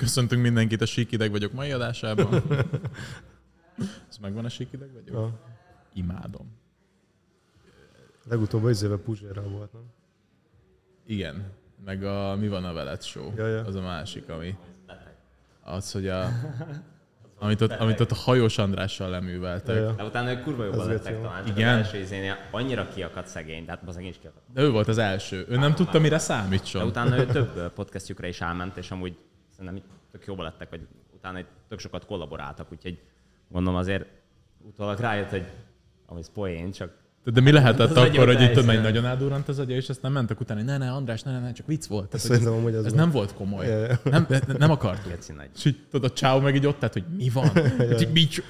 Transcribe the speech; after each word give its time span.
Köszöntünk 0.00 0.42
mindenkit 0.42 0.80
a 0.80 0.86
Síkideg 0.86 1.30
vagyok 1.30 1.52
mai 1.52 1.70
adásában. 1.72 2.42
Ez 4.08 4.16
megvan 4.20 4.44
a 4.44 4.48
Síkideg 4.48 4.92
vagyok? 4.92 5.14
Ja. 5.14 5.38
Imádom. 5.92 6.46
Legutóbb 8.28 8.64
az 8.64 8.82
éve 8.82 8.96
Puzsérral 8.96 9.48
volt, 9.48 9.72
nem? 9.72 9.82
Igen. 11.06 11.50
Meg 11.84 12.04
a 12.04 12.36
Mi 12.36 12.48
van 12.48 12.64
a 12.64 12.72
veled 12.72 13.02
show. 13.02 13.32
Ja, 13.36 13.46
ja. 13.46 13.64
Az 13.64 13.74
a 13.74 13.80
másik, 13.80 14.28
ami... 14.28 14.56
Az, 15.62 15.92
hogy 15.92 16.08
a... 16.08 16.28
Amit 17.38 17.60
ott, 17.60 17.70
amit 17.72 18.00
ott 18.00 18.10
a 18.10 18.14
hajós 18.14 18.58
Andrással 18.58 19.10
leműveltek. 19.10 19.76
Ja, 19.76 19.82
ja. 19.82 19.92
De 19.92 20.04
utána 20.04 20.30
ők 20.30 20.42
kurva 20.42 20.64
jobban 20.64 20.86
lettek 20.86 21.20
talán. 21.22 21.46
Igen. 21.46 21.78
Az 21.78 21.84
első 21.84 21.98
izénél 21.98 22.36
annyira 22.50 22.88
kiakadt 22.88 23.26
szegény, 23.26 23.64
tehát 23.64 23.82
az 23.86 23.98
is 23.98 24.18
kiakadt. 24.20 24.44
De 24.52 24.62
ő 24.62 24.70
volt 24.70 24.88
az 24.88 24.98
első. 24.98 25.44
Ő 25.48 25.56
nem 25.56 25.74
tudta, 25.74 25.98
mire 25.98 26.16
De 26.16 26.20
számítson. 26.22 26.86
utána 26.86 27.18
ő 27.18 27.26
több 27.26 27.72
podcastjukra 27.72 28.26
is 28.26 28.40
elment, 28.40 28.76
és 28.76 28.90
amúgy 28.90 29.16
szerintem 29.60 29.76
így 29.76 29.90
tök 30.10 30.26
jobban 30.26 30.44
lettek, 30.44 30.70
vagy 30.70 30.86
utána 31.14 31.38
egy 31.38 31.46
tök 31.68 31.78
sokat 31.78 32.06
kollaboráltak, 32.06 32.72
úgyhogy 32.72 32.98
gondolom 33.48 33.78
azért 33.78 34.06
utólag 34.66 34.98
rájött, 34.98 35.30
hogy 35.30 35.44
ami 36.06 36.20
ez 36.20 36.30
poén, 36.32 36.70
csak 36.70 36.92
De 37.24 37.40
mi 37.40 37.52
lehetett 37.52 37.90
Az 37.90 37.96
akkor, 37.96 38.26
hogy 38.26 38.40
itt 38.40 38.64
nem? 38.64 38.82
nagyon 38.82 39.04
átdurrant 39.04 39.48
az 39.48 39.58
agya, 39.58 39.74
és 39.74 39.88
ezt 39.88 40.02
nem 40.02 40.12
mentek 40.12 40.40
utána, 40.40 40.60
hogy 40.60 40.68
ne, 40.68 40.76
ne, 40.78 40.92
András, 40.92 41.22
ne, 41.22 41.32
ne, 41.32 41.38
ne, 41.38 41.52
csak 41.52 41.66
vicc 41.66 41.86
volt. 41.86 42.08
Tehát, 42.08 42.26
hogy 42.26 42.36
Szerintem 42.36 42.58
amúgy 42.58 42.72
ez, 42.72 42.78
az 42.78 42.84
ez 42.86 42.92
nem 42.92 43.10
volt 43.10 43.34
komoly. 43.34 43.66
Ja, 43.66 43.78
ja. 43.78 43.98
Nem, 44.04 44.26
ne- 44.28 44.40
nem 44.58 44.70
akartuk. 44.70 45.10
geci 45.12 45.32
nagy. 45.32 45.50
És 45.54 45.64
így 45.64 45.86
tudod, 45.90 46.10
a 46.10 46.14
csáó 46.14 46.40
meg 46.40 46.54
így 46.54 46.66
ott, 46.66 46.78
tehát, 46.78 46.92
hogy 46.92 47.04
mi 47.16 47.28
van? 47.28 47.48
Hogy 47.76 48.00
így, 48.00 48.12
mit? 48.12 48.42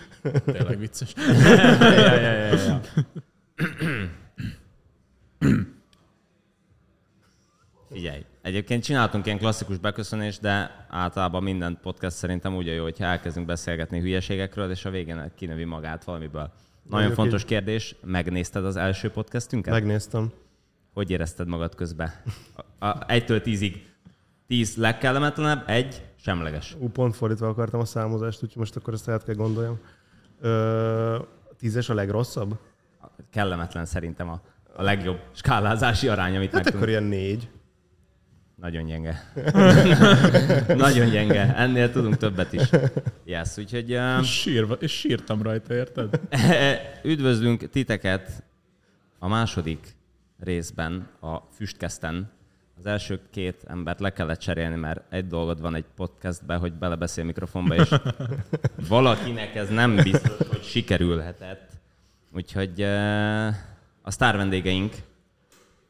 Tényleg 0.44 0.78
vicces. 0.78 1.14
ja, 1.16 2.14
ja, 2.14 2.32
ja, 2.32 2.54
ja. 2.54 2.80
Figyelj, 7.92 8.24
egyébként 8.42 8.82
csináltunk 8.84 9.26
ilyen 9.26 9.38
klasszikus 9.38 9.78
beköszönést, 9.78 10.40
de 10.40 10.86
általában 10.88 11.42
minden 11.42 11.78
podcast 11.82 12.16
szerintem 12.16 12.56
úgy 12.56 12.68
a 12.68 12.72
jó, 12.72 12.82
hogyha 12.82 13.04
elkezdünk 13.04 13.46
beszélgetni 13.46 14.00
hülyeségekről, 14.00 14.70
és 14.70 14.84
a 14.84 14.90
végén 14.90 15.32
kinövi 15.36 15.64
magát 15.64 16.04
valamiből. 16.04 16.40
Nagyon 16.42 17.06
Mondjuk 17.06 17.14
fontos 17.14 17.40
így. 17.40 17.46
kérdés, 17.46 17.94
megnézted 18.04 18.64
az 18.64 18.76
első 18.76 19.10
podcastünket? 19.10 19.72
Megnéztem. 19.72 20.32
Hogy 20.94 21.10
érezted 21.10 21.48
magad 21.48 21.74
közben? 21.74 22.12
A, 22.78 22.86
a, 22.86 23.04
egytől 23.06 23.40
tízig. 23.40 23.88
Tíz 24.46 24.76
legkellemetlenebb, 24.76 25.68
egy 25.68 26.02
semleges. 26.16 26.76
Ú, 26.78 26.88
pont 26.88 27.16
fordítva 27.16 27.48
akartam 27.48 27.80
a 27.80 27.84
számozást, 27.84 28.42
úgyhogy 28.42 28.58
most 28.58 28.76
akkor 28.76 28.94
ezt 28.94 29.08
át 29.08 29.24
kell 29.24 29.34
gondoljam. 29.34 29.78
Ö, 30.40 31.18
tízes 31.58 31.88
a 31.88 31.94
legrosszabb? 31.94 32.58
Kellemetlen 33.30 33.84
szerintem 33.86 34.28
a, 34.28 34.40
a 34.76 34.82
legjobb 34.82 35.20
skálázási 35.32 36.08
arány, 36.08 36.36
amit 36.36 36.52
Hát 36.52 36.64
meg 36.64 36.74
akkor 36.74 36.88
ilyen 36.88 37.02
négy. 37.02 37.48
Nagyon 38.60 38.86
gyenge. 38.86 39.32
Nagyon 40.86 41.10
gyenge. 41.10 41.54
Ennél 41.56 41.90
tudunk 41.90 42.16
többet 42.16 42.52
is. 42.52 42.62
Yes, 43.24 43.56
úgyhogy 43.56 43.94
uh, 43.94 44.18
És, 44.20 44.40
sírva, 44.40 44.74
és 44.74 44.92
sírtam 44.92 45.42
rajta, 45.42 45.74
érted? 45.74 46.20
üdvözlünk 47.12 47.70
titeket 47.70 48.42
a 49.18 49.28
második 49.28 49.96
részben, 50.38 51.08
a 51.20 51.36
Füstkezten. 51.36 52.30
Az 52.78 52.86
első 52.86 53.20
két 53.30 53.64
embert 53.68 54.00
le 54.00 54.12
kellett 54.12 54.38
cserélni, 54.38 54.76
mert 54.76 55.12
egy 55.12 55.26
dolgod 55.26 55.60
van 55.60 55.74
egy 55.74 55.86
podcastben, 55.96 56.58
hogy 56.58 56.72
belebeszél 56.72 57.24
mikrofonba, 57.24 57.74
és 57.74 57.88
valakinek 58.88 59.54
ez 59.54 59.68
nem 59.68 59.96
biztos, 59.96 60.48
hogy 60.48 60.62
sikerülhetett. 60.62 61.70
Úgyhogy 62.32 62.82
uh, 62.82 63.46
a 64.02 64.10
sztár 64.10 64.36
vendégeink 64.36 64.94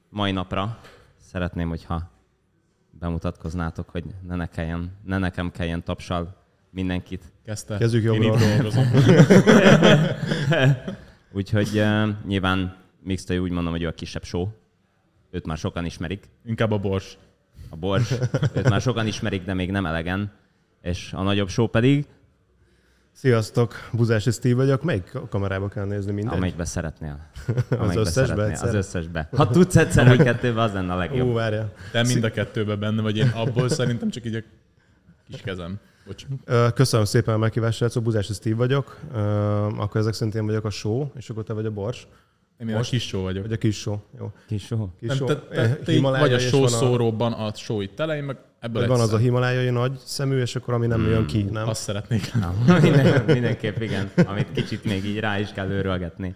mai 0.08 0.30
napra 0.30 0.80
szeretném, 1.20 1.68
hogyha 1.68 2.10
bemutatkoznátok, 3.00 3.90
hogy 3.90 4.04
ne, 4.26 4.36
ne, 4.36 4.46
kelljen, 4.46 4.90
ne 5.04 5.18
nekem 5.18 5.50
kelljen 5.50 5.84
tapsal 5.84 6.36
mindenkit. 6.70 7.32
Kezdte. 7.44 7.76
Kezdjük 7.76 8.14
Én 8.14 8.22
itt 8.22 8.38
dolgozom. 8.38 8.84
Úgyhogy 11.32 11.68
uh, 11.74 12.08
nyilván 12.26 12.76
Mixtai 13.02 13.38
úgy 13.38 13.50
mondom, 13.50 13.72
hogy 13.72 13.82
ő 13.82 13.86
a 13.86 13.92
kisebb 13.92 14.24
show. 14.24 14.48
Őt 15.30 15.46
már 15.46 15.56
sokan 15.56 15.84
ismerik. 15.84 16.24
Inkább 16.44 16.70
a 16.70 16.78
bors. 16.78 17.18
A 17.68 17.76
Bors, 17.76 18.10
őt 18.54 18.68
már 18.68 18.80
sokan 18.80 19.06
ismerik, 19.06 19.44
de 19.44 19.54
még 19.54 19.70
nem 19.70 19.86
elegen. 19.86 20.32
És 20.82 21.12
a 21.12 21.22
nagyobb 21.22 21.48
show 21.48 21.66
pedig, 21.66 22.06
Sziasztok, 23.12 23.74
Buzási 23.92 24.30
Steve 24.30 24.54
vagyok. 24.54 24.82
Melyik 24.82 25.12
kamerába 25.28 25.68
kell 25.68 25.84
nézni 25.84 26.12
mindegy? 26.12 26.36
amelyikbe 26.36 26.64
szeretnél. 26.64 27.18
Amelyikbe 27.70 28.00
összesbe 28.00 28.42
Az 28.42 28.48
egyszer? 28.48 28.74
összesbe. 28.74 29.28
Ha 29.36 29.48
tudsz 29.48 29.76
egyszer 29.76 30.06
vagy 30.06 30.22
kettőbe, 30.22 30.62
az 30.62 30.72
lenne 30.72 30.92
a 30.92 30.96
legjobb. 30.96 31.28
Ú, 31.28 31.32
várja. 31.32 31.72
Te 31.92 32.02
mind 32.02 32.24
a 32.24 32.30
kettőben 32.30 32.78
benne 32.80 33.02
vagy, 33.02 33.16
én 33.16 33.28
abból 33.28 33.68
szerintem 33.68 34.10
csak 34.10 34.24
így 34.24 34.34
a 34.34 34.40
kis 35.26 35.40
kezem. 35.40 35.78
Bocs. 36.06 36.26
Köszönöm 36.74 37.04
szépen 37.06 37.34
a 37.34 37.38
meghívást, 37.38 37.76
srácok. 37.76 38.02
Buzási 38.02 38.32
Steve 38.32 38.56
vagyok. 38.56 39.00
Akkor 39.76 40.00
ezek 40.00 40.12
szerint 40.12 40.34
én 40.34 40.46
vagyok 40.46 40.64
a 40.64 40.70
show, 40.70 41.06
és 41.16 41.30
akkor 41.30 41.42
te 41.44 41.52
vagy 41.52 41.66
a 41.66 41.70
bors. 41.70 42.06
Én 42.58 42.74
a 42.74 42.80
kis 42.80 43.06
show 43.06 43.22
vagyok. 43.22 43.42
Vagy 43.42 43.52
a 43.52 43.56
kis 43.56 43.78
show. 43.78 43.98
Jó. 44.18 44.32
Kis 44.46 44.64
show. 44.64 44.88
Kis 44.98 45.08
Nem, 45.08 45.16
show. 45.16 45.26
te, 45.26 45.34
te, 45.40 45.76
te 45.76 46.00
vagy 46.00 46.32
a 46.32 46.36
a- 46.36 46.68
szóróban 46.68 47.32
a 47.32 47.54
show 47.54 47.80
itt 47.80 48.00
elején, 48.00 48.24
meg 48.24 48.36
ebből 48.60 48.86
van 48.86 49.00
az 49.00 49.12
a 49.12 49.16
himalájai 49.16 49.70
nagy 49.70 49.98
szemű, 50.04 50.40
és 50.40 50.56
akkor 50.56 50.74
ami 50.74 50.86
nem 50.86 51.06
jön 51.06 51.26
ki, 51.26 51.42
nem? 51.42 51.68
Azt 51.68 51.82
szeretnék. 51.82 52.34
Na, 52.34 52.54
minden, 52.82 53.24
mindenképp 53.24 53.80
igen, 53.80 54.10
amit 54.26 54.52
kicsit 54.52 54.84
még 54.84 55.04
így 55.04 55.18
rá 55.18 55.38
is 55.38 55.52
kell 55.52 55.70
őrölgetni. 55.70 56.34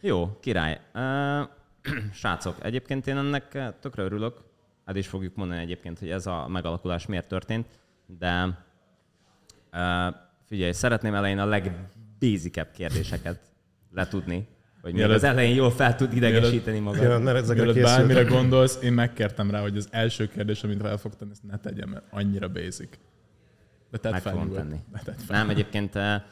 Jó, 0.00 0.38
király. 0.40 0.80
Uh, 0.94 1.48
srácok, 2.12 2.56
egyébként 2.62 3.06
én 3.06 3.16
ennek 3.16 3.58
tökre 3.80 4.02
örülök. 4.02 4.38
El 4.84 4.96
is 4.96 5.06
fogjuk 5.06 5.34
mondani 5.34 5.60
egyébként, 5.60 5.98
hogy 5.98 6.10
ez 6.10 6.26
a 6.26 6.48
megalakulás 6.48 7.06
miért 7.06 7.28
történt, 7.28 7.66
de 8.18 8.58
uh, 9.72 10.14
figyelj, 10.46 10.72
szeretném 10.72 11.14
elején 11.14 11.38
a 11.38 11.44
legbézikebb 11.44 12.70
kérdéseket 12.70 13.40
letudni, 13.92 14.48
hogy 14.82 14.92
még 14.92 15.00
Mielőtt- 15.00 15.16
az 15.16 15.24
elején 15.24 15.54
jól 15.54 15.70
fel 15.70 15.96
tud 15.96 16.12
idegesíteni 16.12 16.78
magad. 16.78 17.26
Ezekre 17.26 17.62
Mielőtt 17.64 17.82
bármire 17.82 18.24
gondolsz, 18.38 18.78
én 18.82 18.92
megkértem 18.92 19.50
rá, 19.50 19.60
hogy 19.60 19.76
az 19.76 19.88
első 19.90 20.28
kérdés, 20.28 20.62
amit 20.62 20.80
fel 20.80 20.96
fog 20.96 21.14
tenni, 21.16 21.30
ezt 21.30 21.42
ne 21.42 21.58
tegyem, 21.58 21.88
mert 21.88 22.04
annyira 22.10 22.48
basic. 22.48 22.88
De 23.90 23.98
tedd 23.98 24.12
Meg 24.12 24.22
fel, 24.22 24.32
fogom 24.32 24.52
tenni. 24.52 24.76
De 24.92 25.00
tedd 25.04 25.14
fel. 25.26 25.38
Nem, 25.38 25.48
egyébként 25.50 25.96
eh, 25.96 26.22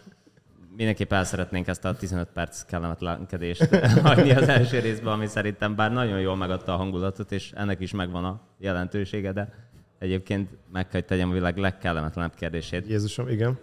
mindenképp 0.76 1.12
el 1.12 1.24
szeretnénk 1.24 1.66
ezt 1.66 1.84
a 1.84 1.96
15 1.96 2.28
perc 2.28 2.62
kellemetlenkedést 2.62 3.76
hagyni 4.02 4.30
az 4.30 4.48
első 4.48 4.78
részben, 4.78 5.12
ami 5.12 5.26
szerintem 5.26 5.74
bár 5.76 5.92
nagyon 5.92 6.20
jól 6.20 6.36
megadta 6.36 6.72
a 6.72 6.76
hangulatot, 6.76 7.32
és 7.32 7.52
ennek 7.52 7.80
is 7.80 7.92
megvan 7.92 8.24
a 8.24 8.40
jelentősége, 8.58 9.32
de 9.32 9.52
egyébként 9.98 10.50
meg 10.72 10.82
kell, 10.88 11.00
hogy 11.00 11.04
tegyem 11.04 11.30
a 11.30 11.32
világ 11.32 11.56
legkellemetlenebb 11.56 12.34
kérdését. 12.34 12.86
Jézusom, 12.86 13.28
igen. 13.28 13.58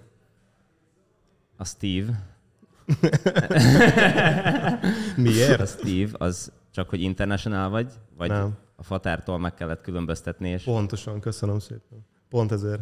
A 1.57 1.66
Steve, 1.66 2.34
Miért? 5.16 5.59
a 5.59 5.66
Steve, 5.66 6.12
az 6.13 6.51
csak, 6.72 6.90
hogy 6.90 7.01
international 7.01 7.69
vagy, 7.69 7.91
vagy 8.18 8.29
Nem. 8.29 8.57
a 8.75 8.84
fatártól 8.84 9.40
meg 9.40 9.53
kellett 9.53 9.81
különböztetni, 9.81 10.50
és 10.50 10.63
Pontosan, 10.63 11.19
köszönöm 11.19 11.59
szépen. 11.59 12.06
Pont 12.29 12.51
ezért. 12.51 12.81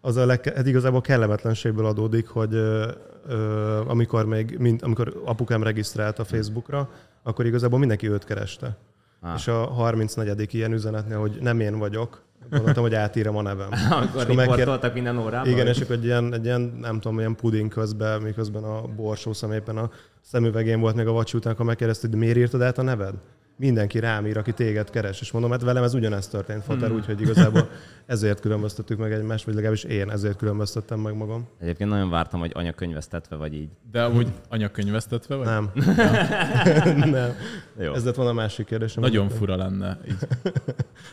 Az 0.00 0.16
a 0.16 0.26
leg, 0.26 0.52
hát 0.54 0.66
igazából 0.66 1.00
kellemetlenségből 1.00 1.86
adódik, 1.86 2.28
hogy 2.28 2.54
ö, 2.54 2.90
ö, 3.26 3.80
amikor 3.86 4.26
még, 4.26 4.58
mind, 4.58 4.82
amikor 4.82 5.22
apukám 5.24 5.62
regisztrált 5.62 6.18
a 6.18 6.24
Facebookra, 6.24 6.90
akkor 7.22 7.46
igazából 7.46 7.78
mindenki 7.78 8.08
őt 8.08 8.24
kereste. 8.24 8.76
Ah. 9.20 9.34
És 9.36 9.48
a 9.48 9.66
34. 9.66 10.54
ilyen 10.54 10.72
üzenetnél, 10.72 11.18
hogy 11.18 11.38
nem 11.40 11.60
én 11.60 11.78
vagyok, 11.78 12.22
gondoltam, 12.50 12.82
hogy 12.82 12.94
átírom 12.94 13.36
a 13.36 13.42
nevem. 13.42 13.68
akkor 13.90 14.26
riportoltak 14.26 14.94
minden 14.94 15.18
órában. 15.18 15.52
Igen, 15.52 15.66
és 15.66 15.80
akkor 15.80 15.96
egy 15.96 16.04
ilyen, 16.04 16.34
egy 16.34 16.44
ilyen, 16.44 16.60
nem 16.80 17.00
tudom, 17.00 17.18
ilyen 17.18 17.36
puding 17.36 17.70
közben, 17.72 18.22
miközben 18.22 18.64
a 18.64 18.82
borsószem 18.96 19.52
éppen 19.52 19.76
a 19.76 19.90
szemüvegén 20.20 20.80
volt 20.80 20.94
meg 20.94 21.06
a 21.06 21.12
vacsi 21.12 21.36
után, 21.36 21.52
akkor 21.52 21.66
megkérdezte, 21.66 22.08
hogy 22.08 22.18
miért 22.18 22.36
írtad 22.36 22.62
át 22.62 22.78
a 22.78 22.82
neved? 22.82 23.14
Mindenki 23.56 23.98
rám 23.98 24.26
ír, 24.26 24.38
aki 24.38 24.52
téged 24.52 24.90
keres. 24.90 25.20
És 25.20 25.32
mondom, 25.32 25.50
hát 25.50 25.62
velem 25.62 25.82
ez 25.82 25.94
ugyanezt 25.94 26.30
történt, 26.30 26.64
Fater, 26.64 26.88
Hmm. 26.88 26.96
úgyhogy 26.96 27.20
igazából 27.20 27.68
ezért 28.06 28.40
különböztettük 28.40 28.98
meg 28.98 29.12
egymást, 29.12 29.44
vagy 29.44 29.54
legalábbis 29.54 29.84
én 29.84 30.10
ezért 30.10 30.36
különböztettem 30.36 31.00
meg 31.00 31.14
magam. 31.16 31.48
Egyébként 31.60 31.90
nagyon 31.90 32.10
vártam, 32.10 32.40
hogy 32.40 32.50
anya 32.54 32.72
könyvesztetve 32.72 33.36
vagy 33.36 33.54
így. 33.54 33.68
De 33.90 34.02
amúgy 34.04 34.28
anyakönyvesztetve 34.48 35.34
vagy? 35.34 35.46
Nem. 35.46 35.70
nem. 37.10 37.32
Jó. 37.78 37.94
Ez 37.94 38.04
lett 38.04 38.14
volna 38.14 38.30
a 38.30 38.34
másik 38.34 38.66
kérdésem. 38.66 39.02
Nagyon 39.02 39.28
fura 39.28 39.56
lenne 39.56 39.98
így 40.08 40.16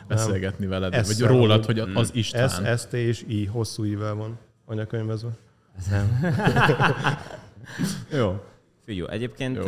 beszélgetni 0.07 0.65
veled, 0.65 0.93
Ez 0.93 1.19
vagy 1.19 1.27
rólad, 1.27 1.65
hogy 1.65 1.79
az 1.79 2.09
István. 2.13 2.77
S, 2.77 2.81
ST 2.81 2.93
és 2.93 3.23
I 3.27 3.45
hosszú 3.45 3.85
ível 3.85 4.15
van 4.15 4.37
anyakönyvezve. 4.65 5.29
Jó. 8.17 8.41
Figyú, 8.85 9.05
egyébként 9.05 9.55
Jó. 9.55 9.63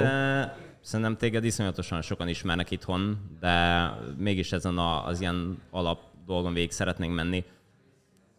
Szerintem 0.84 1.18
téged 1.18 1.44
iszonyatosan 1.44 2.02
sokan 2.02 2.28
ismernek 2.28 2.72
itthon, 2.72 3.18
de 3.40 3.90
mégis 4.18 4.52
ezen 4.52 4.78
a, 4.78 5.06
az 5.06 5.22
ilyen 5.22 5.62
alap 5.72 6.00
dolgon 6.26 6.54
végig 6.54 6.72
szeretnénk 6.72 7.16
menni. 7.16 7.44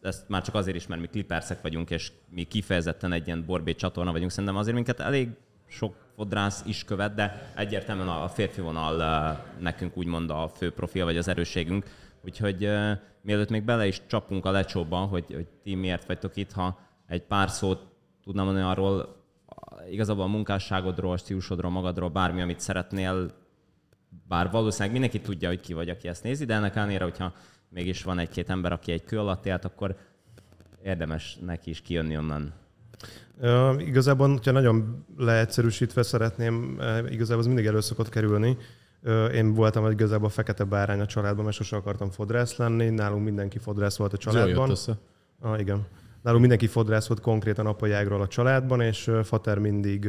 Ezt 0.02 0.28
már 0.28 0.42
csak 0.42 0.54
azért 0.54 0.76
is, 0.76 0.86
mert 0.86 1.00
mi 1.00 1.06
kliperszek 1.06 1.62
vagyunk, 1.62 1.90
és 1.90 2.12
mi 2.28 2.42
kifejezetten 2.42 3.12
egy 3.12 3.26
ilyen 3.26 3.44
borbét 3.46 3.78
csatorna 3.78 4.12
vagyunk. 4.12 4.30
Szerintem 4.30 4.56
azért 4.56 4.74
minket 4.74 5.00
elég 5.00 5.28
sok 5.68 5.96
fodrász 6.16 6.62
is 6.66 6.84
követ, 6.84 7.14
de 7.14 7.52
egyértelműen 7.56 8.08
a 8.08 8.28
férfi 8.28 8.60
vonal 8.60 8.96
nekünk 9.58 9.96
úgymond 9.96 10.30
a 10.30 10.48
fő 10.48 10.72
profil, 10.72 11.04
vagy 11.04 11.16
az 11.16 11.28
erősségünk. 11.28 11.84
Úgyhogy 12.24 12.64
uh, 12.64 12.90
mielőtt 13.20 13.50
még 13.50 13.62
bele 13.62 13.86
is 13.86 14.00
csapunk 14.06 14.44
a 14.44 14.50
lecsóba, 14.50 14.96
hogy, 14.96 15.24
hogy 15.34 15.46
ti 15.62 15.74
miért 15.74 16.06
vagytok 16.06 16.36
itt, 16.36 16.52
ha 16.52 16.78
egy 17.06 17.22
pár 17.22 17.50
szót 17.50 17.86
tudnám 18.24 18.44
mondani 18.44 18.66
arról, 18.66 19.23
igazából 19.90 20.24
a 20.24 20.28
munkásságodról, 20.28 21.12
a 21.12 21.16
stílusodról, 21.16 21.70
magadról, 21.70 22.08
bármi, 22.08 22.40
amit 22.40 22.60
szeretnél, 22.60 23.30
bár 24.28 24.50
valószínűleg 24.50 24.92
mindenki 24.92 25.20
tudja, 25.20 25.48
hogy 25.48 25.60
ki 25.60 25.72
vagy, 25.72 25.88
aki 25.88 26.08
ezt 26.08 26.22
nézi, 26.22 26.44
de 26.44 26.54
ennek 26.54 26.76
ellenére, 26.76 27.04
hogyha 27.04 27.32
mégis 27.68 28.02
van 28.02 28.18
egy-két 28.18 28.50
ember, 28.50 28.72
aki 28.72 28.92
egy 28.92 29.04
kő 29.04 29.18
alatt 29.18 29.46
élt, 29.46 29.64
akkor 29.64 29.96
érdemes 30.82 31.38
neki 31.44 31.70
is 31.70 31.80
kijönni 31.80 32.16
onnan. 32.16 32.52
Uh, 33.40 33.86
igazából, 33.86 34.28
hogyha 34.28 34.50
nagyon 34.50 35.04
leegyszerűsítve 35.16 36.02
szeretném, 36.02 36.76
uh, 36.78 37.12
igazából 37.12 37.38
az 37.38 37.46
mindig 37.46 37.66
elő 37.66 37.80
szokott 37.80 38.08
kerülni. 38.08 38.56
Uh, 39.02 39.34
én 39.34 39.54
voltam 39.54 39.90
igazából 39.90 40.26
a 40.26 40.30
fekete 40.30 40.64
bárány 40.64 41.00
a 41.00 41.06
családban, 41.06 41.44
mert 41.44 41.56
sose 41.56 41.76
akartam 41.76 42.10
fodrász 42.10 42.56
lenni. 42.56 42.88
Nálunk 42.88 43.24
mindenki 43.24 43.58
fodrász 43.58 43.96
volt 43.96 44.12
a 44.12 44.16
családban. 44.16 44.70
össze. 44.70 44.98
Ah, 45.40 45.60
igen. 45.60 45.86
Nálunk 46.24 46.42
mindenki 46.42 46.66
fodrász 46.66 47.06
volt 47.06 47.20
konkrétan 47.20 47.66
apai 47.66 47.92
ágról 47.92 48.20
a 48.20 48.26
családban, 48.26 48.80
és 48.80 49.10
Fater 49.22 49.58
mindig 49.58 50.08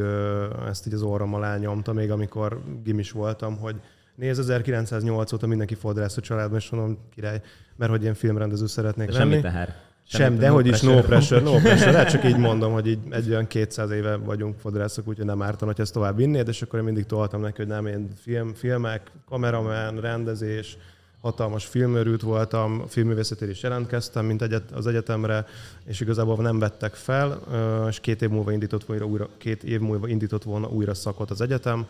ezt 0.68 0.88
így 0.88 0.94
az 0.94 1.02
orrom 1.02 1.34
alá 1.34 1.58
nyomta, 1.58 1.94
még 1.94 2.12
amikor 2.12 2.62
gimis 2.84 3.12
voltam, 3.12 3.58
hogy 3.58 3.76
nézd, 4.16 4.40
1908 4.40 5.34
óta 5.34 5.48
mindenki 5.48 5.76
fodrász 5.76 6.18
a 6.18 6.22
családban, 6.22 6.58
és 6.58 6.70
mondom, 6.70 6.98
király, 7.16 7.42
mert 7.76 7.92
hogy 7.92 8.04
én 8.04 8.14
filmrendező 8.14 8.66
szeretnék 8.66 9.08
De 9.08 9.18
lenni. 9.18 9.30
Semmi 9.30 9.42
teher. 9.42 9.76
Sem, 10.08 10.38
de 10.38 10.50
hogy 10.50 10.68
is 10.68 10.82
no 10.82 11.02
pressure, 11.02 11.42
no 11.42 11.58
pressure. 11.64 11.92
Lehet 11.92 12.10
csak 12.10 12.24
így 12.24 12.38
mondom, 12.38 12.74
hogy 12.74 12.88
így 12.88 13.00
egy 13.10 13.30
olyan 13.30 13.48
200 13.48 13.92
éve 13.92 14.16
vagyunk 14.16 14.60
fodrászok, 14.60 15.08
úgyhogy 15.08 15.26
nem 15.26 15.42
ártan, 15.42 15.68
hogy 15.68 15.80
ezt 15.80 15.94
tovább 15.94 16.16
vinnéd, 16.16 16.48
és 16.48 16.62
akkor 16.62 16.80
én 16.80 16.86
mindig 16.86 17.06
toltam 17.06 17.42
neki, 17.42 17.58
hogy 17.58 17.68
nem, 17.68 17.86
én 17.86 18.10
film, 18.22 18.54
filmek, 18.54 19.12
kameraman, 19.30 20.00
rendezés, 20.00 20.78
hatalmas 21.26 21.66
filmőrült 21.66 22.22
voltam, 22.22 22.84
filmművészetére 22.88 23.52
is 23.52 23.64
jelentkeztem, 23.64 24.26
mint 24.26 24.42
egyet, 24.42 24.72
az 24.72 24.88
egyetemre, 24.88 25.46
és 25.86 26.00
igazából 26.00 26.36
nem 26.36 26.60
vettek 26.60 26.94
fel, 26.94 27.42
és 27.90 28.00
két 28.00 28.22
év 28.22 28.30
múlva 28.30 28.52
indított 28.52 28.86
volna 28.86 29.06
újra, 29.06 29.30
két 29.38 29.64
év 29.64 29.80
múlva 29.80 30.08
indított 30.08 30.44
volna 30.44 30.68
újra 30.68 30.94
szakot 30.94 31.32
az 31.32 31.42
egyetem, 31.42 31.88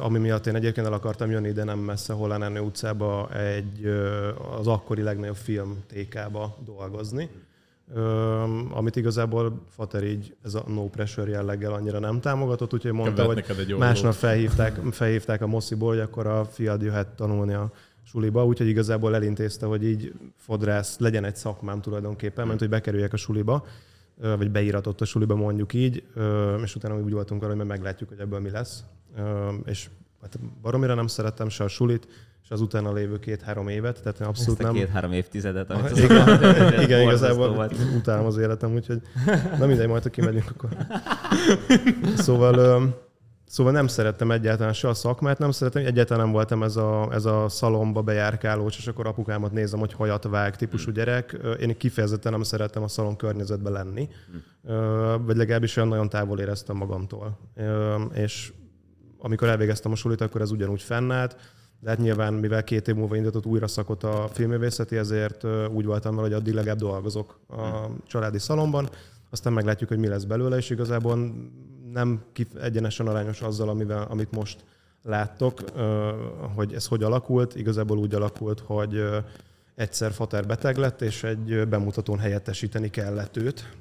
ami 0.00 0.18
miatt 0.18 0.46
én 0.46 0.54
egyébként 0.54 0.86
el 0.86 0.92
akartam 0.92 1.30
jönni 1.30 1.48
ide 1.48 1.64
nem 1.64 1.78
messze 1.78 2.12
Hollánernő 2.12 2.60
utcába 2.60 3.30
egy, 3.34 3.86
az 4.58 4.66
akkori 4.66 5.02
legnagyobb 5.02 5.36
film 5.36 5.84
TK-ba 5.86 6.56
dolgozni, 6.64 7.30
amit 8.70 8.96
igazából 8.96 9.60
Fater 9.70 10.04
így 10.04 10.36
ez 10.44 10.54
a 10.54 10.64
no 10.66 10.88
pressure 10.88 11.30
jelleggel 11.30 11.72
annyira 11.72 11.98
nem 11.98 12.20
támogatott, 12.20 12.74
úgyhogy 12.74 12.92
mondta, 12.92 13.24
hogy 13.24 13.74
másnap 13.78 14.12
felhívták, 14.12 14.80
felhívták 14.90 15.42
a 15.42 15.46
Mosziból, 15.46 15.88
hogy 15.88 15.98
akkor 15.98 16.26
a 16.26 16.44
fiad 16.44 16.82
jöhet 16.82 17.08
tanulni 17.08 17.54
a 17.54 17.70
suliba, 18.06 18.44
úgyhogy 18.44 18.68
igazából 18.68 19.14
elintézte, 19.14 19.66
hogy 19.66 19.84
így 19.84 20.12
fodrász 20.36 20.98
legyen 20.98 21.24
egy 21.24 21.36
szakmám 21.36 21.80
tulajdonképpen, 21.80 22.46
mert 22.46 22.58
hogy 22.58 22.68
bekerüljek 22.68 23.12
a 23.12 23.16
suliba, 23.16 23.66
vagy 24.20 24.50
beíratott 24.50 25.00
a 25.00 25.04
suliba 25.04 25.34
mondjuk 25.34 25.72
így, 25.72 26.02
és 26.62 26.74
utána 26.74 26.98
úgy 26.98 27.12
voltunk 27.12 27.42
arra, 27.42 27.56
hogy 27.56 27.66
meglátjuk, 27.66 28.08
hogy 28.08 28.18
ebből 28.18 28.40
mi 28.40 28.50
lesz. 28.50 28.84
És 29.64 29.88
hát 30.22 30.38
baromira 30.62 30.94
nem 30.94 31.06
szerettem 31.06 31.48
se 31.48 31.64
a 31.64 31.68
sulit, 31.68 32.08
és 32.42 32.50
az 32.50 32.60
utána 32.60 32.92
lévő 32.92 33.18
két-három 33.18 33.68
évet, 33.68 34.02
tehát 34.02 34.20
abszolút 34.20 34.60
Ezt 34.60 34.68
a 34.68 34.72
két-három 34.72 35.12
évtizedet, 35.12 35.70
amit 35.70 35.90
az 35.90 35.98
igen, 35.98 36.82
igen 36.82 37.00
igazából 37.00 37.54
volt. 37.54 37.74
utálom 37.96 38.26
az 38.26 38.36
életem, 38.36 38.74
úgyhogy 38.74 39.00
na 39.58 39.66
mindegy, 39.66 39.88
majd 39.88 40.02
ha 40.02 40.08
kimegyünk, 40.08 40.50
akkor. 40.50 40.70
Szóval 42.16 43.04
Szóval 43.48 43.72
nem 43.72 43.86
szerettem 43.86 44.30
egyáltalán 44.30 44.72
se 44.72 44.88
a 44.88 44.94
szakmát, 44.94 45.38
nem 45.38 45.50
szerettem, 45.50 45.86
egyáltalán 45.86 46.24
nem 46.24 46.32
voltam 46.32 46.62
ez 46.62 46.76
a, 46.76 47.08
ez 47.12 47.24
a 47.24 47.48
szalomba 47.48 48.02
bejárkáló, 48.02 48.66
és 48.66 48.86
akkor 48.86 49.06
apukámat 49.06 49.52
nézem, 49.52 49.78
hogy 49.78 49.92
hajat 49.92 50.24
vág 50.24 50.56
típusú 50.56 50.90
gyerek. 50.90 51.38
Én 51.60 51.76
kifejezetten 51.76 52.32
nem 52.32 52.42
szerettem 52.42 52.82
a 52.82 52.88
szalon 52.88 53.16
környezetben 53.16 53.72
lenni, 53.72 54.08
vagy 55.20 55.36
legalábbis 55.36 55.76
olyan 55.76 55.88
nagyon 55.88 56.08
távol 56.08 56.40
éreztem 56.40 56.76
magamtól. 56.76 57.38
És 58.12 58.52
amikor 59.18 59.48
elvégeztem 59.48 59.92
a 59.92 59.96
sulit, 59.96 60.20
akkor 60.20 60.40
ez 60.40 60.50
ugyanúgy 60.50 60.82
fennállt, 60.82 61.36
de 61.80 61.88
hát 61.88 61.98
nyilván, 61.98 62.34
mivel 62.34 62.64
két 62.64 62.88
év 62.88 62.94
múlva 62.94 63.16
indított 63.16 63.46
újra 63.46 63.66
szakot 63.66 64.02
a 64.02 64.28
filmvészeti, 64.32 64.96
ezért 64.96 65.44
úgy 65.74 65.84
voltam 65.84 66.14
vele, 66.16 66.26
hogy 66.28 66.36
addig 66.36 66.54
legalább 66.54 66.78
dolgozok 66.78 67.40
a 67.48 67.88
családi 68.06 68.38
szalomban, 68.38 68.88
aztán 69.30 69.52
meglátjuk, 69.52 69.88
hogy 69.88 69.98
mi 69.98 70.06
lesz 70.06 70.24
belőle, 70.24 70.56
és 70.56 70.70
igazából 70.70 71.34
nem 71.96 72.22
egyenesen 72.60 73.06
arányos 73.06 73.40
azzal, 73.40 73.68
amivel, 73.68 74.06
amit 74.10 74.30
most 74.30 74.64
láttok, 75.02 75.60
hogy 76.54 76.74
ez 76.74 76.86
hogy 76.86 77.02
alakult. 77.02 77.54
Igazából 77.54 77.98
úgy 77.98 78.14
alakult, 78.14 78.60
hogy 78.60 79.04
egyszer 79.74 80.12
Fater 80.12 80.46
beteg 80.46 80.76
lett, 80.76 81.02
és 81.02 81.22
egy 81.22 81.68
bemutatón 81.68 82.18
helyettesíteni 82.18 82.90
kellett 82.90 83.36
őt. 83.36 83.72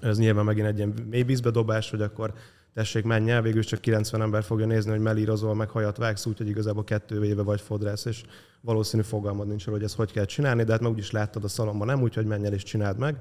Ez 0.00 0.18
nyilván 0.18 0.44
megint 0.44 0.66
egy 0.66 0.76
ilyen 0.76 0.94
mély 1.10 1.36
dobás, 1.52 1.90
hogy 1.90 2.02
akkor 2.02 2.32
tessék, 2.74 3.04
menj 3.04 3.30
el, 3.30 3.42
végül 3.42 3.64
csak 3.64 3.80
90 3.80 4.22
ember 4.22 4.42
fogja 4.42 4.66
nézni, 4.66 4.90
hogy 4.90 5.00
mellírozol, 5.00 5.54
meg 5.54 5.68
hajat 5.68 5.96
vágsz, 5.96 6.26
úgyhogy 6.26 6.48
igazából 6.48 6.84
kettő 6.84 7.24
éve 7.24 7.42
vagy 7.42 7.60
fodrász, 7.60 8.04
és 8.04 8.22
valószínű 8.60 9.02
fogalmad 9.02 9.46
nincs 9.46 9.64
hogy 9.64 9.82
ezt 9.82 9.96
hogy 9.96 10.12
kell 10.12 10.24
csinálni, 10.24 10.64
de 10.64 10.72
hát 10.72 10.80
meg 10.80 10.90
úgyis 10.90 11.10
láttad 11.10 11.44
a 11.44 11.48
szalomban, 11.48 11.86
nem, 11.86 12.02
úgyhogy 12.02 12.26
menj 12.26 12.46
el 12.46 12.52
és 12.52 12.62
csináld 12.62 12.98
meg 12.98 13.16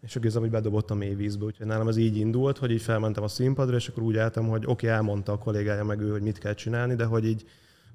és 0.00 0.16
akkor 0.16 0.30
hogy 0.32 0.50
bedobott 0.50 0.90
a 0.90 0.94
mély 0.94 1.14
vízbe. 1.14 1.44
Úgyhogy 1.44 1.66
nálam 1.66 1.88
ez 1.88 1.96
így 1.96 2.16
indult, 2.16 2.58
hogy 2.58 2.70
így 2.70 2.82
felmentem 2.82 3.22
a 3.22 3.28
színpadra, 3.28 3.76
és 3.76 3.88
akkor 3.88 4.02
úgy 4.02 4.16
álltam, 4.16 4.48
hogy 4.48 4.62
oké, 4.66 4.86
okay, 4.86 4.88
elmondta 4.88 5.32
a 5.32 5.38
kollégája 5.38 5.84
meg 5.84 6.00
ő, 6.00 6.10
hogy 6.10 6.22
mit 6.22 6.38
kell 6.38 6.54
csinálni, 6.54 6.94
de 6.94 7.04
hogy 7.04 7.26
így 7.26 7.44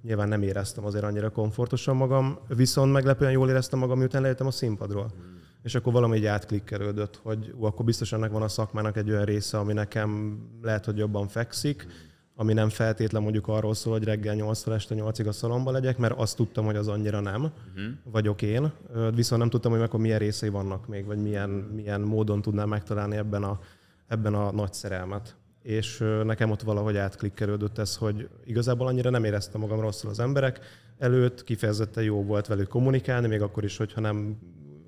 nyilván 0.02 0.28
nem 0.28 0.42
éreztem 0.42 0.86
azért 0.86 1.04
annyira 1.04 1.30
komfortosan 1.30 1.96
magam, 1.96 2.38
viszont 2.48 2.92
meglepően 2.92 3.32
jól 3.32 3.50
éreztem 3.50 3.80
magam, 3.80 3.98
miután 3.98 4.22
lejöttem 4.22 4.48
a 4.48 4.52
színpadról. 4.52 5.12
Hmm. 5.16 5.42
És 5.64 5.76
akkor 5.76 5.94
valami 5.94 6.18
így 6.18 6.26
átklikkerődött, 6.26 7.20
hogy 7.24 7.54
ú, 7.58 7.64
akkor 7.64 7.86
biztos 7.86 8.14
ennek 8.14 8.32
van 8.32 8.42
a 8.42 8.48
szakmának 8.48 8.98
egy 8.98 9.10
olyan 9.10 9.26
része, 9.26 9.58
ami 9.58 9.74
nekem 9.74 10.40
lehet, 10.62 10.86
hogy 10.86 10.98
jobban 10.98 11.28
fekszik, 11.28 11.82
hmm 11.82 12.12
ami 12.36 12.54
nem 12.54 12.70
feltétlen 12.70 13.22
mondjuk 13.22 13.48
arról 13.48 13.74
szól, 13.74 13.94
hogy 13.94 14.04
reggel 14.04 14.36
8 14.36 14.68
este 14.68 14.96
8-ig 14.98 15.28
a 15.28 15.32
szalomba 15.32 15.72
legyek, 15.72 15.98
mert 15.98 16.14
azt 16.18 16.36
tudtam, 16.36 16.66
hogy 16.66 16.76
az 16.76 16.88
annyira 16.88 17.20
nem, 17.20 17.42
uh-huh. 17.42 17.94
vagyok 18.04 18.42
én. 18.42 18.72
Viszont 19.16 19.42
nem 19.42 19.50
tudtam, 19.50 19.72
hogy 19.72 19.82
akkor 19.82 20.00
milyen 20.00 20.20
részei 20.20 20.50
vannak 20.50 20.88
még, 20.88 21.06
vagy 21.06 21.22
milyen, 21.22 21.50
milyen 21.50 22.02
módon 22.02 22.42
tudnám 22.42 22.70
megtalálni 22.70 23.16
ebben 23.16 23.44
a, 23.44 23.60
ebben 24.08 24.34
a 24.34 24.52
nagy 24.52 24.74
szerelmet. 24.74 25.36
És 25.62 26.04
nekem 26.24 26.52
ott 26.52 26.62
valahogy 26.62 26.98
átklikkerődött 26.98 27.78
ez, 27.78 27.96
hogy 27.96 28.30
igazából 28.46 28.88
annyira 28.88 29.10
nem 29.10 29.24
éreztem 29.24 29.62
magam 29.62 29.80
rosszul 29.80 30.10
az 30.10 30.20
emberek 30.20 30.60
előtt, 30.98 31.44
kifejezetten 31.44 32.04
jó 32.04 32.24
volt 32.24 32.48
velük 32.48 32.68
kommunikálni, 32.68 33.28
még 33.28 33.42
akkor 33.42 33.64
is, 33.64 33.78
hogyha 33.78 34.02
nem 34.02 34.38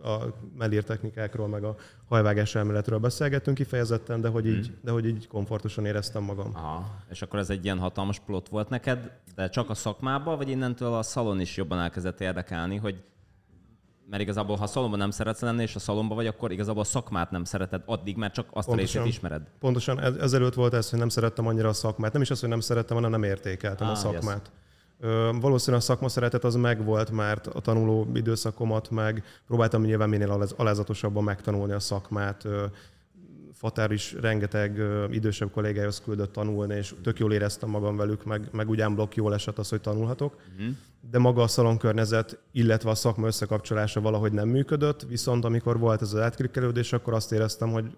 a 0.06 0.34
mellír 0.58 0.84
technikákról, 0.84 1.48
meg 1.48 1.64
a 1.64 1.76
hajvágás 2.08 2.56
elméletről 2.56 3.00
beszélgettünk 3.00 3.58
kifejezetten, 3.58 4.22
de 4.22 4.28
hogy, 4.28 4.48
így, 4.48 4.66
hmm. 4.66 4.80
de 4.82 4.92
hogy 4.92 5.06
így 5.06 5.28
komfortosan 5.28 5.86
éreztem 5.86 6.24
magam. 6.24 6.52
Aha. 6.54 6.96
És 7.10 7.22
akkor 7.22 7.40
ez 7.40 7.50
egy 7.50 7.64
ilyen 7.64 7.80
hatalmas 7.80 8.20
plot 8.20 8.50
volt 8.50 8.70
neked, 8.70 9.12
de 9.36 9.50
csak 9.50 9.70
a 9.70 9.74
szakmában, 9.74 10.38
vagy 10.38 10.50
innentől 10.50 10.94
a 10.94 11.04
szalon 11.04 11.40
is 11.40 11.58
jobban 11.58 11.80
elkezdett 11.80 12.22
érdekelni, 12.22 12.76
hogy 12.76 13.04
mert 14.10 14.22
igazából, 14.22 14.56
ha 14.56 14.64
a 14.64 14.68
szalomban 14.68 15.00
nem 15.00 15.10
szeretsz 15.10 15.42
lenni, 15.42 15.62
és 15.62 15.76
a 15.76 15.80
szalomban 15.80 16.18
vagy, 16.18 16.28
akkor 16.28 16.52
igazából 16.52 16.82
a 16.82 16.86
szakmát 16.86 17.32
nem 17.32 17.44
szereted 17.44 17.82
addig, 17.86 18.16
mert 18.16 18.34
csak 18.34 18.48
azt 18.52 18.68
Pontosan. 18.68 19.02
a 19.02 19.04
részét 19.04 19.18
ismered. 19.18 19.42
Pontosan, 19.60 20.00
ezelőtt 20.22 20.54
volt 20.54 20.74
ez, 20.74 20.90
hogy 20.90 21.00
nem 21.00 21.10
szerettem 21.10 21.48
annyira 21.48 21.70
a 21.70 21.74
szakmát. 21.74 22.14
Nem 22.14 22.22
is 22.22 22.30
az, 22.30 22.40
hogy 22.40 22.50
nem 22.50 22.60
szerettem, 22.60 22.96
hanem 22.96 23.12
nem 23.12 23.24
értékeltem 23.24 23.88
ah, 23.88 23.94
a 23.94 23.96
szakmát. 23.96 24.52
Yes. 24.54 24.64
Valószínűleg 25.40 25.82
a 25.82 25.86
szakma 25.86 26.10
szeretet 26.10 26.44
az 26.44 26.56
megvolt, 26.56 27.12
mert 27.12 27.48
a 27.48 27.60
tanuló 27.60 28.08
időszakomat 28.14 28.90
meg 28.90 29.24
próbáltam 29.48 29.84
nyilván 29.84 30.10
minél 30.10 30.50
alázatosabban 30.56 31.24
megtanulni 31.24 31.74
a 31.74 31.80
szakmát. 31.80 32.48
Fatár 33.54 33.92
is 33.92 34.14
rengeteg 34.14 34.82
idősebb 35.12 35.52
kollégához 35.52 36.02
küldött 36.02 36.34
tanulni, 36.34 36.76
és 36.76 36.94
tök 37.04 37.20
jól 37.20 37.34
éreztem 37.34 37.70
magam 37.70 37.98
velük, 37.98 38.26
meg, 38.26 38.48
meg 38.52 38.70
ugyan 38.70 38.96
blokk 38.96 39.16
jól 39.16 39.34
esett 39.34 39.58
az, 39.58 39.70
hogy 39.70 39.82
tanulhatok. 39.82 40.36
Uh-huh. 40.58 40.76
De 41.12 41.20
maga 41.20 41.42
a 41.42 41.48
szalonkörnyezet, 41.48 42.40
illetve 42.52 42.90
a 42.90 42.96
szakma 42.96 43.28
összekapcsolása 43.28 44.02
valahogy 44.02 44.32
nem 44.32 44.48
működött, 44.48 45.02
viszont 45.02 45.46
amikor 45.46 45.80
volt 45.80 46.02
ez 46.02 46.14
az 46.14 46.20
átklikkelődés, 46.20 46.94
akkor 46.94 47.14
azt 47.14 47.32
éreztem, 47.32 47.72
hogy 47.72 47.98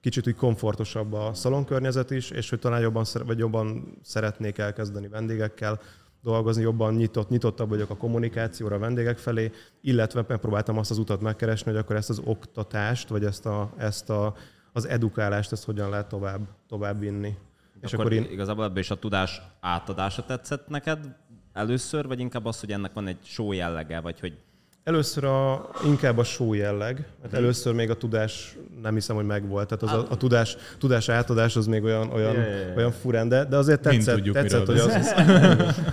kicsit 0.00 0.26
úgy 0.26 0.36
komfortosabb 0.36 1.12
a 1.12 1.30
szalonkörnyezet 1.34 2.10
is, 2.10 2.30
és 2.30 2.50
hogy 2.50 2.58
talán 2.58 2.80
jobban, 2.80 3.04
vagy 3.26 3.38
jobban 3.38 3.98
szeretnék 4.02 4.58
elkezdeni 4.58 5.08
vendégekkel, 5.08 5.80
dolgozni, 6.22 6.62
jobban 6.62 6.94
nyitott, 6.94 7.28
nyitottabb 7.28 7.68
vagyok 7.68 7.90
a 7.90 7.96
kommunikációra 7.96 8.74
a 8.74 8.78
vendégek 8.78 9.18
felé, 9.18 9.50
illetve 9.80 10.24
megpróbáltam 10.28 10.78
azt 10.78 10.90
az 10.90 10.98
utat 10.98 11.20
megkeresni, 11.20 11.70
hogy 11.70 11.80
akkor 11.80 11.96
ezt 11.96 12.10
az 12.10 12.20
oktatást, 12.24 13.08
vagy 13.08 13.24
ezt, 13.24 13.46
a, 13.46 13.72
ezt 13.76 14.10
a, 14.10 14.34
az 14.72 14.86
edukálást, 14.88 15.52
ezt 15.52 15.64
hogyan 15.64 15.90
lehet 15.90 16.08
tovább, 16.08 16.40
tovább 16.68 17.00
vinni. 17.00 17.34
És 17.80 17.92
akkor, 17.92 18.04
akkor 18.04 18.16
én... 18.16 18.30
igazából 18.30 18.64
ebből 18.64 18.78
is 18.78 18.90
a 18.90 18.98
tudás 18.98 19.42
átadása 19.60 20.24
tetszett 20.24 20.68
neked 20.68 21.16
először, 21.52 22.06
vagy 22.06 22.20
inkább 22.20 22.44
az, 22.44 22.60
hogy 22.60 22.72
ennek 22.72 22.92
van 22.92 23.06
egy 23.06 23.18
show 23.22 23.52
jellege, 23.52 24.00
vagy 24.00 24.20
hogy 24.20 24.38
Először 24.86 25.24
a, 25.24 25.68
inkább 25.84 26.18
a 26.18 26.24
show 26.24 26.52
jelleg, 26.52 27.06
mert 27.22 27.34
először 27.34 27.74
még 27.74 27.90
a 27.90 27.94
tudás 27.94 28.56
nem 28.82 28.94
hiszem, 28.94 29.16
hogy 29.16 29.24
megvolt. 29.24 29.68
Tehát 29.68 29.82
az 29.82 30.04
a, 30.04 30.12
a 30.12 30.16
tudás, 30.16 30.56
tudás 30.78 31.08
átadás 31.08 31.56
az 31.56 31.66
még 31.66 31.82
olyan, 31.82 32.10
olyan, 32.12 32.32
yeah, 32.32 32.46
yeah, 32.46 32.60
yeah. 32.60 32.76
olyan 32.76 32.90
furán, 32.90 33.28
de, 33.28 33.44
de 33.44 33.56
azért 33.56 33.80
tetszett, 33.80 34.14
tudjuk, 34.14 34.34
tetszett 34.34 34.66
hogy 34.66 34.78
az, 34.78 34.94
az 34.94 35.14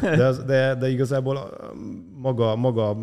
de, 0.18 0.26
az, 0.26 0.44
de, 0.44 0.76
de, 0.76 0.90
igazából 0.90 1.58
maga, 2.18 2.56
maga 2.56 2.98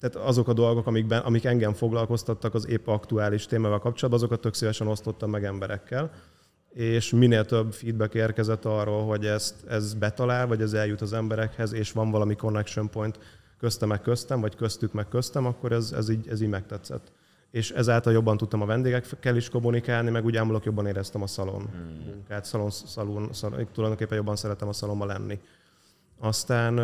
tehát 0.00 0.28
azok 0.28 0.48
a 0.48 0.52
dolgok, 0.52 0.86
amikben, 0.86 1.20
amik 1.20 1.44
engem 1.44 1.72
foglalkoztattak 1.72 2.54
az 2.54 2.68
épp 2.68 2.86
aktuális 2.86 3.46
témával 3.46 3.78
kapcsolatban, 3.78 4.22
azokat 4.22 4.40
tök 4.40 4.54
szívesen 4.54 4.86
osztottam 4.86 5.30
meg 5.30 5.44
emberekkel 5.44 6.10
és 6.72 7.10
minél 7.10 7.44
több 7.44 7.72
feedback 7.72 8.14
érkezett 8.14 8.64
arról, 8.64 9.06
hogy 9.06 9.26
ezt, 9.26 9.54
ez 9.68 9.94
betalál, 9.94 10.46
vagy 10.46 10.60
ez 10.60 10.72
eljut 10.72 11.00
az 11.00 11.12
emberekhez, 11.12 11.72
és 11.72 11.92
van 11.92 12.10
valami 12.10 12.34
connection 12.34 12.90
point 12.90 13.18
köztem 13.58 13.88
meg 13.88 14.00
köztem, 14.00 14.40
vagy 14.40 14.56
köztük 14.56 14.92
meg 14.92 15.08
köztem, 15.08 15.46
akkor 15.46 15.72
ez, 15.72 15.92
ez, 15.92 16.08
így, 16.08 16.28
ez 16.28 16.40
így 16.40 16.48
megtetszett. 16.48 17.12
És 17.50 17.70
ezáltal 17.70 18.12
jobban 18.12 18.36
tudtam 18.36 18.62
a 18.62 18.66
vendégekkel 18.66 19.36
is 19.36 19.48
kommunikálni, 19.48 20.10
meg 20.10 20.24
úgy 20.24 20.36
ámulok 20.36 20.64
jobban 20.64 20.86
éreztem 20.86 21.22
a 21.22 21.26
szalon 21.26 21.62
hmm. 21.62 22.04
munkát, 22.06 22.44
szalon, 22.44 22.70
szalon, 22.70 23.32
szalon, 23.32 23.68
tulajdonképpen 23.72 24.16
jobban 24.16 24.36
szeretem 24.36 24.68
a 24.68 24.72
szalomba 24.72 25.04
lenni. 25.04 25.40
Aztán 26.18 26.78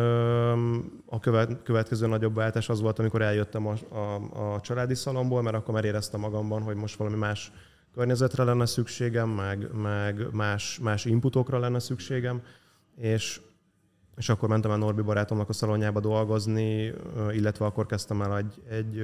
a 1.05 1.19
következő 1.63 2.07
nagyobb 2.07 2.35
váltás 2.35 2.69
az 2.69 2.81
volt, 2.81 2.99
amikor 2.99 3.21
eljöttem 3.21 3.67
a, 3.67 3.95
a, 3.95 4.53
a 4.53 4.61
családi 4.61 4.95
szalomból, 4.95 5.41
mert 5.41 5.55
akkor 5.55 5.73
már 5.73 5.85
éreztem 5.85 6.19
magamban, 6.19 6.61
hogy 6.61 6.75
most 6.75 6.95
valami 6.95 7.17
más 7.17 7.51
környezetre 7.93 8.43
lenne 8.43 8.65
szükségem, 8.65 9.29
meg, 9.29 9.73
meg 9.73 10.27
más, 10.31 10.79
más 10.79 11.05
inputokra 11.05 11.59
lenne 11.59 11.79
szükségem, 11.79 12.41
és, 12.95 13.41
és 14.17 14.29
akkor 14.29 14.49
mentem 14.49 14.71
el 14.71 14.77
Norbi 14.77 15.01
barátomnak 15.01 15.49
a 15.49 15.53
szalonjába 15.53 15.99
dolgozni, 15.99 16.93
illetve 17.31 17.65
akkor 17.65 17.85
kezdtem 17.85 18.21
el 18.21 18.37
egy, 18.37 18.61
egy, 18.69 19.03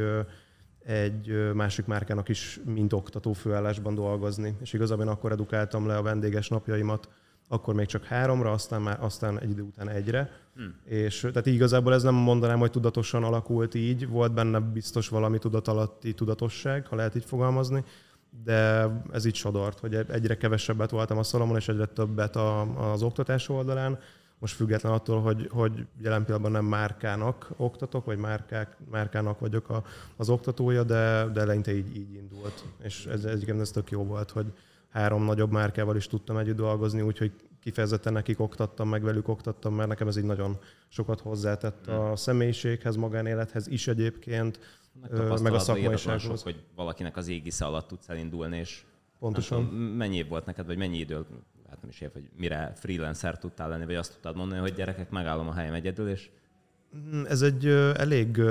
egy 0.84 1.54
másik 1.54 1.86
márkának 1.86 2.30
is, 2.30 2.60
mint 2.66 2.94
oktató 2.94 3.34
főállásban 3.34 3.96
dolgozni. 3.96 4.56
És 4.62 4.74
igazából 4.74 5.06
én 5.06 5.12
akkor 5.12 5.32
edukáltam 5.32 5.88
le 5.88 5.98
a 5.98 6.01
vendéges 6.01 6.48
napjaimat, 6.48 7.10
akkor 7.51 7.74
még 7.74 7.86
csak 7.86 8.04
háromra, 8.04 8.51
aztán 8.51 8.82
már 8.82 9.04
aztán 9.04 9.39
egy 9.39 9.50
idő 9.50 9.62
után 9.62 9.89
egyre. 9.89 10.32
Hmm. 10.56 10.75
És 10.84 11.20
tehát 11.20 11.46
igazából 11.46 11.94
ez 11.94 12.04
nem 12.04 12.16
mondanám, 12.16 12.60
hogy 12.60 12.72
tudatosan 12.72 13.24
alakult 13.24 13.75
így, 13.75 14.08
volt 14.08 14.34
benne 14.34 14.60
biztos 14.60 15.08
valami 15.08 15.38
tudatalatti 15.38 16.13
tudatosság, 16.13 16.88
ha 16.88 16.96
lehet 16.96 17.16
így 17.16 17.25
fogalmazni, 17.25 17.84
de 18.44 18.88
ez 19.12 19.25
így 19.25 19.36
sodort, 19.36 19.80
hogy 19.80 19.96
egyre 19.96 20.38
kevesebbet 20.38 20.89
voltam 20.89 21.18
a 21.18 21.24
szalomon, 21.24 21.56
és 21.56 21.68
egyre 21.68 21.86
többet 21.86 22.36
a, 22.36 22.62
az 22.92 23.04
oktatás 23.04 23.50
oldalán. 23.50 24.00
Most 24.39 24.55
független 24.55 24.91
attól, 24.91 25.22
hogy, 25.22 25.48
hogy 25.51 25.88
jelen 26.01 26.25
pillanatban 26.25 26.51
nem 26.51 26.65
márkának 26.65 27.50
oktatok, 27.58 28.05
vagy 28.05 28.17
márkák, 28.17 28.77
márkának 28.89 29.39
vagyok 29.39 29.69
a, 29.69 29.84
az 30.15 30.29
oktatója, 30.29 30.84
de, 30.84 31.25
de 31.34 31.41
eleinte 31.41 31.75
így, 31.75 31.96
így 31.96 32.13
indult. 32.13 32.63
És 32.84 33.05
ez 33.05 33.25
egyébként 33.25 33.60
ez 33.60 33.72
tök 33.72 33.91
jó 33.91 34.03
volt, 34.03 34.31
hogy 34.31 34.53
három 34.89 35.24
nagyobb 35.24 35.51
márkával 35.51 35.96
is 35.96 36.08
tudtam 36.08 36.38
együtt 36.38 36.55
dolgozni, 36.55 37.01
úgyhogy 37.01 37.31
kifejezetten 37.62 38.13
nekik 38.13 38.39
oktattam, 38.39 38.89
meg 38.89 39.03
velük 39.03 39.27
oktattam, 39.27 39.74
mert 39.74 39.89
nekem 39.89 40.08
ez 40.08 40.17
így 40.17 40.24
nagyon 40.24 40.58
sokat 40.88 41.22
hozzátett 41.22 41.88
a 41.88 42.15
személyiséghez, 42.15 42.96
magánélethez 42.96 43.67
is 43.67 43.88
egyébként, 43.88 44.60
meg 45.41 45.53
a 45.53 45.60
szakmaisághoz. 45.60 46.43
hogy 46.43 46.63
valakinek 46.75 47.17
az 47.17 47.27
égisze 47.27 47.65
alatt 47.65 47.88
tudsz 47.88 48.10
elindulni, 48.10 48.58
és 48.58 48.84
Pontosan. 49.19 49.69
Tudom, 49.69 49.79
mennyi 49.81 50.17
év 50.17 50.27
volt 50.27 50.46
neked, 50.46 50.65
vagy 50.65 50.77
mennyi 50.77 50.98
idő, 50.98 51.25
hát 51.69 51.81
nem 51.81 51.89
is 51.89 52.01
év, 52.01 52.09
hogy 52.13 52.29
mire 52.38 52.71
freelancer 52.75 53.38
tudtál 53.38 53.69
lenni, 53.69 53.85
vagy 53.85 53.95
azt 53.95 54.11
tudtad 54.11 54.35
mondani, 54.35 54.59
hogy 54.59 54.73
gyerekek, 54.73 55.09
megállom 55.09 55.47
a 55.47 55.53
helyem 55.53 55.73
egyedül, 55.73 56.09
és... 56.09 56.29
Mm, 56.97 57.23
ez 57.25 57.41
egy 57.41 57.65
elég 57.95 58.41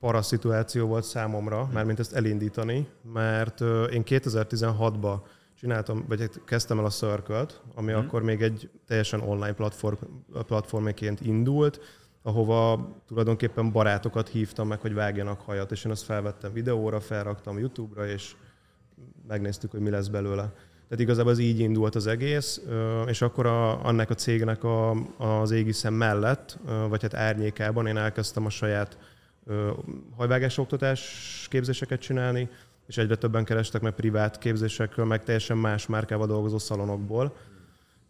paraszituáció 0.00 0.86
volt 0.86 1.04
számomra, 1.04 1.64
hmm. 1.64 1.72
mármint 1.72 1.98
ezt 1.98 2.14
elindítani, 2.14 2.88
mert 3.12 3.60
én 3.90 4.02
2016-ban 4.04 5.20
csináltam, 5.58 6.04
vagy 6.08 6.30
kezdtem 6.44 6.78
el 6.78 6.84
a 6.84 6.90
circle 6.90 7.46
ami 7.74 7.92
hmm. 7.92 8.00
akkor 8.00 8.22
még 8.22 8.42
egy 8.42 8.70
teljesen 8.86 9.20
online 9.20 9.52
platform, 9.52 9.96
platformként 10.32 11.20
indult, 11.20 11.80
ahova 12.22 12.88
tulajdonképpen 13.06 13.72
barátokat 13.72 14.28
hívtam 14.28 14.68
meg, 14.68 14.80
hogy 14.80 14.94
vágjanak 14.94 15.40
hajat, 15.40 15.72
és 15.72 15.84
én 15.84 15.90
azt 15.92 16.04
felvettem 16.04 16.52
videóra, 16.52 17.00
felraktam 17.00 17.58
YouTube-ra, 17.58 18.06
és 18.06 18.36
megnéztük, 19.26 19.70
hogy 19.70 19.80
mi 19.80 19.90
lesz 19.90 20.08
belőle. 20.08 20.52
Tehát 20.88 21.04
igazából 21.04 21.32
az 21.32 21.38
így 21.38 21.58
indult 21.58 21.94
az 21.94 22.06
egész, 22.06 22.60
és 23.06 23.22
akkor 23.22 23.46
a, 23.46 23.84
annak 23.84 24.10
a 24.10 24.14
cégnek 24.14 24.64
a, 24.64 24.90
az 25.18 25.50
égiszem 25.50 25.94
mellett, 25.94 26.58
vagy 26.88 27.02
hát 27.02 27.14
árnyékában 27.14 27.86
én 27.86 27.96
elkezdtem 27.96 28.46
a 28.46 28.50
saját 28.50 28.98
hajvágás 30.16 30.58
oktatás 30.58 31.46
képzéseket 31.50 32.00
csinálni, 32.00 32.48
és 32.86 32.96
egyre 32.96 33.16
többen 33.16 33.44
kerestek 33.44 33.80
meg 33.80 33.92
privát 33.92 34.38
képzésekről, 34.38 35.06
meg 35.06 35.24
teljesen 35.24 35.56
más 35.56 35.86
márkával 35.86 36.26
dolgozó 36.26 36.58
szalonokból 36.58 37.34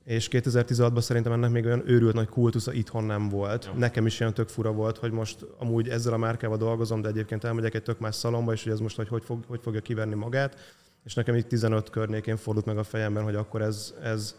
és 0.06 0.28
2016-ban 0.30 1.00
szerintem 1.00 1.33
ennek 1.33 1.50
még 1.50 1.64
olyan 1.64 1.83
őrült 1.87 2.14
nagy 2.14 2.28
kultusza 2.28 2.73
itthon 2.73 3.04
nem 3.04 3.28
volt. 3.28 3.64
Jó. 3.64 3.78
Nekem 3.78 4.06
is 4.06 4.21
ilyen 4.21 4.35
tök 4.35 4.49
fura 4.49 4.73
volt, 4.73 4.99
hogy 4.99 5.11
most 5.11 5.47
amúgy 5.59 5.88
ezzel 5.88 6.12
a 6.12 6.16
márkával 6.16 6.56
dolgozom, 6.56 7.02
de 7.02 7.09
egyébként 7.09 7.45
elmegyek 7.45 7.75
egy 7.75 7.83
tök 7.83 7.99
más 7.99 8.14
szalomba, 8.14 8.52
és 8.52 8.62
hogy 8.62 8.73
ez 8.73 8.80
most 8.80 8.97
hogy, 8.97 9.09
hogy, 9.09 9.25
fog, 9.25 9.45
hogy 9.47 9.61
fogja 9.62 9.80
kiverni 9.80 10.14
magát. 10.14 10.75
És 11.07 11.15
nekem 11.15 11.35
itt 11.35 11.49
15 11.49 11.91
környékén 11.91 12.37
fordult 12.37 12.67
meg 12.67 12.79
a 12.79 12.83
fejemben, 12.83 13.23
hogy 13.23 13.35
akkor 13.35 13.63
ez, 13.63 13.95
ez 14.03 14.37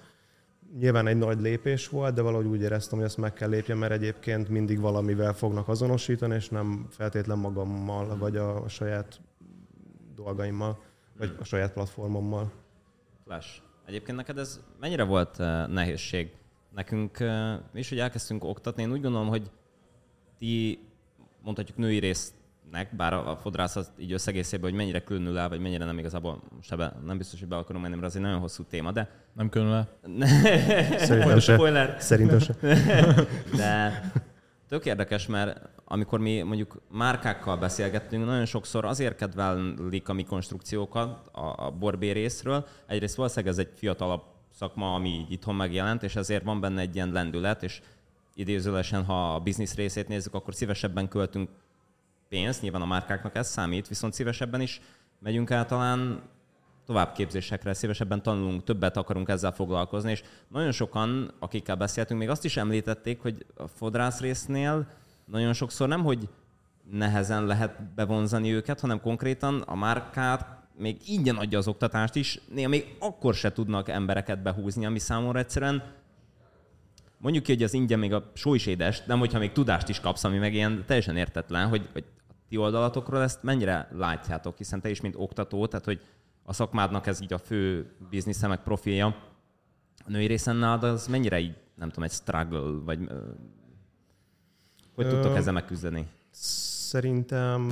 nyilván 0.79 1.07
egy 1.07 1.17
nagy 1.17 1.39
lépés 1.39 1.87
volt, 1.87 2.13
de 2.13 2.21
valahogy 2.21 2.45
úgy 2.45 2.61
éreztem, 2.61 2.97
hogy 2.97 3.07
ezt 3.07 3.17
meg 3.17 3.33
kell 3.33 3.49
lépjem, 3.49 3.77
mert 3.77 3.91
egyébként 3.91 4.49
mindig 4.49 4.79
valamivel 4.79 5.33
fognak 5.33 5.67
azonosítani, 5.67 6.35
és 6.35 6.49
nem 6.49 6.87
feltétlen 6.89 7.37
magammal, 7.37 8.17
vagy 8.17 8.37
a, 8.37 8.63
a 8.63 8.67
saját 8.67 9.21
dolgaimmal, 10.15 10.83
vagy 11.17 11.35
a 11.39 11.43
saját 11.43 11.73
platformommal. 11.73 12.51
Flash. 13.23 13.61
Egyébként 13.85 14.17
neked 14.17 14.37
ez 14.37 14.63
mennyire 14.79 15.03
volt 15.03 15.39
uh, 15.39 15.67
nehézség? 15.67 16.31
Nekünk 16.73 17.17
mi 17.71 17.79
is, 17.79 17.89
hogy 17.89 17.99
elkezdtünk 17.99 18.43
oktatni, 18.43 18.81
én 18.81 18.91
úgy 18.91 19.01
gondolom, 19.01 19.27
hogy 19.27 19.51
ti 20.37 20.79
mondhatjuk 21.41 21.77
női 21.77 21.99
résznek, 22.71 22.95
bár 22.95 23.13
a 23.13 23.37
fodrász 23.41 23.75
az 23.75 23.91
így 23.97 24.11
összegészében, 24.11 24.69
hogy 24.69 24.79
mennyire 24.79 24.99
különül 25.03 25.37
el, 25.37 25.49
vagy 25.49 25.59
mennyire 25.59 25.85
nem 25.85 25.97
igazából, 25.97 26.41
most 26.55 26.71
ebbe 26.71 26.93
nem 27.05 27.17
biztos, 27.17 27.39
hogy 27.39 27.47
be 27.47 27.55
akarom 27.55 27.81
menni, 27.81 27.95
mert 27.95 28.07
az 28.07 28.15
egy 28.15 28.21
nagyon 28.21 28.39
hosszú 28.39 28.63
téma, 28.63 28.91
de... 28.91 29.09
Nem 29.33 29.49
különül 29.49 29.73
el? 29.73 29.89
Szerintem 30.97 31.39
se. 31.39 31.95
Szerintem 31.99 32.39
se. 32.47 32.53
de 33.55 34.01
tök 34.67 34.85
érdekes, 34.85 35.27
mert 35.27 35.69
amikor 35.85 36.19
mi 36.19 36.41
mondjuk 36.41 36.81
márkákkal 36.91 37.57
beszélgettünk, 37.57 38.25
nagyon 38.25 38.45
sokszor 38.45 38.85
azért 38.85 39.15
kedvelik 39.15 40.09
a 40.09 40.13
mi 40.13 40.23
konstrukciókat 40.23 41.27
a, 41.31 41.65
a 41.65 41.71
borbé 41.71 42.11
részről. 42.11 42.67
Egyrészt 42.87 43.15
valószínűleg 43.15 43.53
ez 43.53 43.59
egy 43.59 43.71
fiatalabb 43.75 44.23
szakma, 44.53 44.93
ami 44.93 45.09
így 45.09 45.31
itthon 45.31 45.55
megjelent, 45.55 46.03
és 46.03 46.15
ezért 46.15 46.43
van 46.43 46.59
benne 46.59 46.81
egy 46.81 46.95
ilyen 46.95 47.11
lendület, 47.11 47.63
és 47.63 47.81
idézőlesen, 48.33 49.03
ha 49.03 49.33
a 49.33 49.39
biznisz 49.39 49.75
részét 49.75 50.07
nézzük, 50.07 50.33
akkor 50.33 50.55
szívesebben 50.55 51.07
költünk 51.07 51.49
pénzt, 52.29 52.61
nyilván 52.61 52.81
a 52.81 52.85
márkáknak 52.85 53.35
ez 53.35 53.47
számít, 53.49 53.87
viszont 53.87 54.13
szívesebben 54.13 54.61
is 54.61 54.81
megyünk 55.19 55.49
el 55.49 55.65
talán 55.65 56.21
továbbképzésekre, 56.85 57.73
szívesebben 57.73 58.21
tanulunk, 58.21 58.63
többet 58.63 58.97
akarunk 58.97 59.29
ezzel 59.29 59.51
foglalkozni, 59.51 60.11
és 60.11 60.23
nagyon 60.47 60.71
sokan, 60.71 61.31
akikkel 61.39 61.75
beszéltünk, 61.75 62.19
még 62.19 62.29
azt 62.29 62.45
is 62.45 62.57
említették, 62.57 63.21
hogy 63.21 63.45
a 63.55 63.67
fodrász 63.67 64.19
résznél 64.19 64.87
nagyon 65.25 65.53
sokszor 65.53 65.87
nem, 65.87 66.03
hogy 66.03 66.29
nehezen 66.91 67.45
lehet 67.45 67.93
bevonzani 67.95 68.53
őket, 68.53 68.79
hanem 68.79 69.01
konkrétan 69.01 69.61
a 69.61 69.75
márkát 69.75 70.57
még 70.77 70.97
ingyen 71.05 71.35
adja 71.35 71.57
az 71.57 71.67
oktatást 71.67 72.15
is, 72.15 72.39
néha 72.53 72.69
még 72.69 72.95
akkor 72.99 73.33
se 73.33 73.51
tudnak 73.51 73.89
embereket 73.89 74.41
behúzni, 74.41 74.85
ami 74.85 74.99
számomra 74.99 75.39
egyszerűen 75.39 75.83
mondjuk 77.17 77.43
ki, 77.43 77.53
hogy 77.53 77.63
az 77.63 77.73
ingyen 77.73 77.99
még 77.99 78.13
a 78.13 78.31
só 78.33 78.53
is 78.53 78.65
édes, 78.65 79.03
nem 79.05 79.19
hogyha 79.19 79.39
még 79.39 79.51
tudást 79.51 79.89
is 79.89 79.99
kapsz, 79.99 80.23
ami 80.23 80.37
meg 80.37 80.53
ilyen 80.53 80.83
teljesen 80.85 81.17
értetlen, 81.17 81.67
hogy, 81.67 81.89
hogy 81.93 82.03
ti 82.47 82.57
oldalatokról 82.57 83.21
ezt 83.21 83.43
mennyire 83.43 83.89
látjátok, 83.91 84.57
hiszen 84.57 84.81
te 84.81 84.89
is, 84.89 85.01
mint 85.01 85.15
oktató, 85.17 85.67
tehát 85.67 85.85
hogy 85.85 86.01
a 86.43 86.53
szakmádnak 86.53 87.07
ez 87.07 87.21
így 87.21 87.33
a 87.33 87.37
fő 87.37 87.91
biznisze, 88.09 88.47
meg 88.47 88.63
profilja. 88.63 89.05
A 90.05 90.09
női 90.09 90.25
részen 90.25 90.55
nálad 90.55 90.83
az 90.83 91.07
mennyire 91.07 91.39
így, 91.39 91.55
nem 91.75 91.87
tudom, 91.87 92.03
egy 92.03 92.11
struggle, 92.11 92.83
vagy 92.85 92.99
hogy 94.95 95.07
tudtok 95.09 95.35
ezzel 95.35 95.53
megküzdeni? 95.53 96.07
Szerintem 96.29 97.71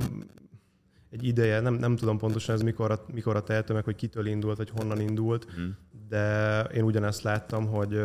egy 1.10 1.24
ideje, 1.24 1.60
nem, 1.60 1.74
nem 1.74 1.96
tudom 1.96 2.18
pontosan 2.18 2.56
ez 2.56 2.62
mikor, 2.62 3.06
mikor 3.14 3.36
a 3.36 3.44
tehető 3.44 3.74
meg, 3.74 3.84
hogy 3.84 3.96
kitől 3.96 4.26
indult, 4.26 4.58
vagy 4.58 4.70
honnan 4.70 5.00
indult, 5.00 5.52
hmm. 5.54 5.78
de 6.10 6.62
én 6.64 6.84
ugyanezt 6.84 7.22
láttam, 7.22 7.68
hogy 7.68 8.02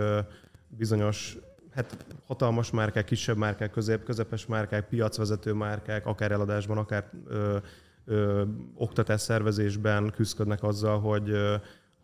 bizonyos 0.68 1.36
hát 1.74 2.04
hatalmas 2.26 2.70
márkák, 2.70 3.04
kisebb 3.04 3.36
márkák, 3.36 3.70
közép, 3.70 4.04
közepes 4.04 4.46
márkák, 4.46 4.88
piacvezető 4.88 5.52
márkák, 5.52 6.06
akár 6.06 6.32
eladásban, 6.32 6.78
akár 6.78 7.10
ö, 7.26 7.56
ö, 8.04 8.42
oktatás 8.74 9.20
szervezésben 9.20 10.10
küzdködnek 10.10 10.62
azzal, 10.62 11.00
hogy 11.00 11.30
ö, 11.30 11.54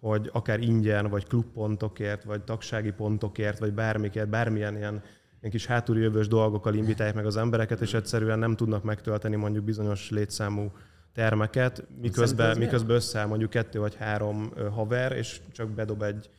hogy 0.01 0.31
akár 0.33 0.61
ingyen, 0.61 1.09
vagy 1.09 1.27
klubpontokért, 1.27 2.25
vagy 2.25 2.43
tagsági 2.43 2.91
pontokért, 2.91 3.59
vagy 3.59 3.73
bármikért, 3.73 4.29
bármilyen 4.29 4.77
ilyen 4.77 5.03
ilyen 5.41 5.59
kis 5.59 5.67
hátuljöbös 5.67 6.29
dolgokkal 6.29 6.75
invitálják 6.75 7.15
meg 7.15 7.27
az 7.27 7.37
embereket, 7.37 7.81
és 7.81 7.95
egyszerűen 7.95 8.39
nem 8.39 8.57
tudnak 8.57 8.83
megtölteni 8.83 9.37
mondjuk 9.37 9.65
bizonyos 9.65 10.11
létszámú 10.11 10.73
termeket, 11.15 11.85
miközben, 12.01 12.59
miközben 12.59 12.97
összeáll 12.97 13.27
mondjuk 13.27 13.51
kettő 13.51 13.79
vagy 13.79 13.95
három 13.95 14.53
haver, 14.71 15.13
és 15.13 15.41
csak 15.53 15.69
bedob 15.71 16.03
egy 16.03 16.31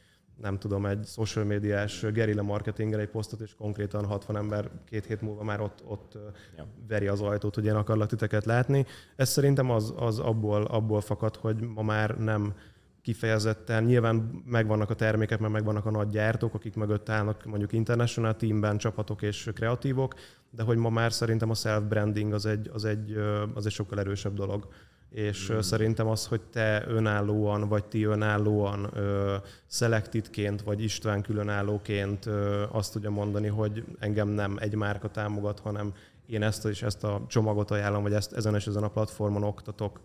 nem 0.42 0.58
tudom, 0.58 0.86
egy 0.86 1.06
social 1.06 1.46
médiás 1.46 2.06
gerilla 2.14 2.42
marketingre 2.42 3.00
egy 3.00 3.10
posztot, 3.10 3.40
és 3.40 3.56
konkrétan 3.58 4.06
60 4.06 4.38
ember 4.38 4.70
két 4.86 5.06
hét 5.06 5.22
múlva 5.22 5.44
már 5.44 5.62
ott, 5.62 5.84
ott 5.86 6.18
ja. 6.58 6.68
veri 6.88 7.08
az 7.08 7.22
ajtót, 7.22 7.56
hogy 7.56 7.66
én 7.66 7.76
akarlak 7.76 8.08
titeket 8.08 8.46
látni. 8.46 8.86
Ez 9.16 9.30
szerintem 9.30 9.72
az, 9.72 9.94
az 9.98 10.20
abból, 10.20 10.64
abból 10.64 11.02
fakad, 11.02 11.36
hogy 11.36 11.60
ma 11.60 11.82
már 11.82 12.18
nem 12.18 12.54
kifejezetten, 13.02 13.84
nyilván 13.84 14.44
megvannak 14.46 14.90
a 14.90 14.94
termékek, 14.94 15.40
mert 15.40 15.54
megvannak 15.54 15.86
a 15.86 15.92
nagy 15.92 16.10
gyártók, 16.10 16.54
akik 16.54 16.76
mögött 16.76 17.10
állnak 17.10 17.46
mondjuk 17.46 17.74
international 17.74 18.36
teamben, 18.36 18.78
csapatok 18.78 19.22
és 19.22 19.50
kreatívok, 19.54 20.14
de 20.50 20.64
hogy 20.64 20.78
ma 20.78 20.90
már 20.90 21.14
szerintem 21.14 21.50
a 21.50 21.54
self-branding 21.54 22.34
az 22.34 22.46
egy, 22.46 22.70
az 22.74 22.86
egy, 22.86 23.12
az 23.54 23.66
egy 23.66 23.72
sokkal 23.72 24.00
erősebb 24.00 24.34
dolog 24.34 24.68
és 25.10 25.52
mm. 25.52 25.60
szerintem 25.60 26.08
az, 26.08 26.28
hogy 26.28 26.42
te 26.42 26.84
önállóan, 26.88 27.68
vagy 27.68 27.86
ti 27.86 28.04
önállóan 28.04 28.90
ö, 28.94 29.36
szelektitként, 29.66 30.62
vagy 30.62 30.84
István 30.84 31.22
különállóként 31.22 32.26
ö, 32.26 32.64
azt 32.72 32.92
tudja 32.92 33.10
mondani, 33.10 33.48
hogy 33.48 33.84
engem 34.00 34.28
nem 34.28 34.58
egy 34.60 34.76
márka 34.76 35.10
támogat, 35.10 35.60
hanem 35.60 35.94
én 36.26 36.44
ezt 36.44 36.66
és 36.66 36.82
ezt 36.82 37.04
a 37.04 37.26
csomagot 37.28 37.72
ajánlom, 37.72 38.02
vagy 38.04 38.14
ezt 38.14 38.34
ezen 38.34 38.56
és 38.56 38.68
ezen 38.68 38.84
a 38.84 38.88
platformon 38.90 39.44
oktatok, 39.44 40.00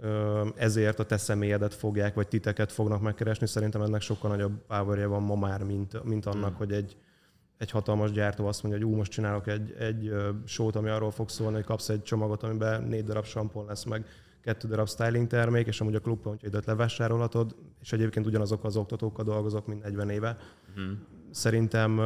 ö, 0.00 0.46
ezért 0.56 0.98
a 0.98 1.04
te 1.04 1.16
személyedet 1.16 1.74
fogják, 1.74 2.14
vagy 2.14 2.28
titeket 2.28 2.72
fognak 2.72 3.00
megkeresni. 3.00 3.46
Szerintem 3.46 3.82
ennek 3.82 4.00
sokkal 4.00 4.30
nagyobb 4.30 4.66
powerje 4.66 5.06
van 5.06 5.22
ma 5.22 5.34
már, 5.34 5.62
mint, 5.62 6.04
mint 6.04 6.26
annak, 6.26 6.52
mm. 6.52 6.56
hogy 6.56 6.72
egy, 6.72 6.96
egy 7.58 7.70
hatalmas 7.70 8.12
gyártó 8.12 8.46
azt 8.46 8.62
mondja, 8.62 8.80
hogy 8.82 8.92
ú, 8.92 8.96
most 8.96 9.12
csinálok 9.12 9.46
egy, 9.46 9.74
egy 9.78 10.12
sót, 10.44 10.76
ami 10.76 10.88
arról 10.88 11.10
fog 11.10 11.28
szólni, 11.28 11.54
hogy 11.54 11.64
kapsz 11.64 11.88
egy 11.88 12.02
csomagot, 12.02 12.42
amiben 12.42 12.82
négy 12.82 13.04
darab 13.04 13.24
sampon 13.24 13.66
lesz, 13.66 13.84
meg 13.84 14.06
kettő 14.44 14.68
darab 14.68 14.88
styling 14.88 15.26
termék, 15.26 15.66
és 15.66 15.80
amúgy 15.80 15.94
a 15.94 16.00
klubpontjaidat 16.00 16.66
levásárolhatod, 16.66 17.54
és 17.80 17.92
egyébként 17.92 18.26
ugyanazok 18.26 18.64
az 18.64 18.76
oktatókkal 18.76 19.24
dolgozok, 19.24 19.66
mint 19.66 19.82
40 19.82 20.10
éve. 20.10 20.36
Uh-huh. 20.70 20.96
Szerintem 21.30 21.98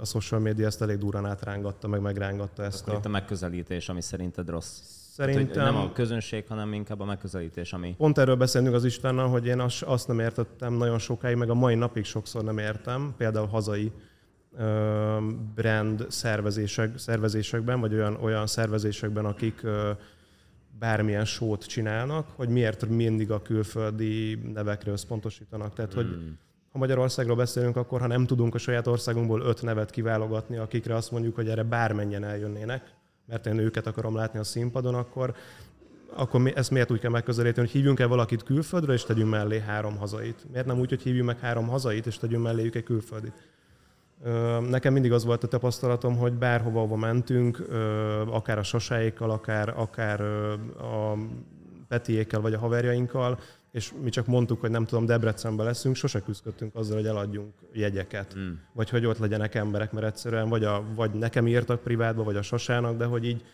a 0.00 0.04
social 0.04 0.40
media 0.40 0.66
ezt 0.66 0.82
elég 0.82 0.98
durán 0.98 1.26
átrángatta, 1.26 1.88
meg 1.88 2.00
megrángatta 2.00 2.62
ezt. 2.62 2.82
Akkor 2.82 2.94
a... 2.94 2.96
itt 2.96 3.04
a 3.04 3.08
megközelítés, 3.08 3.88
ami 3.88 4.00
szerinted 4.00 4.48
rossz. 4.48 4.80
Szerintem... 5.12 5.52
Tehát, 5.52 5.72
nem 5.72 5.80
a 5.80 5.92
közönség, 5.92 6.46
hanem 6.48 6.72
inkább 6.72 7.00
a 7.00 7.04
megközelítés, 7.04 7.72
ami... 7.72 7.94
Pont 7.96 8.18
erről 8.18 8.36
beszélünk 8.36 8.74
az 8.74 8.84
Istvánnal, 8.84 9.28
hogy 9.28 9.46
én 9.46 9.60
azt 9.80 10.08
nem 10.08 10.18
értettem 10.18 10.74
nagyon 10.74 10.98
sokáig, 10.98 11.36
meg 11.36 11.50
a 11.50 11.54
mai 11.54 11.74
napig 11.74 12.04
sokszor 12.04 12.44
nem 12.44 12.58
értem, 12.58 13.14
például 13.16 13.46
hazai 13.46 13.92
brand 15.54 16.06
szervezések, 16.08 16.98
szervezésekben, 16.98 17.80
vagy 17.80 17.94
olyan, 17.94 18.14
olyan 18.20 18.46
szervezésekben, 18.46 19.24
akik 19.24 19.62
bármilyen 20.82 21.24
sót 21.24 21.66
csinálnak, 21.66 22.28
hogy 22.36 22.48
miért 22.48 22.88
mindig 22.88 23.30
a 23.30 23.42
külföldi 23.42 24.34
nevekre 24.34 24.90
összpontosítanak. 24.92 25.74
Tehát, 25.74 25.92
hogy 25.92 26.06
hmm. 26.06 26.38
ha 26.72 26.78
Magyarországról 26.78 27.36
beszélünk, 27.36 27.76
akkor 27.76 28.00
ha 28.00 28.06
nem 28.06 28.26
tudunk 28.26 28.54
a 28.54 28.58
saját 28.58 28.86
országunkból 28.86 29.40
öt 29.40 29.62
nevet 29.62 29.90
kiválogatni, 29.90 30.56
akikre 30.56 30.94
azt 30.94 31.10
mondjuk, 31.10 31.34
hogy 31.34 31.48
erre 31.48 31.62
bármennyien 31.62 32.24
eljönnének, 32.24 32.94
mert 33.26 33.46
én 33.46 33.58
őket 33.58 33.86
akarom 33.86 34.14
látni 34.14 34.38
a 34.38 34.44
színpadon, 34.44 34.94
akkor, 34.94 35.34
akkor 36.14 36.40
mi, 36.40 36.52
ezt 36.56 36.70
miért 36.70 36.90
úgy 36.90 37.00
kell 37.00 37.10
megközelíteni, 37.10 37.66
hogy 37.66 37.76
hívjunk 37.76 38.00
el 38.00 38.08
valakit 38.08 38.42
külföldről, 38.42 38.94
és 38.94 39.04
tegyünk 39.04 39.30
mellé 39.30 39.58
három 39.58 39.96
hazait? 39.96 40.46
Miért 40.50 40.66
nem 40.66 40.78
úgy, 40.78 40.88
hogy 40.88 41.02
hívjunk 41.02 41.26
meg 41.26 41.38
három 41.38 41.68
hazait, 41.68 42.06
és 42.06 42.18
tegyünk 42.18 42.42
melléjük 42.42 42.74
egy 42.74 42.84
külföldit? 42.84 43.32
Nekem 44.68 44.92
mindig 44.92 45.12
az 45.12 45.24
volt 45.24 45.44
a 45.44 45.48
tapasztalatom, 45.48 46.16
hogy 46.16 46.32
bárhova 46.32 46.80
hova 46.80 46.96
mentünk, 46.96 47.66
akár 48.26 48.58
a 48.58 48.62
sasáékkal, 48.62 49.30
akár, 49.30 49.74
akár 49.76 50.20
a 50.20 51.16
Petiékkel 51.88 52.40
vagy 52.40 52.54
a 52.54 52.58
haverjainkkal, 52.58 53.38
és 53.72 53.92
mi 54.02 54.10
csak 54.10 54.26
mondtuk, 54.26 54.60
hogy 54.60 54.70
nem 54.70 54.84
tudom, 54.84 55.06
Debrecenben 55.06 55.66
leszünk, 55.66 55.96
sose 55.96 56.20
küzdöttünk 56.20 56.74
azzal, 56.74 56.96
hogy 56.96 57.06
eladjunk 57.06 57.52
jegyeket, 57.72 58.34
mm. 58.38 58.52
vagy 58.72 58.90
hogy 58.90 59.06
ott 59.06 59.18
legyenek 59.18 59.54
emberek, 59.54 59.92
mert 59.92 60.06
egyszerűen 60.06 60.48
vagy, 60.48 60.64
a, 60.64 60.84
vagy 60.94 61.10
nekem 61.10 61.46
írtak 61.46 61.82
privátba, 61.82 62.22
vagy 62.22 62.36
a 62.36 62.42
sasának, 62.42 62.96
de 62.96 63.04
hogy 63.04 63.24
így 63.24 63.44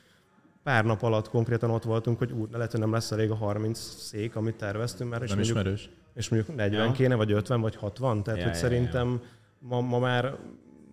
pár 0.63 0.85
nap 0.85 1.03
alatt 1.03 1.29
konkrétan 1.29 1.71
ott 1.71 1.83
voltunk, 1.83 2.19
hogy 2.19 2.33
úr, 2.33 2.49
lehet, 2.53 2.71
hogy 2.71 2.81
nem 2.81 2.93
lesz 2.93 3.11
elég 3.11 3.31
a 3.31 3.35
30 3.35 3.79
szék, 3.79 4.37
amit 4.37 4.55
terveztünk. 4.55 5.13
És 5.13 5.19
nem 5.19 5.29
mondjuk, 5.29 5.57
ismerős. 5.57 5.91
És 6.15 6.29
mondjuk 6.29 6.57
40 6.57 6.87
ja. 6.87 6.93
kéne, 6.93 7.15
vagy 7.15 7.33
50, 7.33 7.61
vagy 7.61 7.77
60, 7.77 8.23
tehát 8.23 8.41
ja, 8.41 8.47
hogy 8.47 8.55
ja, 8.55 8.61
szerintem 8.61 9.09
ja 9.09 9.38
ma, 9.59 9.81
ma 9.81 9.99
már 9.99 10.37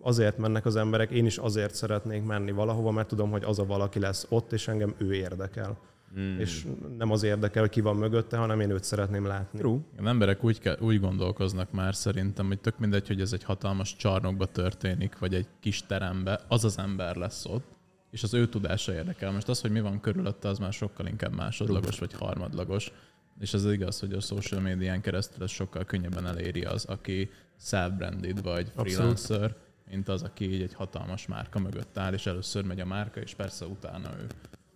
azért 0.00 0.38
mennek 0.38 0.66
az 0.66 0.76
emberek, 0.76 1.10
én 1.10 1.26
is 1.26 1.38
azért 1.38 1.74
szeretnék 1.74 2.24
menni 2.24 2.50
valahova, 2.50 2.90
mert 2.90 3.08
tudom, 3.08 3.30
hogy 3.30 3.44
az 3.44 3.58
a 3.58 3.64
valaki 3.64 3.98
lesz 3.98 4.26
ott, 4.28 4.52
és 4.52 4.68
engem 4.68 4.94
ő 4.98 5.14
érdekel. 5.14 5.78
Mm. 6.18 6.38
És 6.38 6.66
nem 6.98 7.10
az 7.10 7.22
érdekel, 7.22 7.62
hogy 7.62 7.70
ki 7.70 7.80
van 7.80 7.96
mögötte, 7.96 8.36
hanem 8.36 8.60
én 8.60 8.70
őt 8.70 8.84
szeretném 8.84 9.26
látni. 9.26 9.58
True. 9.58 9.78
Az 9.98 10.06
emberek 10.06 10.44
úgy, 10.44 10.58
kell, 10.58 10.76
úgy 10.80 11.00
gondolkoznak 11.00 11.72
már 11.72 11.94
szerintem, 11.94 12.46
hogy 12.46 12.60
tök 12.60 12.78
mindegy, 12.78 13.06
hogy 13.06 13.20
ez 13.20 13.32
egy 13.32 13.44
hatalmas 13.44 13.96
csarnokba 13.96 14.46
történik, 14.46 15.18
vagy 15.18 15.34
egy 15.34 15.46
kis 15.60 15.82
terembe, 15.86 16.40
az 16.48 16.64
az 16.64 16.78
ember 16.78 17.16
lesz 17.16 17.44
ott, 17.46 17.66
és 18.10 18.22
az 18.22 18.34
ő 18.34 18.48
tudása 18.48 18.92
érdekel. 18.92 19.32
Most 19.32 19.48
az, 19.48 19.60
hogy 19.60 19.70
mi 19.70 19.80
van 19.80 20.00
körülötte, 20.00 20.48
az 20.48 20.58
már 20.58 20.72
sokkal 20.72 21.06
inkább 21.06 21.34
másodlagos 21.34 21.98
vagy 21.98 22.12
harmadlagos. 22.12 22.92
És 23.40 23.54
ez 23.54 23.64
igaz, 23.64 24.00
hogy 24.00 24.12
a 24.12 24.20
social 24.20 24.60
médián 24.60 25.00
keresztül 25.00 25.42
ez 25.42 25.50
sokkal 25.50 25.84
könnyebben 25.84 26.26
eléri 26.26 26.62
az, 26.62 26.84
aki 26.84 27.30
self-branded 27.58 28.42
vagy 28.42 28.72
freelancer, 28.76 29.36
Abszolút. 29.36 29.56
mint 29.90 30.08
az, 30.08 30.22
aki 30.22 30.52
így 30.52 30.62
egy 30.62 30.74
hatalmas 30.74 31.26
márka 31.26 31.58
mögött 31.58 31.98
áll, 31.98 32.12
és 32.12 32.26
először 32.26 32.64
megy 32.64 32.80
a 32.80 32.86
márka, 32.86 33.20
és 33.20 33.34
persze 33.34 33.66
utána 33.66 34.10
ő. 34.18 34.26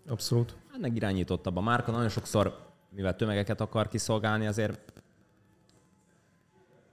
Abszolút. 0.09 0.57
Hát 0.71 0.81
meg 0.81 0.97
irányítottabb 0.97 1.57
a 1.57 1.61
márka. 1.61 1.91
Nagyon 1.91 2.09
sokszor, 2.09 2.59
mivel 2.91 3.17
tömegeket 3.17 3.61
akar 3.61 3.89
kiszolgálni, 3.89 4.47
azért 4.47 4.93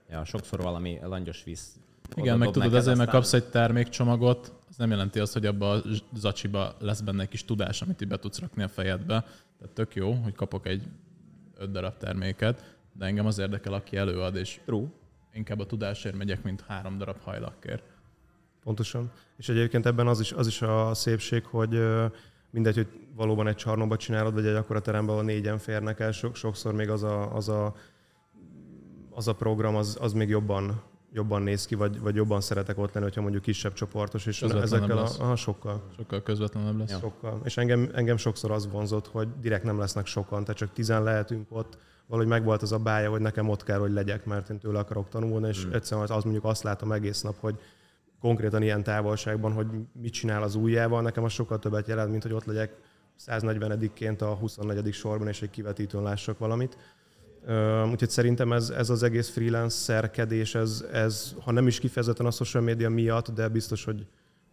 ja, 0.08 0.24
sokszor 0.24 0.62
valami 0.62 0.98
langyos 1.02 1.44
víz 1.44 1.80
igen, 2.16 2.38
meg 2.38 2.50
tudod, 2.50 2.74
azért, 2.74 2.96
mert 2.96 3.10
kapsz 3.10 3.32
egy 3.32 3.44
termékcsomagot, 3.44 4.52
az 4.68 4.76
nem 4.76 4.90
jelenti 4.90 5.18
azt, 5.18 5.32
hogy 5.32 5.46
abba 5.46 5.70
a 5.70 5.82
zacsiba 6.14 6.76
lesz 6.80 7.00
benne 7.00 7.22
egy 7.22 7.28
kis 7.28 7.44
tudás, 7.44 7.82
amit 7.82 8.02
így 8.02 8.08
be 8.08 8.18
tudsz 8.18 8.38
rakni 8.38 8.62
a 8.62 8.68
fejedbe. 8.68 9.24
Tehát 9.58 9.74
tök 9.74 9.94
jó, 9.94 10.12
hogy 10.12 10.34
kapok 10.34 10.66
egy 10.66 10.82
öt 11.56 11.70
darab 11.70 11.96
terméket, 11.96 12.76
de 12.92 13.06
engem 13.06 13.26
az 13.26 13.38
érdekel, 13.38 13.72
aki 13.72 13.96
előad, 13.96 14.36
és 14.36 14.60
True. 14.64 14.86
Inkább 15.38 15.60
a 15.60 15.66
tudásért 15.66 16.16
megyek, 16.16 16.42
mint 16.42 16.64
három 16.66 16.98
darab 16.98 17.20
hajlakkért. 17.22 17.82
Pontosan. 18.62 19.10
És 19.36 19.48
egyébként 19.48 19.86
ebben 19.86 20.06
az 20.06 20.20
is, 20.20 20.32
az 20.32 20.46
is 20.46 20.62
a 20.62 20.94
szépség, 20.94 21.44
hogy 21.44 21.80
mindegy, 22.50 22.74
hogy 22.74 22.88
valóban 23.14 23.46
egy 23.46 23.56
csarnokba 23.56 23.96
csinálod, 23.96 24.34
vagy 24.34 24.46
egy 24.46 24.54
akkora 24.54 24.80
teremben, 24.80 25.14
ahol 25.14 25.24
négyen 25.24 25.58
férnek 25.58 26.00
el, 26.00 26.12
sokszor 26.32 26.74
még 26.74 26.90
az 26.90 27.02
a, 27.02 27.34
az 27.34 27.48
a, 27.48 27.74
az 29.10 29.28
a 29.28 29.34
program, 29.34 29.76
az, 29.76 29.98
az 30.00 30.12
még 30.12 30.28
jobban 30.28 30.82
jobban 31.12 31.42
néz 31.42 31.66
ki, 31.66 31.74
vagy, 31.74 32.00
vagy 32.00 32.14
jobban 32.14 32.40
szeretek 32.40 32.78
ott 32.78 32.92
lenni, 32.92 33.06
hogyha 33.06 33.20
mondjuk 33.20 33.42
kisebb 33.42 33.72
csoportos, 33.72 34.26
és 34.26 34.42
ezekkel 34.42 34.98
a, 34.98 35.08
aha, 35.18 35.36
sokkal. 35.36 35.82
Sokkal 35.96 36.22
közvetlenebb 36.22 36.78
lesz. 36.78 36.98
Sokkal. 36.98 37.40
És 37.44 37.56
engem, 37.56 37.90
engem 37.94 38.16
sokszor 38.16 38.50
az 38.50 38.70
vonzott, 38.70 39.06
hogy 39.06 39.28
direkt 39.40 39.64
nem 39.64 39.78
lesznek 39.78 40.06
sokan, 40.06 40.42
tehát 40.42 40.56
csak 40.56 40.72
tizen 40.72 41.02
lehetünk 41.02 41.46
ott, 41.50 41.78
valahogy 42.08 42.30
megvolt 42.30 42.62
az 42.62 42.72
a 42.72 42.78
bája, 42.78 43.10
hogy 43.10 43.20
nekem 43.20 43.48
ott 43.48 43.64
kell, 43.64 43.78
hogy 43.78 43.92
legyek, 43.92 44.24
mert 44.24 44.50
én 44.50 44.58
tőle 44.58 44.78
akarok 44.78 45.08
tanulni, 45.08 45.48
és 45.48 45.62
hmm. 45.62 45.72
egyszerűen 45.72 46.08
az 46.08 46.24
mondjuk 46.24 46.44
azt 46.44 46.62
látom 46.62 46.92
egész 46.92 47.20
nap, 47.20 47.40
hogy 47.40 47.58
konkrétan 48.20 48.62
ilyen 48.62 48.82
távolságban, 48.82 49.52
hogy 49.52 49.66
mit 49.92 50.12
csinál 50.12 50.42
az 50.42 50.54
ujjával, 50.54 51.02
nekem 51.02 51.24
az 51.24 51.32
sokkal 51.32 51.58
többet 51.58 51.88
jelent, 51.88 52.10
mint 52.10 52.22
hogy 52.22 52.32
ott 52.32 52.44
legyek 52.44 52.76
140-ként 53.26 54.20
a 54.20 54.34
24. 54.34 54.92
sorban, 54.92 55.28
és 55.28 55.42
egy 55.42 55.50
kivetítőn 55.50 56.02
lássak 56.02 56.38
valamit. 56.38 56.76
Úgyhogy 57.90 58.10
szerintem 58.10 58.52
ez, 58.52 58.70
ez 58.70 58.90
az 58.90 59.02
egész 59.02 59.28
freelance 59.28 59.76
szerkedés, 59.76 60.54
ez, 60.54 60.84
ez, 60.92 61.34
ha 61.40 61.52
nem 61.52 61.66
is 61.66 61.78
kifejezetten 61.78 62.26
a 62.26 62.30
social 62.30 62.62
media 62.62 62.90
miatt, 62.90 63.30
de 63.30 63.48
biztos, 63.48 63.84
hogy, 63.84 64.06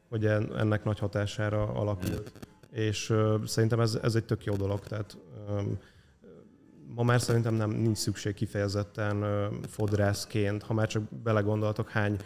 hogy 0.09 0.25
ennek 0.25 0.83
nagy 0.83 0.99
hatására 0.99 1.63
alakult. 1.63 2.31
És 2.71 3.09
uh, 3.09 3.43
szerintem 3.45 3.79
ez, 3.79 3.99
ez 4.01 4.15
egy 4.15 4.25
tök 4.25 4.43
jó 4.43 4.55
dolog. 4.55 4.79
Tehát 4.79 5.17
ma 6.87 7.03
már 7.03 7.21
szerintem 7.21 7.53
nem 7.53 7.69
nincs 7.69 7.97
szükség 7.97 8.33
kifejezetten 8.33 9.25
fodrászként, 9.67 10.63
ha 10.63 10.73
már 10.73 10.87
csak 10.87 11.03
belegondoltok, 11.23 11.89
hány 11.89 12.17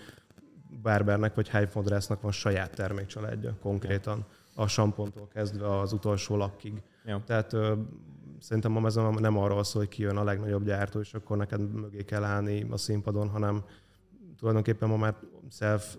bárbernek 0.82 1.36
vagy 1.36 1.50
hány 1.50 1.68
fodrásznak 1.68 2.22
van 2.22 2.32
saját 2.32 2.76
termékcsaládja 2.76 3.58
konkrétan, 3.62 4.26
a 4.56 4.68
sampontól 4.68 5.28
kezdve 5.28 5.80
az 5.80 5.94
utolsó 5.94 6.36
lakkig. 6.36 6.82
Ja. 7.06 7.22
Tehát 7.26 7.54
uh, 7.54 7.78
szerintem 8.40 8.72
ma 8.72 8.88
ez 8.88 8.96
nem 8.96 9.38
arról 9.38 9.64
szól, 9.64 9.82
hogy 9.82 9.92
kijön 9.92 10.18
a 10.18 10.24
legnagyobb 10.24 10.64
gyártó, 10.64 11.00
és 11.00 11.14
akkor 11.14 11.38
neked 11.38 11.74
mögé 11.74 12.04
kell 12.04 12.24
állni 12.24 12.68
a 12.70 12.78
színpadon, 12.78 13.30
hanem 13.30 13.64
tulajdonképpen 14.38 14.90
ma 14.90 14.98
már 14.98 15.16
self 15.50 15.96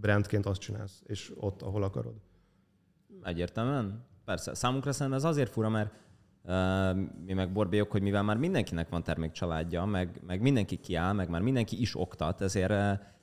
brandként 0.00 0.46
azt 0.46 0.60
csinálsz, 0.60 1.02
és 1.06 1.32
ott, 1.36 1.62
ahol 1.62 1.82
akarod. 1.82 2.14
Egyértelműen. 3.22 4.04
Persze. 4.24 4.54
Számunkra 4.54 4.92
szerintem 4.92 5.18
ez 5.18 5.24
azért 5.24 5.52
fura, 5.52 5.68
mert 5.68 5.94
mi 7.26 7.32
meg 7.32 7.52
borbélyok, 7.52 7.90
hogy 7.90 8.02
mivel 8.02 8.22
már 8.22 8.36
mindenkinek 8.36 8.88
van 8.88 9.02
termékcsaládja, 9.02 9.84
meg, 9.84 10.20
meg 10.26 10.40
mindenki 10.40 10.76
kiáll, 10.76 11.12
meg 11.12 11.28
már 11.28 11.40
mindenki 11.40 11.80
is 11.80 12.00
oktat, 12.00 12.40
ezért 12.40 12.72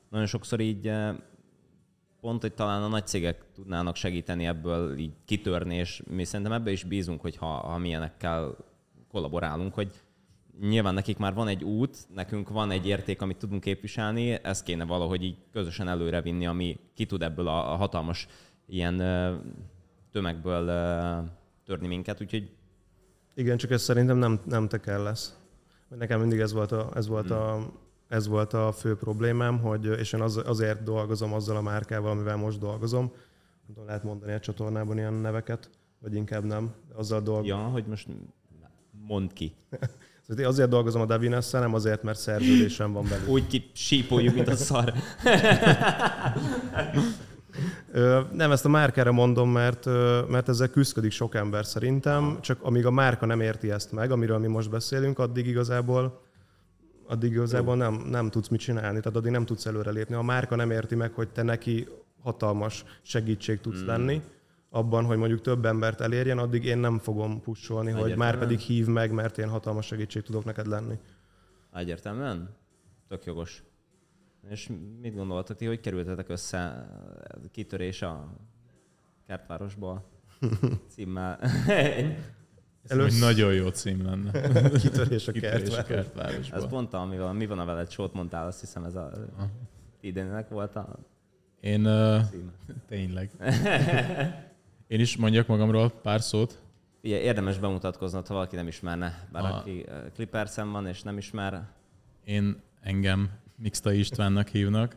nagyon 0.09 0.25
sokszor 0.25 0.59
így 0.59 0.91
pont, 2.21 2.41
hogy 2.41 2.53
talán 2.53 2.83
a 2.83 2.87
nagy 2.87 3.07
cégek 3.07 3.45
tudnának 3.53 3.95
segíteni 3.95 4.45
ebből 4.45 4.97
így 4.97 5.13
kitörni, 5.25 5.75
és 5.75 6.01
mi 6.09 6.23
szerintem 6.23 6.55
ebbe 6.55 6.71
is 6.71 6.83
bízunk, 6.83 7.21
hogy 7.21 7.35
ha, 7.35 7.45
ha 7.45 7.77
milyenekkel 7.77 8.55
kollaborálunk, 9.11 9.73
hogy 9.73 9.89
nyilván 10.59 10.93
nekik 10.93 11.17
már 11.17 11.33
van 11.33 11.47
egy 11.47 11.63
út, 11.63 11.97
nekünk 12.13 12.49
van 12.49 12.71
egy 12.71 12.87
érték, 12.87 13.21
amit 13.21 13.37
tudunk 13.37 13.61
képviselni, 13.61 14.43
ezt 14.43 14.63
kéne 14.63 14.85
valahogy 14.85 15.23
így 15.23 15.37
közösen 15.51 15.87
előrevinni, 15.87 16.45
ami 16.45 16.79
ki 16.93 17.05
tud 17.05 17.21
ebből 17.21 17.47
a, 17.47 17.73
a 17.73 17.75
hatalmas 17.75 18.27
ilyen 18.65 18.97
tömegből 20.11 20.65
törni 21.63 21.87
minket, 21.87 22.21
úgyhogy 22.21 22.51
Igen, 23.35 23.57
csak 23.57 23.71
ez 23.71 23.81
szerintem 23.81 24.17
nem, 24.17 24.39
nem 24.45 24.67
te 24.67 24.79
kell 24.79 25.03
lesz. 25.03 25.37
Nekem 25.97 26.19
mindig 26.19 26.39
ez 26.39 26.53
volt 26.53 26.71
a, 26.71 26.89
ez 26.95 27.07
volt 27.07 27.31
a, 27.31 27.71
ez 28.07 28.27
volt 28.27 28.53
a 28.53 28.71
fő 28.71 28.95
problémám, 28.95 29.59
hogy, 29.59 29.85
és 29.85 30.13
én 30.13 30.21
az, 30.21 30.41
azért 30.45 30.83
dolgozom 30.83 31.33
azzal 31.33 31.55
a 31.55 31.61
márkával, 31.61 32.11
amivel 32.11 32.35
most 32.35 32.59
dolgozom. 32.59 33.01
Nem 33.03 33.65
tudom, 33.67 33.85
lehet 33.85 34.03
mondani 34.03 34.33
a 34.33 34.39
csatornában 34.39 34.97
ilyen 34.97 35.13
neveket, 35.13 35.69
vagy 35.99 36.15
inkább 36.15 36.43
nem. 36.43 36.73
De 36.87 36.95
azzal 36.95 37.21
dolgozom. 37.21 37.59
ja, 37.59 37.65
hogy 37.65 37.85
most 37.85 38.07
mondd 39.07 39.33
ki. 39.33 39.53
Szóval 40.27 40.43
én 40.43 40.49
azért 40.49 40.69
dolgozom 40.69 41.01
a 41.01 41.05
davines 41.05 41.49
nem 41.49 41.73
azért, 41.73 42.03
mert 42.03 42.19
szerződésem 42.19 42.91
van 42.93 43.05
velük. 43.07 43.27
Úgy 43.27 43.47
ki 43.47 43.69
sípoljuk, 43.73 44.33
mint 44.33 44.47
a 44.47 44.55
szar. 44.55 44.93
Nem, 48.31 48.51
ezt 48.51 48.65
a 48.65 48.69
márkára 48.69 49.11
mondom, 49.11 49.51
mert, 49.51 49.85
mert 50.27 50.49
ezzel 50.49 50.69
küzdik 50.69 51.11
sok 51.11 51.35
ember 51.35 51.65
szerintem, 51.65 52.37
csak 52.41 52.61
amíg 52.61 52.85
a 52.85 52.91
márka 52.91 53.25
nem 53.25 53.41
érti 53.41 53.71
ezt 53.71 53.91
meg, 53.91 54.11
amiről 54.11 54.37
mi 54.37 54.47
most 54.47 54.69
beszélünk, 54.69 55.19
addig 55.19 55.47
igazából 55.47 56.21
addig 57.07 57.31
igazából 57.31 57.75
nem, 57.75 57.93
nem 57.93 58.29
tudsz 58.29 58.47
mit 58.47 58.59
csinálni, 58.59 58.99
tehát 58.99 59.17
addig 59.17 59.31
nem 59.31 59.45
tudsz 59.45 59.65
előrelépni. 59.65 60.15
A 60.15 60.21
márka 60.21 60.55
nem 60.55 60.71
érti 60.71 60.95
meg, 60.95 61.13
hogy 61.13 61.29
te 61.29 61.41
neki 61.41 61.87
hatalmas 62.21 62.83
segítség 63.01 63.61
tudsz 63.61 63.81
mm. 63.81 63.85
lenni, 63.85 64.21
abban, 64.69 65.05
hogy 65.05 65.17
mondjuk 65.17 65.41
több 65.41 65.65
embert 65.65 66.01
elérjen, 66.01 66.37
addig 66.37 66.65
én 66.65 66.77
nem 66.77 66.99
fogom 66.99 67.41
pusolni, 67.41 67.91
hogy 67.91 68.15
már 68.15 68.37
pedig 68.37 68.59
hív 68.59 68.87
meg, 68.87 69.11
mert 69.11 69.37
én 69.37 69.49
hatalmas 69.49 69.85
segítség 69.85 70.21
tudok 70.21 70.45
neked 70.45 70.67
lenni. 70.67 70.99
Egyértelműen? 71.73 72.49
Tök 73.07 73.25
jogos. 73.25 73.63
És 74.49 74.69
mit 75.01 75.15
gondoltak 75.15 75.57
ti, 75.57 75.65
hogy 75.65 75.79
kerültetek 75.79 76.29
össze 76.29 76.87
kitörés 77.51 78.01
a 78.01 78.33
kertvárosból 79.27 80.03
címmel? 80.93 81.39
Ez 82.87 82.97
egy 82.97 83.19
nagyon 83.19 83.53
jó 83.53 83.67
cím 83.69 84.05
lenne. 84.05 84.31
Kitörés 84.81 85.27
a 85.27 85.31
Kitörés 85.31 85.67
a 85.77 85.83
kertben. 85.83 85.85
kertvárosba. 85.85 86.55
Ez 86.55 86.67
pont 86.67 86.93
amivel 86.93 87.33
mi 87.33 87.45
van 87.45 87.59
a 87.59 87.65
veled 87.65 87.91
sót 87.91 88.13
mondtál, 88.13 88.47
azt 88.47 88.59
hiszem 88.59 88.83
ez 88.83 88.95
a 88.95 89.11
idénének 90.01 90.49
volt 90.49 90.75
a 90.75 90.99
Én 91.59 91.85
uh, 91.85 92.21
tényleg. 92.87 93.31
Én 94.87 94.99
is 94.99 95.17
mondjak 95.17 95.47
magamról 95.47 95.89
pár 95.91 96.21
szót. 96.21 96.61
Ugye 97.03 97.19
érdemes 97.19 97.57
bemutatkoznod, 97.59 98.27
ha 98.27 98.33
valaki 98.33 98.55
nem 98.55 98.67
ismerne. 98.67 99.27
Bár 99.31 99.43
A- 99.43 99.55
aki 99.57 99.85
Clippersen 100.13 100.71
van 100.71 100.87
és 100.87 101.01
nem 101.01 101.17
ismer, 101.17 101.67
Én 102.23 102.61
engem 102.81 103.29
Mixta 103.55 103.91
Istvánnak 103.91 104.47
hívnak. 104.47 104.95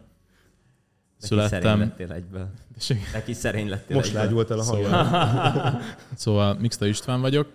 de 1.21 1.27
Születtem. 1.27 1.79
lettél 1.79 2.12
egyből. 2.12 2.51
De 3.12 3.23
ki 3.23 3.33
szerény 3.33 3.69
lettél 3.69 3.97
Most 3.97 4.12
lágyult 4.12 4.51
el 4.51 4.59
a 4.59 4.62
hangja. 4.62 4.88
Szóval, 4.88 5.81
szóval 6.14 6.55
Mixta 6.55 6.87
István 6.87 7.21
vagyok. 7.21 7.53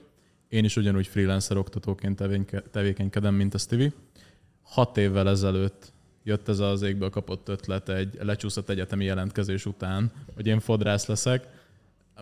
Én 0.48 0.64
is 0.64 0.76
ugyanúgy 0.76 1.08
freelancer 1.08 1.58
oktatóként 1.58 2.24
tevékenykedem, 2.72 3.34
mint 3.34 3.54
a 3.54 3.58
Stevie. 3.58 3.92
Hat 4.62 4.98
évvel 4.98 5.30
ezelőtt 5.30 5.92
jött 6.24 6.48
ez 6.48 6.60
az 6.60 6.82
égből 6.82 7.10
kapott 7.10 7.50
ötlet 7.50 7.90
egy 7.90 8.18
lecsúszott 8.22 8.70
egyetemi 8.70 9.06
jelentkezés 9.06 9.66
után, 9.66 10.12
hogy 10.36 10.48
én 10.48 10.60
fodrász 10.60 11.06
leszek, 11.06 11.48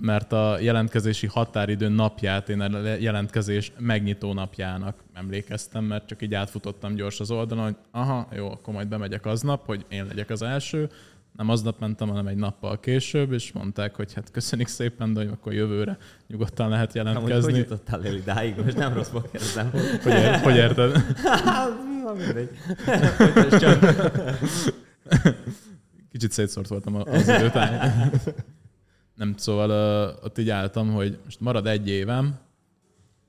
mert 0.01 0.31
a 0.31 0.59
jelentkezési 0.59 1.27
határidő 1.27 1.87
napját 1.87 2.49
én 2.49 2.59
a 2.59 2.79
jelentkezés 2.87 3.71
megnyitó 3.77 4.33
napjának 4.33 5.03
emlékeztem, 5.13 5.83
mert 5.83 6.07
csak 6.07 6.21
így 6.21 6.33
átfutottam 6.33 6.95
gyors 6.95 7.19
az 7.19 7.31
oldalon, 7.31 7.63
hogy 7.63 7.75
aha, 7.91 8.27
jó, 8.35 8.51
akkor 8.51 8.73
majd 8.73 8.87
bemegyek 8.87 9.25
aznap, 9.25 9.65
hogy 9.65 9.85
én 9.89 10.05
legyek 10.05 10.29
az 10.29 10.41
első. 10.41 10.89
Nem 11.37 11.49
aznap 11.49 11.79
mentem, 11.79 12.07
hanem 12.07 12.27
egy 12.27 12.35
nappal 12.35 12.79
később, 12.79 13.31
és 13.31 13.51
mondták, 13.51 13.95
hogy 13.95 14.13
hát 14.13 14.31
köszönjük 14.31 14.67
szépen, 14.67 15.13
de 15.13 15.19
hogy 15.19 15.29
akkor 15.33 15.53
jövőre 15.53 15.97
nyugodtan 16.27 16.69
lehet 16.69 16.95
Amúgy 16.95 17.13
hogy 17.13 17.27
jelentkezni. 17.27 17.57
jutottál 17.59 18.05
el 18.05 18.15
idáig? 18.15 18.55
Most 18.63 18.77
nem 18.77 18.93
rosszból 18.93 19.21
kérdezem. 19.31 19.71
Hogy, 20.03 20.11
ér, 20.13 20.39
hogy 20.39 20.55
érted? 20.55 21.05
Na, 22.03 22.13
mindegy. 22.13 22.49
Kicsit 26.11 26.31
szétszórt 26.31 26.67
voltam 26.67 26.95
az 26.95 27.27
időtány. 27.27 27.91
Nem, 29.19 29.33
szóval 29.37 29.69
uh, 29.69 30.23
ott 30.23 30.37
így 30.37 30.49
álltam, 30.49 30.91
hogy 30.91 31.19
most 31.23 31.39
marad 31.39 31.67
egy 31.67 31.89
évem, 31.89 32.39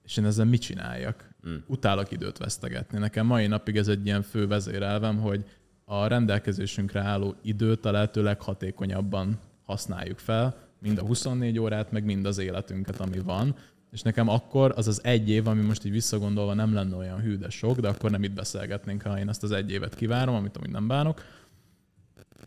és 0.04 0.16
én 0.16 0.24
ezzel 0.24 0.44
mit 0.44 0.60
csináljak? 0.60 1.34
Mm. 1.48 1.56
Utálok 1.66 2.10
időt 2.10 2.38
vesztegetni. 2.38 2.98
Nekem 2.98 3.26
mai 3.26 3.46
napig 3.46 3.76
ez 3.76 3.88
egy 3.88 4.06
ilyen 4.06 4.22
fő 4.22 4.46
vezérelvem, 4.46 5.18
hogy 5.18 5.44
a 5.84 6.06
rendelkezésünkre 6.06 7.00
álló 7.00 7.34
időt 7.42 7.84
a 7.84 7.90
lehető 7.90 8.22
leghatékonyabban 8.22 9.38
használjuk 9.64 10.18
fel, 10.18 10.56
mind 10.78 10.98
a 10.98 11.02
24 11.02 11.58
órát, 11.58 11.92
meg 11.92 12.04
mind 12.04 12.26
az 12.26 12.38
életünket, 12.38 13.00
ami 13.00 13.18
van. 13.18 13.54
És 13.92 14.02
nekem 14.02 14.28
akkor 14.28 14.72
az 14.76 14.88
az 14.88 15.04
egy 15.04 15.30
év, 15.30 15.46
ami 15.46 15.62
most 15.62 15.84
így 15.84 15.92
visszagondolva 15.92 16.54
nem 16.54 16.74
lenne 16.74 16.96
olyan 16.96 17.20
hű, 17.20 17.36
de 17.36 17.48
sok, 17.48 17.80
de 17.80 17.88
akkor 17.88 18.10
nem 18.10 18.22
itt 18.22 18.32
beszélgetnénk, 18.32 19.02
ha 19.02 19.18
én 19.18 19.28
ezt 19.28 19.42
az 19.42 19.52
egy 19.52 19.70
évet 19.70 19.94
kivárom, 19.94 20.34
amit 20.34 20.56
amúgy 20.56 20.70
nem 20.70 20.86
bánok. 20.86 21.22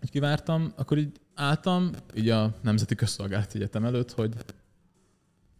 Így 0.03 0.09
kivártam, 0.09 0.73
akkor 0.75 0.97
így 0.97 1.19
álltam, 1.35 1.91
így 2.15 2.29
a 2.29 2.53
Nemzeti 2.61 2.95
Közszolgálati 2.95 3.57
Egyetem 3.57 3.85
előtt, 3.85 4.11
hogy 4.11 4.33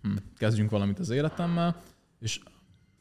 hm, 0.01 0.15
kezdjünk 0.37 0.69
valamit 0.69 0.99
az 0.99 1.09
életemmel, 1.09 1.81
és 2.19 2.39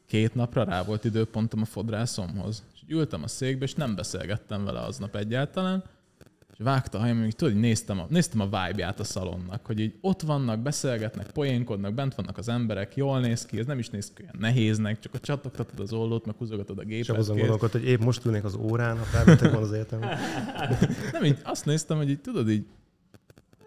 két 0.05 0.35
napra 0.35 0.63
rá 0.63 0.83
volt 0.83 1.03
időpontom 1.03 1.61
a 1.61 1.65
fodrászomhoz. 1.65 2.63
És 2.73 2.81
ültem 2.87 3.23
a 3.23 3.27
székbe, 3.27 3.63
és 3.63 3.73
nem 3.73 3.95
beszélgettem 3.95 4.63
vele 4.63 4.79
aznap 4.79 5.15
egyáltalán, 5.15 5.83
és 6.53 6.59
vágta 6.63 6.97
a 6.97 7.01
hajam, 7.01 7.21
hogy 7.21 7.35
tudod, 7.35 7.55
néztem 7.55 7.99
a, 7.99 8.05
néztem 8.09 8.39
a 8.39 8.43
vibe-ját 8.43 8.99
a 8.99 9.03
szalonnak, 9.03 9.65
hogy 9.65 9.79
így 9.79 9.97
ott 10.01 10.21
vannak, 10.21 10.59
beszélgetnek, 10.59 11.31
poénkodnak, 11.31 11.93
bent 11.93 12.15
vannak 12.15 12.37
az 12.37 12.49
emberek, 12.49 12.95
jól 12.95 13.19
néz 13.19 13.45
ki, 13.45 13.59
ez 13.59 13.65
nem 13.65 13.79
is 13.79 13.89
néz 13.89 14.11
ki 14.13 14.21
olyan 14.21 14.35
nehéznek, 14.39 14.99
csak 14.99 15.13
a 15.13 15.19
csatogtatod 15.19 15.79
az 15.79 15.93
ollót, 15.93 16.25
meg 16.25 16.35
húzogatod 16.35 16.79
a 16.79 16.83
gépet. 16.83 17.17
azon 17.17 17.35
kész. 17.35 17.45
gondolkodott, 17.45 17.81
hogy 17.81 17.89
épp 17.91 17.99
most 17.99 18.25
ülnék 18.25 18.43
az 18.43 18.55
órán, 18.55 18.97
ha 18.97 19.03
felvettek 19.03 19.51
volna 19.51 19.65
az 19.65 19.71
egyetemet. 19.71 20.19
Nem, 21.11 21.23
így 21.23 21.39
azt 21.43 21.65
néztem, 21.65 21.97
hogy 21.97 22.09
így 22.09 22.21
tudod, 22.21 22.49
így, 22.49 22.65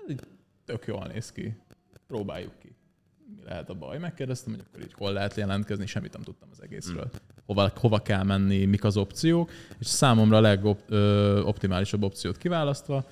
így 0.09 0.21
tök 0.65 0.87
jól 0.87 1.07
néz 1.13 1.33
ki. 1.33 1.57
Próbáljuk 2.07 2.59
ki. 2.59 2.75
Mi 3.37 3.43
lehet 3.45 3.71
a 3.71 3.75
baj? 3.75 3.99
Megkérdeztem, 3.99 4.53
hogy 4.53 4.63
akkor 4.67 4.83
így 4.83 4.93
hol 4.93 5.13
lehet 5.13 5.35
jelentkezni, 5.35 5.87
semmit 5.87 6.13
nem 6.13 6.23
tudtam 6.23 6.49
az 6.53 6.63
egészről. 6.63 7.11
Hova, 7.47 7.73
hova 7.75 7.99
kell 7.99 8.23
menni, 8.23 8.65
mik 8.65 8.85
az 8.85 8.97
opciók, 8.97 9.51
és 9.79 9.87
számomra 9.87 10.37
a 10.37 10.41
legoptimálisabb 10.41 12.03
opciót 12.03 12.39
kiválasztva 12.39 13.07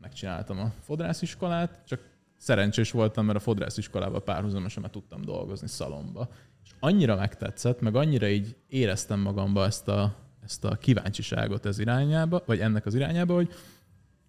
megcsináltam 0.00 0.58
a 0.58 0.72
fodrásziskolát, 0.80 1.80
csak 1.86 2.00
szerencsés 2.36 2.90
voltam, 2.90 3.24
mert 3.24 3.38
a 3.38 3.42
fodrásziskolával 3.42 4.22
párhuzamosan 4.22 4.82
már 4.82 4.90
tudtam 4.90 5.22
dolgozni 5.22 5.68
szalomba. 5.68 6.28
És 6.64 6.70
annyira 6.80 7.16
megtetszett, 7.16 7.80
meg 7.80 7.96
annyira 7.96 8.28
így 8.28 8.56
éreztem 8.68 9.20
magamba 9.20 9.64
ezt 9.64 9.88
a, 9.88 10.14
ezt 10.44 10.64
a 10.64 10.76
kíváncsiságot 10.76 11.66
ez 11.66 11.78
irányába, 11.78 12.42
vagy 12.46 12.60
ennek 12.60 12.86
az 12.86 12.94
irányába, 12.94 13.34
hogy, 13.34 13.52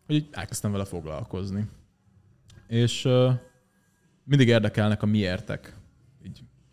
hogy 0.05 0.27
elkezdtem 0.31 0.71
vele 0.71 0.85
foglalkozni. 0.85 1.67
És 2.67 3.07
mindig 4.23 4.47
érdekelnek 4.47 5.01
a 5.01 5.05
miértek, 5.05 5.76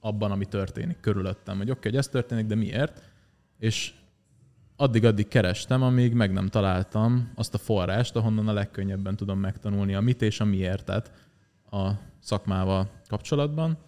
abban, 0.04 0.30
ami 0.30 0.44
történik 0.44 1.00
körülöttem, 1.00 1.56
hogy 1.56 1.70
oké, 1.70 1.78
okay, 1.78 1.90
hogy 1.90 2.00
ez 2.00 2.08
történik, 2.08 2.46
de 2.46 2.54
miért? 2.54 3.02
És 3.58 3.92
addig-addig 4.76 5.28
kerestem, 5.28 5.82
amíg 5.82 6.12
meg 6.12 6.32
nem 6.32 6.48
találtam 6.48 7.32
azt 7.34 7.54
a 7.54 7.58
forrást, 7.58 8.16
ahonnan 8.16 8.48
a 8.48 8.52
legkönnyebben 8.52 9.16
tudom 9.16 9.38
megtanulni 9.38 9.94
a 9.94 10.00
mit 10.00 10.22
és 10.22 10.40
a 10.40 10.44
miértet 10.44 11.12
a 11.70 11.90
szakmával 12.20 12.90
kapcsolatban. 13.08 13.78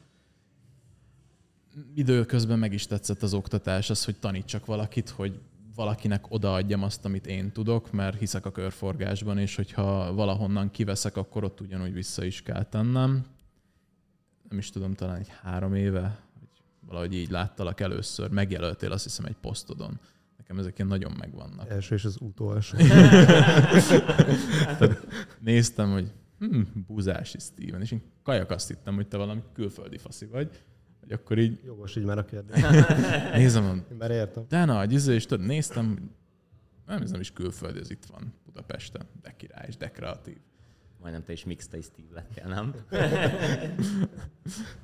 Időközben 1.94 2.58
meg 2.58 2.72
is 2.72 2.86
tetszett 2.86 3.22
az 3.22 3.34
oktatás, 3.34 3.90
az, 3.90 4.04
hogy 4.04 4.16
tanítsak 4.16 4.66
valakit, 4.66 5.08
hogy 5.08 5.40
valakinek 5.74 6.24
odaadjam 6.28 6.82
azt, 6.82 7.04
amit 7.04 7.26
én 7.26 7.52
tudok, 7.52 7.92
mert 7.92 8.18
hiszek 8.18 8.46
a 8.46 8.52
körforgásban, 8.52 9.38
és 9.38 9.56
hogyha 9.56 10.14
valahonnan 10.14 10.70
kiveszek, 10.70 11.16
akkor 11.16 11.44
ott 11.44 11.60
ugyanúgy 11.60 11.92
vissza 11.92 12.24
is 12.24 12.42
kell 12.42 12.64
tennem. 12.64 13.35
Nem 14.48 14.58
is 14.58 14.70
tudom, 14.70 14.94
talán 14.94 15.16
egy 15.16 15.30
három 15.42 15.74
éve, 15.74 16.20
hogy 16.38 16.48
valahogy 16.86 17.14
így 17.14 17.30
láttalak 17.30 17.80
először, 17.80 18.30
megjelöltél 18.30 18.92
azt 18.92 19.04
hiszem 19.04 19.24
egy 19.24 19.36
posztodon. 19.40 20.00
Nekem 20.36 20.58
ezek 20.58 20.76
ilyen 20.76 20.88
nagyon 20.88 21.12
megvannak. 21.18 21.70
Első 21.70 21.94
és 21.94 22.04
az 22.04 22.16
utolsó. 22.20 22.78
Néztem, 25.40 25.92
hogy 25.92 26.12
hm, 26.38 26.60
Buzási 26.86 27.38
Steven, 27.38 27.80
és 27.80 27.90
én 27.90 28.02
kajak 28.22 28.50
azt 28.50 28.68
hittem, 28.68 28.94
hogy 28.94 29.08
te 29.08 29.16
valami 29.16 29.42
külföldi 29.52 29.98
faszi 29.98 30.26
vagy, 30.26 30.64
hogy 31.00 31.12
akkor 31.12 31.38
így 31.38 31.60
Jogos 31.64 31.96
így 31.96 32.04
már 32.04 32.18
a 32.18 32.24
kérdés. 32.24 32.62
nézem, 33.32 33.84
Én 33.90 33.96
már 33.96 34.10
értem. 34.10 34.44
de 34.48 34.64
nagy, 34.64 34.92
izé, 34.92 35.14
és 35.14 35.26
tudod, 35.26 35.46
néztem, 35.46 36.10
nem, 36.86 37.02
ez 37.02 37.10
nem 37.10 37.20
is 37.20 37.32
külföldi, 37.32 37.78
ez 37.78 37.90
itt 37.90 38.04
van 38.04 38.32
Budapesten, 38.44 39.06
de 39.22 39.34
király 39.36 39.64
és 39.68 39.76
de 39.76 39.90
kreatív. 39.90 40.36
Majdnem 41.06 41.26
te 41.26 41.32
is 41.32 41.44
mixte 41.44 41.80
Steve 41.80 42.08
lettél, 42.14 42.46
nem? 42.48 42.74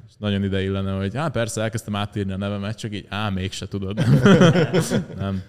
És 0.08 0.12
nagyon 0.18 0.44
ide 0.44 0.62
illene, 0.62 0.92
hogy 0.92 1.14
hát 1.14 1.32
persze 1.32 1.62
elkezdtem 1.62 1.94
átírni 1.94 2.32
a 2.32 2.36
nevemet, 2.36 2.78
csak 2.78 2.94
így 2.94 3.06
á, 3.08 3.28
mégse 3.28 3.68
tudod. 3.68 3.96
nem. 5.16 5.42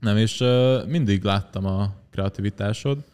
Nem, 0.00 0.16
és 0.16 0.40
uh, 0.40 0.86
mindig 0.86 1.22
láttam 1.22 1.66
a 1.66 1.94
kreativitásod, 2.10 3.04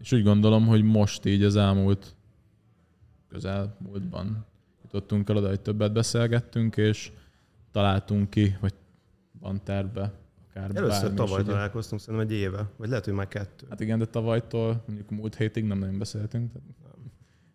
és 0.00 0.12
úgy 0.12 0.22
gondolom, 0.22 0.66
hogy 0.66 0.82
most 0.82 1.24
így 1.24 1.42
az 1.42 1.56
elmúlt 1.56 2.14
közel 3.28 3.76
múltban 3.78 4.46
jutottunk 4.82 5.28
el 5.28 5.36
oda, 5.36 5.48
hogy 5.48 5.60
többet 5.60 5.92
beszélgettünk, 5.92 6.76
és 6.76 7.12
találtunk 7.72 8.30
ki, 8.30 8.56
vagy 8.60 8.74
van 9.40 9.60
terve, 9.64 10.12
akár 10.54 10.70
Először 10.76 11.14
tavaly 11.14 11.38
is, 11.40 11.44
ugye. 11.44 11.52
találkoztunk, 11.52 12.00
szerintem 12.00 12.28
egy 12.28 12.34
éve, 12.34 12.70
vagy 12.76 12.88
lehet, 12.88 13.04
hogy 13.04 13.14
már 13.14 13.28
kettő. 13.28 13.66
Hát 13.70 13.80
igen, 13.80 13.98
de 13.98 14.06
tavalytól, 14.06 14.82
mondjuk 14.86 15.10
múlt 15.10 15.36
hétig 15.36 15.64
nem 15.64 15.78
nagyon 15.78 15.98
beszéltünk. 15.98 16.52
Tehát 16.52 16.68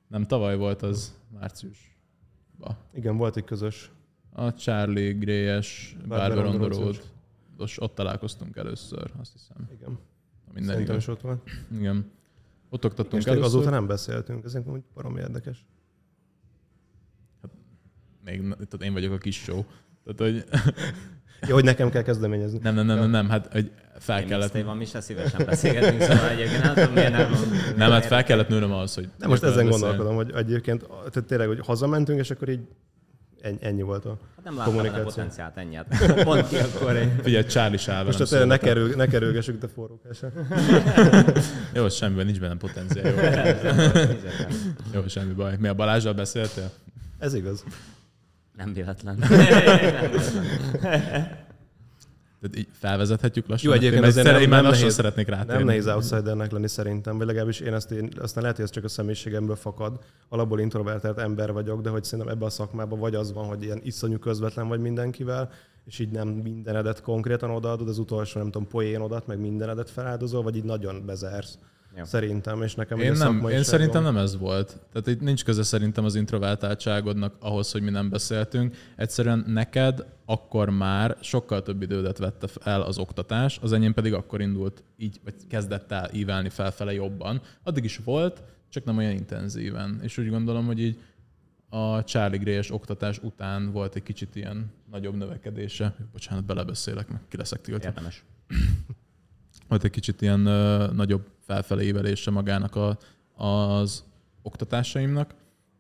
nem 0.07 0.25
tavaly 0.25 0.57
volt 0.57 0.81
az 0.81 1.17
márciusban. 1.39 2.77
Igen, 2.93 3.17
volt 3.17 3.38
egy 3.38 3.43
közös. 3.43 3.91
A 4.31 4.53
Charlie 4.53 5.12
Gray-es 5.12 5.97
Barber 6.07 6.27
Barber 6.27 6.45
on 6.45 6.53
on 6.53 6.60
the 6.60 6.69
the 6.69 6.79
Road. 6.79 6.95
Road. 7.57 7.69
Ott, 7.77 7.95
találkoztunk 7.95 8.55
először, 8.55 9.12
azt 9.19 9.31
hiszem. 9.31 9.69
Igen, 9.73 9.99
minden 10.53 10.71
szerintem 10.71 10.97
is 10.97 11.07
ott 11.07 11.21
volt. 11.21 11.49
Igen. 11.71 12.12
Ott 12.69 12.86
oktattunk 12.86 13.21
És 13.21 13.27
először. 13.27 13.45
azóta 13.45 13.69
nem 13.69 13.88
beszéltünk, 13.88 14.43
ez 14.45 14.55
úgy 14.65 14.83
baromi 14.93 15.19
érdekes. 15.19 15.65
Még, 18.23 18.41
tehát 18.49 18.81
én 18.81 18.93
vagyok 18.93 19.13
a 19.13 19.17
kis 19.17 19.36
show. 19.36 19.63
Tehát, 20.03 20.33
hogy 20.33 20.45
Ja, 21.47 21.54
hogy 21.54 21.63
nekem 21.63 21.89
kell 21.89 22.02
kezdeményezni. 22.02 22.60
nem, 22.62 22.76
nem, 22.76 22.86
nem, 22.86 22.97
nem, 23.00 23.10
nem, 23.10 23.30
hát 23.30 23.47
hogy 23.52 23.71
fel 24.00 24.21
Én 24.21 24.28
kellett... 24.28 24.41
mixtape-ban 24.41 24.78
mi 24.78 24.86
se 24.86 25.02
szívesen 25.02 25.45
beszélgetünk, 25.45 26.02
szóval 26.02 26.30
egyébként 26.30 26.63
nem 26.63 26.73
tudom, 26.73 26.93
miért 26.93 27.12
nem. 27.12 27.32
Nem, 27.78 27.91
hát 27.91 28.06
fel 28.06 28.23
kellett 28.23 28.47
nőnöm 28.47 28.71
ahhoz, 28.71 28.95
hogy... 28.95 29.10
De 29.19 29.28
most 29.28 29.43
ezen 29.43 29.69
gondolkodom, 29.69 30.15
hogy 30.15 30.32
egyébként 30.36 30.88
tehát 30.88 31.23
tényleg, 31.28 31.47
hogy 31.47 31.60
hazamentünk, 31.65 32.19
és 32.19 32.32
akkor 32.32 32.50
így 32.50 32.60
ennyi, 33.60 33.82
volt 33.82 34.06
a... 34.06 34.17
Hát 34.36 34.56
nem 34.56 34.63
Kommunikáció. 34.65 35.04
potenciált 35.04 35.58
ennyi. 35.58 35.76
hát 35.76 36.23
Pont 36.23 36.47
ki 36.47 36.56
akkor 36.56 36.95
egy... 36.95 37.12
Figyelj, 37.21 37.45
Charlie 37.45 37.78
sáv 37.78 38.06
Most 38.06 38.30
tehát 38.30 38.45
ne, 38.45 38.58
kerül, 38.58 38.95
ne 38.95 39.08
kerülgessük 39.08 39.63
a 39.63 39.67
forrókásra. 39.67 40.32
Jó, 41.73 41.89
semmiben 41.89 42.26
nincs 42.26 42.39
benne 42.39 42.56
potenciál. 42.56 43.06
Jó, 44.93 45.00
jó, 45.00 45.08
semmi 45.08 45.34
baj. 45.34 45.56
Mi 45.60 45.67
a 45.67 45.73
Balázsral 45.73 46.13
beszéltél? 46.13 46.71
Ez 47.19 47.34
igaz. 47.34 47.63
Nem 48.58 48.74
véletlen. 48.74 49.17
Tehát 52.41 52.58
így 52.58 52.67
felvezethetjük 52.72 53.48
lassan. 53.48 53.70
Jó, 53.70 53.76
egyébként 53.76 54.04
Én, 54.04 54.10
azért 54.10 54.26
nem- 54.26 54.41
én 54.41 54.50
már 54.50 54.62
nem 54.62 54.63
lassan 54.63 54.80
nehéz- 54.80 54.96
szeretnék 54.96 55.28
rátérni. 55.28 55.54
Nem 55.54 55.65
nehéz 55.65 55.88
outsidernek 55.88 56.52
lenni 56.52 56.67
szerintem, 56.67 57.17
vagy 57.17 57.28
legalábbis 57.28 57.60
én 57.60 57.74
ezt 57.74 57.91
én, 57.91 58.10
aztán 58.20 58.41
lehet, 58.41 58.58
hogy 58.58 58.65
ez 58.65 58.72
csak 58.72 58.84
a 58.84 58.88
személyiségemből 58.88 59.56
fakad. 59.56 60.00
Alapból 60.30 60.60
introvertált 60.60 61.17
ember 61.17 61.52
vagyok, 61.52 61.82
de 61.82 61.89
hogy 61.89 62.04
szerintem 62.04 62.34
ebben 62.34 62.48
a 62.48 62.52
szakmában 62.52 63.00
vagy 63.00 63.15
az 63.15 63.34
van, 63.34 63.46
hogy 63.46 63.63
ilyen 63.63 63.80
iszonyú 63.84 64.17
közvetlen 64.20 64.67
vagy 64.67 64.80
mindenkivel, 64.80 65.50
és 65.86 66.00
így 66.00 66.10
nem 66.12 66.28
mindenedet 66.28 67.02
konkrétan 67.02 67.50
odaadod, 67.50 67.88
az 67.88 67.98
utolsó, 67.98 68.39
nem 68.39 68.52
tudom, 68.52 68.67
poénodat, 68.67 69.28
meg 69.28 69.39
mindenedet 69.39 69.89
feláldozol, 69.89 70.43
vagy 70.43 70.56
így 70.56 70.63
nagyon 70.63 71.06
bezársz. 71.06 71.58
Jó. 71.97 72.03
Szerintem, 72.03 72.62
és 72.62 72.75
nekem 72.75 72.99
Én, 72.99 73.12
nem, 73.12 73.47
én 73.49 73.63
szerintem 73.63 74.03
nem 74.03 74.17
ez 74.17 74.38
volt. 74.38 74.79
Tehát 74.91 75.07
itt 75.07 75.21
nincs 75.21 75.43
köze 75.43 75.63
szerintem 75.63 76.05
az 76.05 76.15
introvertáltságodnak 76.15 77.36
ahhoz, 77.39 77.71
hogy 77.71 77.81
mi 77.81 77.89
nem 77.89 78.10
beszéltünk. 78.10 78.75
Egyszerűen 78.95 79.43
neked 79.47 80.05
akkor 80.25 80.69
már 80.69 81.17
sokkal 81.21 81.62
több 81.62 81.81
idődet 81.81 82.17
vette 82.17 82.47
el 82.63 82.81
az 82.81 82.97
oktatás, 82.97 83.60
az 83.62 83.73
enyém 83.73 83.93
pedig 83.93 84.13
akkor 84.13 84.41
indult 84.41 84.83
így, 84.97 85.19
vagy 85.23 85.33
kezdett 85.49 85.91
el 85.91 86.10
ívelni 86.13 86.49
felfele 86.49 86.93
jobban. 86.93 87.41
Addig 87.63 87.83
is 87.83 87.99
volt, 88.03 88.43
csak 88.69 88.83
nem 88.83 88.97
olyan 88.97 89.12
intenzíven. 89.12 89.99
És 90.01 90.17
úgy 90.17 90.29
gondolom, 90.29 90.65
hogy 90.65 90.79
így 90.79 90.99
a 91.69 92.03
Charlie 92.03 92.38
Gray-es 92.38 92.71
oktatás 92.71 93.19
után 93.19 93.71
volt 93.71 93.95
egy 93.95 94.03
kicsit 94.03 94.36
ilyen 94.36 94.71
nagyobb 94.91 95.15
növekedése. 95.15 95.95
Bocsánat, 96.12 96.45
belebeszélek, 96.45 97.10
meg 97.10 97.21
ki 97.27 97.38
leszek 97.38 97.62
tiltva 97.62 97.88
Érdemes. 97.88 98.23
volt 99.67 99.84
egy 99.84 99.91
kicsit 99.91 100.21
ilyen 100.21 100.45
ö, 100.45 100.91
nagyobb 100.93 101.27
felfele 101.39 101.84
évelése 101.84 102.32
magának 102.32 102.75
a, 102.75 102.97
az 103.45 104.03
oktatásaimnak, 104.41 105.34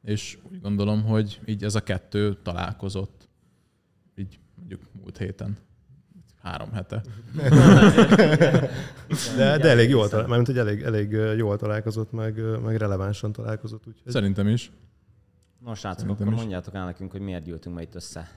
és 0.03 0.37
úgy 0.51 0.61
gondolom, 0.61 1.03
hogy 1.03 1.39
így 1.45 1.63
ez 1.63 1.75
a 1.75 1.83
kettő 1.83 2.37
találkozott 2.43 3.27
így 4.15 4.39
mondjuk 4.55 4.81
múlt 5.01 5.17
héten, 5.17 5.57
három 6.41 6.71
hete. 6.71 7.01
De, 9.35 9.57
de 9.57 9.69
elég 9.69 9.89
jól, 9.89 10.09
talál, 10.09 10.27
mármint, 10.27 10.47
hogy 10.47 10.57
elég, 10.57 10.81
elég 10.81 11.11
jól 11.37 11.57
találkozott, 11.57 12.11
meg, 12.11 12.61
meg 12.63 12.75
relevánsan 12.75 13.31
találkozott. 13.31 13.87
Úgyhogy 13.87 14.11
Szerintem 14.11 14.47
is. 14.47 14.71
Nos, 15.59 15.79
srácok, 15.79 16.09
akkor 16.09 16.27
is. 16.27 16.33
mondjátok 16.33 16.73
el 16.73 16.85
nekünk, 16.85 17.11
hogy 17.11 17.21
miért 17.21 17.43
gyűltünk 17.43 17.75
ma 17.75 17.81
itt 17.81 17.95
össze. 17.95 18.29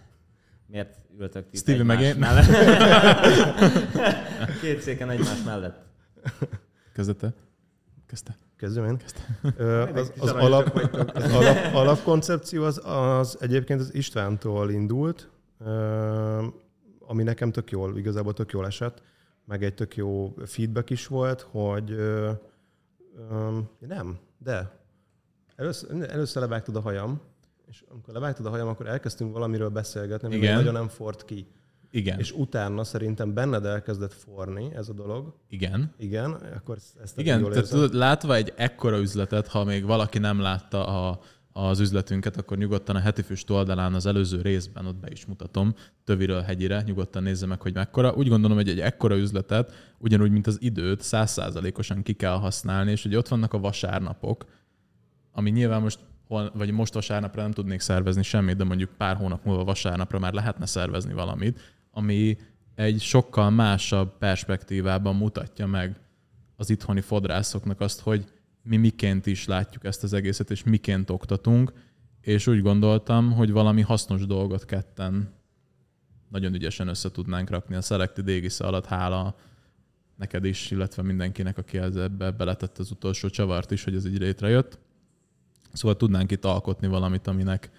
Miért 0.70 0.98
ültök 1.18 1.50
ti 1.50 1.56
Stevie 1.56 1.82
meg 1.84 2.02
egymás 2.02 2.14
én. 2.14 2.18
mellett? 2.18 2.46
Két 4.62 4.80
széken 4.80 5.10
egymás 5.10 5.42
mellett. 5.44 5.82
Kezdete? 6.94 7.34
Kezdte. 8.06 8.36
Kezdjem 8.56 8.84
én? 8.84 9.00
Ö, 9.56 9.82
Az, 9.82 10.12
az, 10.18 10.30
alap, 10.30 10.74
az 11.14 11.32
alap, 11.32 11.74
alapkoncepció 11.74 12.64
az, 12.64 12.80
az 12.84 13.36
egyébként 13.40 13.80
az 13.80 13.94
Istvántól 13.94 14.70
indult, 14.70 15.28
ö, 15.58 16.44
ami 17.00 17.22
nekem 17.22 17.50
tök 17.52 17.70
jól, 17.70 17.98
igazából 17.98 18.32
tök 18.32 18.50
jól 18.52 18.66
esett, 18.66 19.02
meg 19.44 19.64
egy 19.64 19.74
tök 19.74 19.96
jó 19.96 20.34
feedback 20.44 20.90
is 20.90 21.06
volt, 21.06 21.40
hogy 21.40 21.90
ö, 21.90 22.30
ö, 23.30 23.58
nem, 23.78 24.18
de 24.38 24.78
először, 25.56 26.10
először 26.10 26.42
levágtad 26.42 26.76
a 26.76 26.80
hajam, 26.80 27.20
és 27.70 27.84
amikor 27.88 28.14
levágtad 28.14 28.46
a 28.46 28.50
hajam, 28.50 28.68
akkor 28.68 28.86
elkezdtünk 28.86 29.32
valamiről 29.32 29.68
beszélgetni, 29.68 30.36
Igen. 30.36 30.54
nagyon 30.54 30.72
nem 30.72 30.88
fort 30.88 31.24
ki. 31.24 31.46
Igen. 31.90 32.18
És 32.18 32.32
utána 32.32 32.84
szerintem 32.84 33.34
benned 33.34 33.64
elkezdett 33.64 34.12
forni 34.12 34.70
ez 34.74 34.88
a 34.88 34.92
dolog. 34.92 35.34
Igen. 35.48 35.94
Igen, 35.98 36.30
akkor 36.32 36.78
ezt 37.02 37.18
Igen, 37.18 37.40
jól 37.40 37.50
tehát 37.50 37.68
tudod, 37.68 37.94
látva 37.94 38.34
egy 38.34 38.52
ekkora 38.56 38.98
üzletet, 38.98 39.46
ha 39.46 39.64
még 39.64 39.84
valaki 39.84 40.18
nem 40.18 40.40
látta 40.40 40.86
a, 40.86 41.20
az 41.52 41.80
üzletünket, 41.80 42.36
akkor 42.36 42.56
nyugodtan 42.56 42.96
a 42.96 42.98
heti 42.98 43.22
füst 43.22 43.50
oldalán 43.50 43.94
az 43.94 44.06
előző 44.06 44.40
részben 44.40 44.86
ott 44.86 44.96
be 44.96 45.10
is 45.10 45.26
mutatom, 45.26 45.74
töviről 46.04 46.40
hegyire, 46.40 46.82
nyugodtan 46.82 47.22
nézze 47.22 47.46
meg, 47.46 47.60
hogy 47.60 47.74
mekkora. 47.74 48.14
Úgy 48.14 48.28
gondolom, 48.28 48.56
hogy 48.56 48.68
egy 48.68 48.80
ekkora 48.80 49.16
üzletet, 49.16 49.94
ugyanúgy, 49.98 50.30
mint 50.30 50.46
az 50.46 50.56
időt, 50.60 51.00
százszázalékosan 51.00 52.02
ki 52.02 52.12
kell 52.12 52.36
használni, 52.36 52.90
és 52.90 53.02
hogy 53.02 53.16
ott 53.16 53.28
vannak 53.28 53.52
a 53.52 53.58
vasárnapok, 53.58 54.44
ami 55.32 55.50
nyilván 55.50 55.82
most 55.82 55.98
hol, 56.30 56.50
vagy 56.54 56.70
most 56.70 56.94
vasárnapra 56.94 57.42
nem 57.42 57.50
tudnék 57.50 57.80
szervezni 57.80 58.22
semmit, 58.22 58.56
de 58.56 58.64
mondjuk 58.64 58.90
pár 58.96 59.16
hónap 59.16 59.44
múlva 59.44 59.64
vasárnapra 59.64 60.18
már 60.18 60.32
lehetne 60.32 60.66
szervezni 60.66 61.12
valamit, 61.12 61.60
ami 61.90 62.38
egy 62.74 63.00
sokkal 63.00 63.50
másabb 63.50 64.18
perspektívában 64.18 65.16
mutatja 65.16 65.66
meg 65.66 66.00
az 66.56 66.70
itthoni 66.70 67.00
fodrászoknak 67.00 67.80
azt, 67.80 68.00
hogy 68.00 68.24
mi 68.62 68.76
miként 68.76 69.26
is 69.26 69.46
látjuk 69.46 69.84
ezt 69.84 70.02
az 70.02 70.12
egészet, 70.12 70.50
és 70.50 70.64
miként 70.64 71.10
oktatunk, 71.10 71.72
és 72.20 72.46
úgy 72.46 72.62
gondoltam, 72.62 73.32
hogy 73.32 73.50
valami 73.50 73.80
hasznos 73.80 74.26
dolgot 74.26 74.64
ketten 74.64 75.32
nagyon 76.28 76.54
ügyesen 76.54 76.88
össze 76.88 77.10
tudnánk 77.10 77.50
rakni 77.50 77.74
a 77.74 77.80
Selected 77.80 78.28
Égisze 78.28 78.66
alatt, 78.66 78.86
hála 78.86 79.36
neked 80.16 80.44
is, 80.44 80.70
illetve 80.70 81.02
mindenkinek, 81.02 81.58
aki 81.58 81.78
ebbe 81.78 82.30
beletett 82.30 82.78
az 82.78 82.90
utolsó 82.90 83.28
csavart 83.28 83.70
is, 83.70 83.84
hogy 83.84 83.94
ez 83.94 84.06
így 84.06 84.18
létrejött. 84.18 84.78
Szóval 85.72 85.96
tudnánk 85.96 86.30
itt 86.30 86.44
alkotni 86.44 86.86
valamit, 86.86 87.26
aminek, 87.26 87.70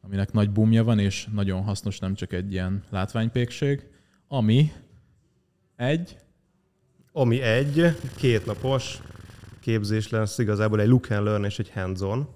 aminek 0.00 0.32
nagy 0.32 0.50
bumja 0.50 0.84
van, 0.84 0.98
és 0.98 1.28
nagyon 1.32 1.62
hasznos, 1.62 1.98
nem 1.98 2.14
csak 2.14 2.32
egy 2.32 2.52
ilyen 2.52 2.82
látványpékség, 2.90 3.86
ami 4.28 4.72
egy, 5.76 6.16
Ami 7.12 7.40
egy 7.40 7.96
kétnapos 8.16 9.00
képzés 9.60 10.08
lesz 10.08 10.38
igazából 10.38 10.80
egy 10.80 10.88
look 10.88 11.10
and 11.10 11.24
learn 11.24 11.44
és 11.44 11.58
egy 11.58 11.70
hands-on, 11.70 12.28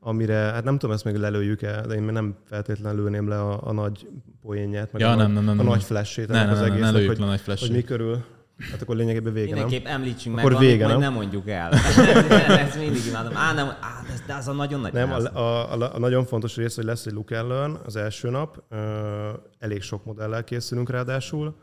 amire, 0.00 0.34
hát 0.34 0.64
nem 0.64 0.78
tudom, 0.78 0.94
ezt 0.94 1.04
még 1.04 1.14
lelőjük 1.14 1.62
el, 1.62 1.86
de 1.86 1.94
én 1.94 2.02
nem 2.02 2.36
feltétlenül 2.44 3.02
lőném 3.02 3.28
le 3.28 3.40
a, 3.40 3.66
a 3.66 3.72
nagy 3.72 4.08
poénját, 4.40 4.92
meg 4.92 5.00
Ja, 5.00 5.10
a, 5.10 5.14
nem, 5.14 5.32
nem, 5.32 5.44
nem, 5.44 5.58
a 5.58 5.62
nem. 5.62 5.66
nagy 5.66 5.82
flashét 5.82 6.28
ne, 6.28 6.34
ennek 6.34 6.46
ne, 6.46 6.52
az 6.52 6.58
ne, 6.58 6.64
ne, 6.64 6.68
ne 6.68 6.74
egésznek, 6.74 6.94
lőjük 6.94 7.10
hogy, 7.10 7.18
le 7.18 7.26
nagy 7.26 7.40
hogy 7.42 7.56
flash 7.56 7.72
mi 7.72 7.82
körül, 7.82 8.24
hát 8.58 8.82
akkor 8.82 8.96
lényegében 8.96 9.32
vége, 9.32 9.54
nem? 9.54 9.58
Mindenképp 9.58 9.86
említsünk 9.86 10.34
meg 10.34 10.44
Akkor 10.44 10.56
valamit, 10.56 10.76
vége, 10.76 10.86
nem? 10.86 10.98
nem 10.98 11.12
mondjuk 11.12 11.48
el. 11.48 11.72
Ezt 12.64 12.78
mindig 12.78 13.06
imádom. 13.06 13.36
Á, 13.36 13.52
nem, 13.52 13.66
á, 13.66 14.02
de, 14.06 14.22
de 14.26 14.34
az 14.34 14.48
a 14.48 14.52
nagyon 14.52 14.80
nagy 14.80 14.92
Nem, 14.92 15.12
a, 15.12 15.38
a, 15.38 15.72
a, 15.72 15.94
a 15.94 15.98
nagyon 15.98 16.24
fontos 16.24 16.56
rész, 16.56 16.74
hogy 16.74 16.84
lesz 16.84 17.06
egy 17.06 17.12
look 17.12 17.30
learn 17.30 17.76
az 17.84 17.96
első 17.96 18.30
nap, 18.30 18.62
ö, 18.68 19.30
elég 19.58 19.82
sok 19.82 20.04
modellel 20.04 20.44
készülünk 20.44 20.90
ráadásul, 20.90 21.56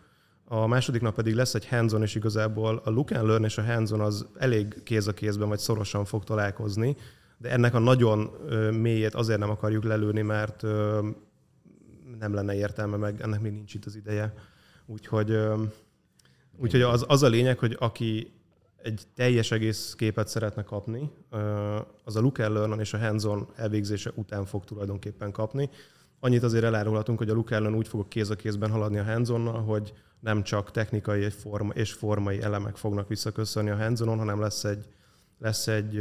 a 0.54 0.68
második 0.68 1.02
nap 1.02 1.16
pedig 1.16 1.34
lesz 1.34 1.54
egy 1.54 1.68
hands-on, 1.68 2.02
és 2.02 2.16
igazából 2.16 2.82
a 2.84 2.90
look 2.90 3.12
and 3.12 3.28
learn 3.28 3.44
és 3.44 3.58
a 3.58 3.64
hands-on 3.64 4.02
az 4.02 4.28
elég 4.38 4.84
kéz 4.84 5.08
a 5.08 5.14
kézben, 5.14 5.48
vagy 5.48 5.60
szorosan 5.60 6.06
fog 6.06 6.24
találkozni, 6.24 6.96
de 7.38 7.50
ennek 7.50 7.74
a 7.74 7.80
nagyon 7.80 8.20
mélyét 8.72 9.14
azért 9.14 9.40
nem 9.40 9.50
akarjuk 9.50 9.84
lelőni, 9.84 10.22
mert 10.22 10.62
nem 12.20 12.34
lenne 12.34 12.56
értelme, 12.56 12.98
meg 12.98 13.22
ennek 13.22 13.42
még 13.42 13.52
nincs 13.52 13.74
itt 13.74 13.86
az 13.86 13.96
ideje. 13.96 14.34
Úgyhogy, 14.86 15.38
úgyhogy 16.62 16.82
az, 16.82 17.06
az 17.08 17.24
a 17.24 17.28
lényeg, 17.28 17.60
hogy 17.60 17.76
aki 17.80 18.32
egy 18.84 19.04
teljes 19.16 19.52
egész 19.52 19.94
képet 19.98 20.28
szeretne 20.28 20.64
kapni, 20.64 21.12
az 22.04 22.16
a 22.16 22.22
look 22.22 22.40
and 22.40 22.54
learn 22.54 22.80
és 22.80 22.94
a 22.94 22.98
hands-on 22.98 23.48
elvégzése 23.56 24.12
után 24.16 24.46
fog 24.46 24.64
tulajdonképpen 24.64 25.32
kapni. 25.32 25.70
Annyit 26.20 26.44
azért 26.44 26.64
elárulhatunk, 26.64 27.18
hogy 27.18 27.30
a 27.30 27.34
look 27.34 27.50
learn 27.50 27.76
úgy 27.76 27.88
fog 27.88 28.08
kéz 28.08 28.30
a 28.30 28.36
kézben 28.36 28.72
haladni 28.72 28.98
a 28.98 29.04
hands 29.04 29.30
hogy 29.66 29.94
nem 30.20 30.44
csak 30.44 30.72
technikai 30.72 31.28
és 31.74 31.94
formai 31.94 32.42
elemek 32.42 32.76
fognak 32.76 33.08
visszaköszönni 33.08 33.70
a 33.70 33.76
hands 33.76 34.00
hanem 34.00 34.40
lesz 34.40 34.64
egy, 34.64 34.86
lesz 35.40 35.68
egy, 35.68 35.98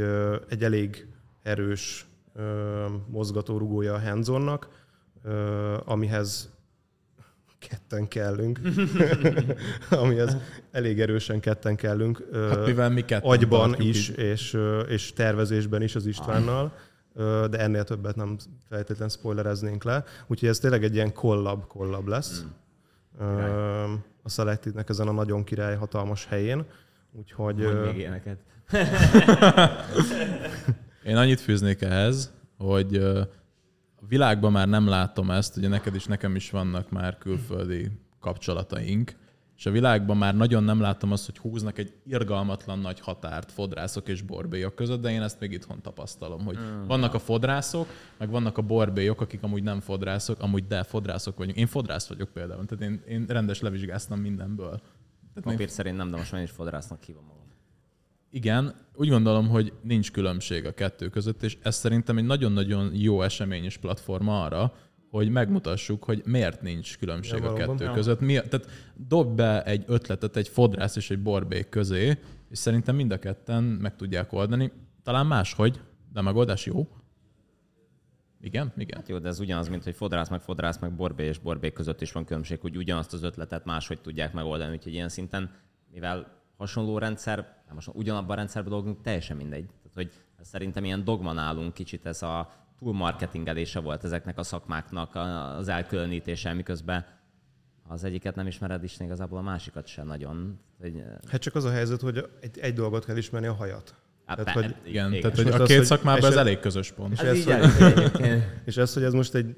egy 0.49 0.63
elég 0.63 1.07
erős 1.43 2.05
mozgatórugója 3.07 3.93
a 3.93 3.99
hands 3.99 4.29
amihez 5.85 6.49
ketten 7.69 8.07
kellünk, 8.07 8.59
amihez 9.89 10.37
elég 10.71 10.99
erősen 10.99 11.39
ketten 11.39 11.75
kellünk. 11.75 12.23
Hát 12.33 12.65
mivel 12.65 12.89
mi 12.89 13.01
ketten 13.01 13.29
Agyban 13.29 13.75
is, 13.77 14.09
és, 14.09 14.57
és 14.87 15.13
tervezésben 15.13 15.81
is 15.81 15.95
az 15.95 16.05
Istvánnal, 16.05 16.73
de 17.49 17.59
ennél 17.59 17.83
többet 17.83 18.15
nem 18.15 18.37
feltétlenül 18.69 19.09
spoilereznénk 19.09 19.83
le. 19.83 20.03
Úgyhogy 20.27 20.49
ez 20.49 20.59
tényleg 20.59 20.83
egy 20.83 20.93
ilyen 20.93 21.13
kollab 21.13 21.67
kollab 21.67 22.07
lesz. 22.07 22.45
Mm. 23.23 23.93
A 24.23 24.29
Selected-nek 24.29 24.89
ezen 24.89 25.07
a 25.07 25.11
nagyon 25.11 25.43
király 25.43 25.75
hatalmas 25.75 26.25
helyén. 26.25 26.65
Úgyhogy... 27.11 27.55
Mondj 27.55 27.79
még 27.79 27.97
ilyeneket. 27.97 28.37
Én 31.03 31.15
annyit 31.15 31.39
fűznék 31.39 31.81
ehhez, 31.81 32.31
hogy 32.57 33.03
a 34.01 34.07
világban 34.07 34.51
már 34.51 34.67
nem 34.67 34.87
látom 34.87 35.31
ezt, 35.31 35.57
ugye 35.57 35.67
neked 35.67 35.95
is, 35.95 36.05
nekem 36.05 36.35
is 36.35 36.49
vannak 36.49 36.89
már 36.89 37.17
külföldi 37.17 37.91
kapcsolataink, 38.19 39.19
és 39.57 39.65
a 39.67 39.71
világban 39.71 40.17
már 40.17 40.35
nagyon 40.35 40.63
nem 40.63 40.79
látom 40.79 41.11
azt, 41.11 41.25
hogy 41.25 41.37
húznak 41.37 41.77
egy 41.77 41.93
irgalmatlan 42.05 42.79
nagy 42.79 42.99
határt 42.99 43.51
fodrászok 43.51 44.07
és 44.07 44.21
borbélyok 44.21 44.75
között, 44.75 45.01
de 45.01 45.11
én 45.11 45.21
ezt 45.21 45.39
még 45.39 45.51
itthon 45.51 45.81
tapasztalom, 45.81 46.45
hogy 46.45 46.57
mm. 46.57 46.85
vannak 46.87 47.13
a 47.13 47.19
fodrászok, 47.19 47.87
meg 48.17 48.29
vannak 48.29 48.57
a 48.57 48.61
borbélyok, 48.61 49.21
akik 49.21 49.43
amúgy 49.43 49.63
nem 49.63 49.79
fodrászok, 49.79 50.39
amúgy 50.39 50.67
de 50.67 50.83
fodrászok 50.83 51.37
vagyunk. 51.37 51.57
Én 51.57 51.67
fodrász 51.67 52.07
vagyok 52.07 52.29
például, 52.29 52.65
tehát 52.65 52.83
én, 52.83 53.01
én 53.07 53.25
rendes 53.27 53.61
levizsgáztam 53.61 54.19
mindenből. 54.19 54.81
Tehát 55.33 55.43
Papír 55.43 55.57
még... 55.57 55.67
szerint 55.67 55.97
nem, 55.97 56.11
de 56.11 56.17
most 56.17 56.31
már 56.31 56.41
is 56.41 56.51
fodrásznak 56.51 57.03
hívom 57.03 57.23
magam. 57.23 57.40
Igen, 58.33 58.73
úgy 58.95 59.09
gondolom, 59.09 59.47
hogy 59.47 59.73
nincs 59.81 60.11
különbség 60.11 60.65
a 60.65 60.73
kettő 60.73 61.09
között, 61.09 61.43
és 61.43 61.57
ez 61.61 61.75
szerintem 61.75 62.17
egy 62.17 62.25
nagyon-nagyon 62.25 62.91
jó 62.93 63.21
esemény 63.21 63.63
és 63.63 63.77
platform 63.77 64.27
arra, 64.27 64.73
hogy 65.09 65.29
megmutassuk, 65.29 66.03
hogy 66.03 66.21
miért 66.25 66.61
nincs 66.61 66.97
különbség 66.97 67.41
ja, 67.41 67.49
a 67.49 67.53
kettő 67.53 67.83
ja. 67.83 67.93
között. 67.93 68.19
Mi, 68.19 68.33
tehát 68.33 68.67
dob 68.95 69.35
be 69.35 69.63
egy 69.63 69.83
ötletet 69.87 70.35
egy 70.35 70.47
fodrász 70.47 70.95
és 70.95 71.09
egy 71.09 71.21
borbék 71.21 71.69
közé, 71.69 72.17
és 72.49 72.57
szerintem 72.57 72.95
mind 72.95 73.11
a 73.11 73.19
ketten 73.19 73.63
meg 73.63 73.95
tudják 73.95 74.33
oldani. 74.33 74.71
Talán 75.03 75.25
máshogy, 75.25 75.79
de 76.13 76.19
a 76.19 76.23
megoldás 76.23 76.65
jó. 76.65 76.87
Igen, 78.41 78.73
igen. 78.77 78.97
Hát 78.97 79.09
jó, 79.09 79.17
de 79.17 79.27
ez 79.27 79.39
ugyanaz, 79.39 79.67
mint 79.67 79.83
hogy 79.83 79.95
fodrász 79.95 80.29
meg 80.29 80.41
fodrász 80.41 80.79
meg 80.79 80.95
borbé 80.95 81.25
és 81.25 81.37
borbék 81.37 81.73
között 81.73 82.01
is 82.01 82.11
van 82.11 82.25
különbség, 82.25 82.59
hogy 82.59 82.77
ugyanazt 82.77 83.13
az 83.13 83.23
ötletet 83.23 83.65
máshogy 83.65 84.01
tudják 84.01 84.33
megoldani, 84.33 84.75
úgyhogy 84.75 84.93
ilyen 84.93 85.09
szinten, 85.09 85.51
mivel 85.91 86.40
hasonló 86.61 86.97
rendszer, 86.97 87.37
nem 87.37 87.75
most 87.75 87.89
ugyanabban 87.93 88.31
a 88.31 88.35
rendszerben 88.35 88.71
dolgunk, 88.71 89.01
teljesen 89.01 89.37
mindegy. 89.37 89.65
Tehát, 89.65 89.93
hogy 89.93 90.11
szerintem 90.41 90.83
ilyen 90.83 91.03
dogma 91.03 91.33
nálunk 91.33 91.73
kicsit 91.73 92.05
ez 92.05 92.21
a 92.21 92.49
túl 92.79 92.93
marketingelése 92.93 93.79
volt 93.79 94.03
ezeknek 94.03 94.37
a 94.37 94.43
szakmáknak 94.43 95.15
az 95.57 95.67
elkülönítése, 95.67 96.53
miközben 96.53 97.05
az 97.87 98.03
egyiket 98.03 98.35
nem 98.35 98.47
ismered 98.47 98.83
is, 98.83 98.99
igazából 98.99 99.37
a 99.37 99.41
másikat 99.41 99.87
sem 99.87 100.07
nagyon. 100.07 100.59
Hogy... 100.79 101.03
Hát 101.29 101.41
csak 101.41 101.55
az 101.55 101.63
a 101.63 101.71
helyzet, 101.71 102.01
hogy 102.01 102.29
egy, 102.41 102.59
egy 102.59 102.73
dolgot 102.73 103.05
kell 103.05 103.17
ismerni, 103.17 103.47
a 103.47 103.53
hajat. 103.53 103.95
Hát 104.25 104.37
tehát, 104.37 104.53
hogy, 104.53 104.75
igen, 104.83 105.13
igen, 105.13 105.21
tehát 105.21 105.37
hogy 105.37 105.61
a 105.61 105.65
két 105.65 105.79
az, 105.79 105.85
szakmában 105.85 106.31
ez 106.31 106.35
elég 106.35 106.59
közös 106.59 106.91
pont. 106.91 107.13
És, 107.13 107.19
ez, 107.19 107.43
hogy, 107.43 108.23
és 108.65 108.77
ez, 108.77 108.93
hogy 108.93 109.03
ez 109.03 109.13
most 109.13 109.33
egy 109.35 109.55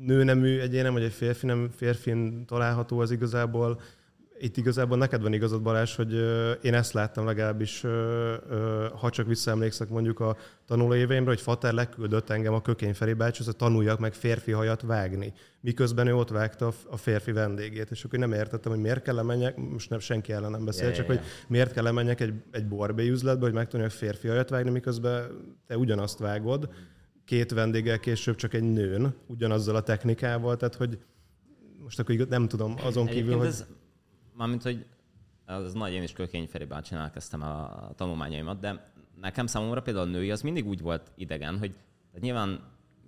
nőnemű 0.00 0.58
egyénem, 0.58 0.92
vagy 0.92 1.02
egy 1.02 1.12
férfi 1.12 1.46
nem 1.46 1.70
férfin 1.70 2.46
található, 2.46 2.98
az 2.98 3.10
igazából 3.10 3.80
itt 4.42 4.56
igazából 4.56 4.98
neked 4.98 5.22
van 5.22 5.32
igazad, 5.32 5.62
Balázs, 5.62 5.94
hogy 5.94 6.12
én 6.62 6.74
ezt 6.74 6.92
láttam 6.92 7.24
legalábbis, 7.24 7.80
ha 8.94 9.10
csak 9.10 9.26
visszaemlékszek 9.26 9.88
mondjuk 9.88 10.20
a 10.20 10.36
tanuló 10.66 10.94
éveimre, 10.94 11.30
hogy 11.30 11.40
Fater 11.40 11.72
leküldött 11.72 12.30
engem 12.30 12.54
a 12.54 12.62
Kökény 12.62 12.94
Feri 12.94 13.12
bácsihoz, 13.12 13.46
hogy 13.46 13.56
tanuljak 13.56 13.98
meg 13.98 14.14
férfi 14.14 14.52
hajat 14.52 14.82
vágni. 14.82 15.32
Miközben 15.60 16.06
ő 16.06 16.14
ott 16.14 16.28
vágta 16.28 16.72
a 16.90 16.96
férfi 16.96 17.32
vendégét, 17.32 17.90
és 17.90 18.04
akkor 18.04 18.18
nem 18.18 18.32
értettem, 18.32 18.72
hogy 18.72 18.80
miért 18.80 19.02
kell 19.02 19.22
menjek, 19.22 19.56
most 19.56 19.90
nem 19.90 19.98
senki 19.98 20.32
ellen 20.32 20.50
nem 20.50 20.64
beszél, 20.64 20.84
yeah, 20.84 20.96
csak 20.96 21.06
yeah, 21.06 21.18
hogy 21.18 21.28
miért 21.48 21.72
kell 21.72 21.90
menjek 21.90 22.20
egy, 22.20 22.34
egy 22.50 22.68
borbé 22.68 23.08
üzletbe, 23.08 23.44
hogy 23.44 23.54
megtanuljak 23.54 23.94
férfi 23.94 24.28
hajat 24.28 24.48
vágni, 24.48 24.70
miközben 24.70 25.26
te 25.66 25.76
ugyanazt 25.76 26.18
vágod, 26.18 26.68
két 27.24 27.52
vendéggel 27.52 27.98
később 27.98 28.34
csak 28.34 28.54
egy 28.54 28.62
nőn, 28.72 29.14
ugyanazzal 29.26 29.76
a 29.76 29.82
technikával, 29.82 30.56
tehát 30.56 30.74
hogy 30.74 30.98
most 31.82 31.98
akkor 31.98 32.26
nem 32.28 32.48
tudom, 32.48 32.74
azon 32.82 33.06
kívül, 33.06 33.18
Egyébként 33.18 33.38
hogy... 33.38 33.46
Ez 33.46 33.66
mármint, 34.32 34.62
hogy 34.62 34.86
az 35.46 35.72
nagy, 35.72 35.92
én 35.92 36.02
is 36.02 36.12
Kökény 36.12 36.46
Feri 36.46 36.64
bácsinál 36.64 37.10
kezdtem 37.10 37.42
a 37.42 37.90
tanulmányaimat, 37.96 38.60
de 38.60 38.92
nekem 39.20 39.46
számomra 39.46 39.82
például 39.82 40.06
a 40.06 40.10
női 40.10 40.30
az 40.30 40.42
mindig 40.42 40.66
úgy 40.66 40.80
volt 40.80 41.12
idegen, 41.16 41.58
hogy 41.58 41.70
tehát 42.06 42.26
nyilván, 42.26 42.60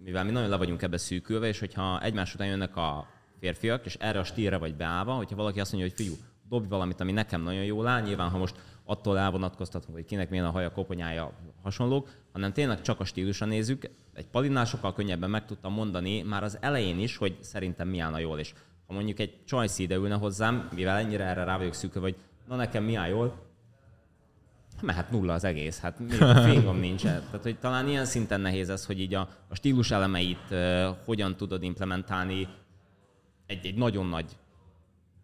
mivel 0.05 0.25
mi 0.25 0.31
nagyon 0.31 0.49
le 0.49 0.57
vagyunk 0.57 0.83
ebbe 0.83 0.97
szűkülve, 0.97 1.47
és 1.47 1.59
hogyha 1.59 2.03
egymás 2.03 2.35
után 2.35 2.47
jönnek 2.47 2.77
a 2.77 3.07
férfiak, 3.39 3.85
és 3.85 3.95
erre 3.95 4.19
a 4.19 4.25
stílre 4.25 4.57
vagy 4.57 4.75
beállva, 4.75 5.15
hogyha 5.15 5.37
valaki 5.37 5.61
azt 5.61 5.73
mondja, 5.73 5.91
hogy 5.91 6.05
fiú, 6.07 6.15
dobj 6.49 6.69
valamit, 6.69 7.01
ami 7.01 7.13
nekem 7.13 7.43
nagyon 7.43 7.65
jól 7.65 7.87
áll, 7.87 8.03
nyilván 8.03 8.31
ha 8.31 8.39
most 8.39 8.57
attól 8.85 9.19
elvonatkoztatunk, 9.19 9.95
hogy 9.95 10.05
kinek 10.05 10.31
milyen 10.31 10.45
a 10.45 10.51
haja, 10.51 10.73
koponyája, 10.73 11.33
hasonlók, 11.63 12.11
hanem 12.33 12.53
tényleg 12.53 12.81
csak 12.81 13.01
a 13.01 13.05
stílusra 13.05 13.47
nézzük. 13.47 13.91
Egy 14.13 14.27
palinál 14.27 14.65
sokkal 14.65 14.93
könnyebben 14.93 15.31
meg 15.31 15.47
tudtam 15.47 15.73
mondani 15.73 16.23
már 16.23 16.43
az 16.43 16.59
elején 16.61 16.99
is, 16.99 17.17
hogy 17.17 17.37
szerintem 17.41 17.89
mi 17.89 17.99
állna 17.99 18.19
jól, 18.19 18.39
és 18.39 18.55
ha 18.87 18.95
mondjuk 18.95 19.19
egy 19.19 19.45
csajsz 19.45 19.79
ide 19.79 19.95
ülne 19.95 20.15
hozzám, 20.15 20.69
mivel 20.75 20.97
ennyire 20.97 21.25
erre 21.25 21.45
rá 21.45 21.57
vagyok 21.59 21.75
szűkő, 21.75 22.01
hogy 22.01 22.17
na 22.49 22.57
nekem 22.57 22.85
mi 22.85 22.95
áll 22.95 23.09
jól, 23.09 23.43
mehet 24.81 25.11
nulla 25.11 25.33
az 25.33 25.45
egész, 25.45 25.81
hát 25.81 25.97
fingom 26.51 26.77
nincs. 26.77 27.03
Tehát, 27.03 27.43
hogy 27.43 27.59
talán 27.59 27.89
ilyen 27.89 28.05
szinten 28.05 28.41
nehéz 28.41 28.69
ez, 28.69 28.87
hogy 28.87 29.01
így 29.01 29.15
a, 29.15 29.29
a 29.49 29.55
stílus 29.55 29.91
elemeit 29.91 30.51
uh, 30.51 30.87
hogyan 31.05 31.37
tudod 31.37 31.63
implementálni 31.63 32.49
egy, 33.47 33.67
egy 33.67 33.75
nagyon 33.75 34.07
nagy 34.07 34.37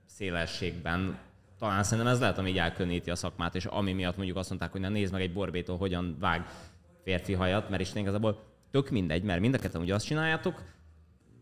szélességben. 0.06 1.18
Talán 1.58 1.82
szerintem 1.82 2.12
ez 2.12 2.20
lehet, 2.20 2.38
ami 2.38 2.50
így 2.50 2.58
elkülöníti 2.58 3.10
a 3.10 3.14
szakmát, 3.14 3.54
és 3.54 3.64
ami 3.64 3.92
miatt 3.92 4.16
mondjuk 4.16 4.36
azt 4.36 4.48
mondták, 4.48 4.72
hogy 4.72 4.80
na 4.80 4.88
nézd 4.88 5.12
meg 5.12 5.22
egy 5.22 5.32
borbétól, 5.32 5.76
hogyan 5.76 6.16
vág 6.20 6.46
férfi 7.04 7.32
hajat, 7.32 7.68
mert 7.70 7.82
is 7.82 7.94
igazából 7.94 8.42
tök 8.70 8.90
mindegy, 8.90 9.22
mert 9.22 9.40
mind 9.40 9.54
a 9.54 9.58
ketten 9.58 9.80
ugye 9.80 9.94
azt 9.94 10.06
csináljátok, 10.06 10.62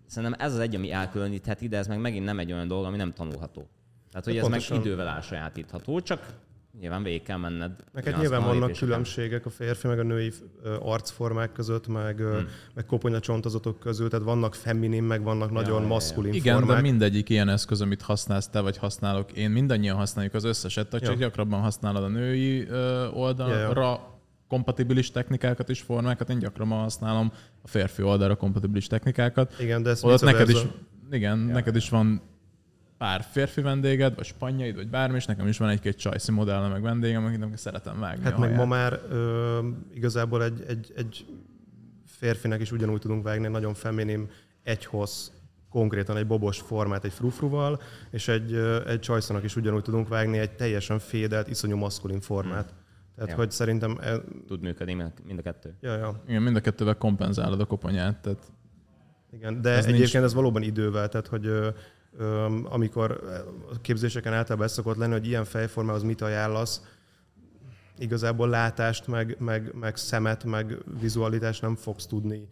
Szerintem 0.08 0.40
ez 0.46 0.52
az 0.52 0.58
egy, 0.58 0.74
ami 0.74 0.92
elkülönítheti, 0.92 1.68
de 1.68 1.76
ez 1.76 1.86
meg 1.86 2.00
megint 2.00 2.24
nem 2.24 2.38
egy 2.38 2.52
olyan 2.52 2.68
dolog, 2.68 2.84
ami 2.84 2.96
nem 2.96 3.12
tanulható. 3.12 3.68
Tehát, 4.10 4.26
hogy 4.26 4.36
ez 4.36 4.42
Pontosan. 4.42 4.76
meg 4.76 4.86
idővel 4.86 5.06
elsajátítható, 5.06 6.00
csak 6.00 6.34
nyilván 6.80 7.02
végig 7.02 7.22
kell 7.22 7.36
menned. 7.36 7.72
Meg 7.92 8.04
hát 8.04 8.20
nyilván 8.20 8.44
vannak 8.44 8.72
különbségek 8.72 9.46
a 9.46 9.50
férfi 9.50 9.86
meg 9.86 9.98
a 9.98 10.02
női 10.02 10.32
arcformák 10.80 11.52
között, 11.52 11.86
meg, 11.86 12.16
hmm. 12.16 12.48
meg 12.74 12.86
koponyacsontozottok 12.86 13.78
között, 13.78 14.10
tehát 14.10 14.24
vannak 14.24 14.54
feminin, 14.54 15.02
meg 15.02 15.22
vannak 15.22 15.48
ja, 15.48 15.60
nagyon 15.60 15.80
ja, 15.80 15.86
maszkulin 15.86 16.32
Igen, 16.32 16.58
formák. 16.58 16.76
de 16.76 16.82
mindegyik 16.82 17.28
ilyen 17.28 17.48
eszköz, 17.48 17.80
amit 17.80 18.02
használsz 18.02 18.48
te, 18.48 18.60
vagy 18.60 18.76
használok 18.76 19.32
én, 19.32 19.50
mindannyian 19.50 19.96
használjuk 19.96 20.34
az 20.34 20.44
összeset, 20.44 20.90
csak 20.90 21.02
ja. 21.02 21.14
gyakrabban 21.14 21.60
használod 21.60 22.02
a 22.02 22.08
női 22.08 22.68
oldalra, 23.12 23.54
ja, 23.54 23.68
ja 23.74 24.17
kompatibilis 24.48 25.10
technikákat 25.10 25.70
és 25.70 25.80
formákat, 25.80 26.30
én 26.30 26.38
gyakran 26.38 26.68
használom 26.68 27.32
a 27.62 27.68
férfi 27.68 28.02
oldalra 28.02 28.36
kompatibilis 28.36 28.86
technikákat. 28.86 29.54
Igen, 29.60 29.82
de 29.82 29.90
ez 29.90 30.04
Odat 30.04 30.20
neked 30.20 30.48
is, 30.48 30.66
igen, 31.10 31.46
ja. 31.46 31.52
neked 31.52 31.76
is 31.76 31.88
van 31.88 32.22
pár 32.98 33.24
férfi 33.30 33.60
vendéged, 33.60 34.14
vagy 34.14 34.24
spanyaid, 34.24 34.74
vagy 34.74 34.88
bármi, 34.88 35.16
és 35.16 35.26
nekem 35.26 35.46
is 35.46 35.58
van 35.58 35.68
egy-két 35.68 35.96
csajszi 35.96 36.32
modell, 36.32 36.68
meg 36.68 36.82
vendégem, 36.82 37.24
akit 37.24 37.58
szeretem 37.58 38.00
vágni. 38.00 38.24
Hát 38.24 38.38
meg 38.38 38.54
ma 38.54 38.64
már 38.64 39.00
ö, 39.10 39.58
igazából 39.94 40.44
egy, 40.44 40.64
egy, 40.68 40.92
egy 40.96 41.26
férfinek 42.06 42.60
is 42.60 42.72
ugyanúgy 42.72 43.00
tudunk 43.00 43.22
vágni, 43.22 43.48
nagyon 43.48 43.74
feminim, 43.74 44.28
egyhoz 44.62 45.32
konkrétan 45.70 46.16
egy 46.16 46.26
bobos 46.26 46.58
formát 46.58 47.04
egy 47.04 47.12
frufruval, 47.12 47.80
és 48.10 48.28
egy, 48.28 48.54
egy 48.86 49.00
csajszonak 49.00 49.44
is 49.44 49.56
ugyanúgy 49.56 49.82
tudunk 49.82 50.08
vágni 50.08 50.38
egy 50.38 50.50
teljesen 50.50 50.98
fédelt, 50.98 51.48
iszonyú 51.48 51.76
maszkulin 51.76 52.20
formát. 52.20 52.68
Hmm. 52.68 52.86
Tehát, 53.18 53.32
ja. 53.32 53.36
hogy 53.36 53.50
szerintem... 53.50 53.98
E... 54.00 54.18
Tud 54.46 54.60
működni 54.60 54.94
mind 55.24 55.38
a 55.38 55.42
kettő. 55.42 55.74
Ja, 55.80 55.96
ja. 55.96 56.22
Igen, 56.26 56.42
mind 56.42 56.56
a 56.56 56.60
kettővel 56.60 56.96
kompenzálod 56.96 57.60
a 57.60 57.64
koponyát. 57.64 58.20
Tehát 58.20 58.52
igen, 59.32 59.60
de 59.60 59.70
ez 59.70 59.84
egyébként 59.84 60.12
nincs... 60.12 60.24
ez 60.24 60.34
valóban 60.34 60.62
idővel, 60.62 61.08
tehát 61.08 61.26
hogy 61.26 61.46
ö, 61.46 61.68
ö, 62.16 62.44
amikor 62.64 63.20
a 63.72 63.80
képzéseken 63.80 64.32
általában 64.32 64.66
ez 64.66 64.72
szokott 64.72 64.96
lenni, 64.96 65.12
hogy 65.12 65.26
ilyen 65.26 65.44
fejformához 65.44 66.02
mit 66.02 66.20
ajánlasz, 66.20 66.82
igazából 67.98 68.48
látást, 68.48 69.06
meg, 69.06 69.36
meg, 69.38 69.74
meg 69.74 69.96
szemet, 69.96 70.44
meg 70.44 70.76
vizualitást 71.00 71.62
nem 71.62 71.76
fogsz 71.76 72.06
tudni 72.06 72.48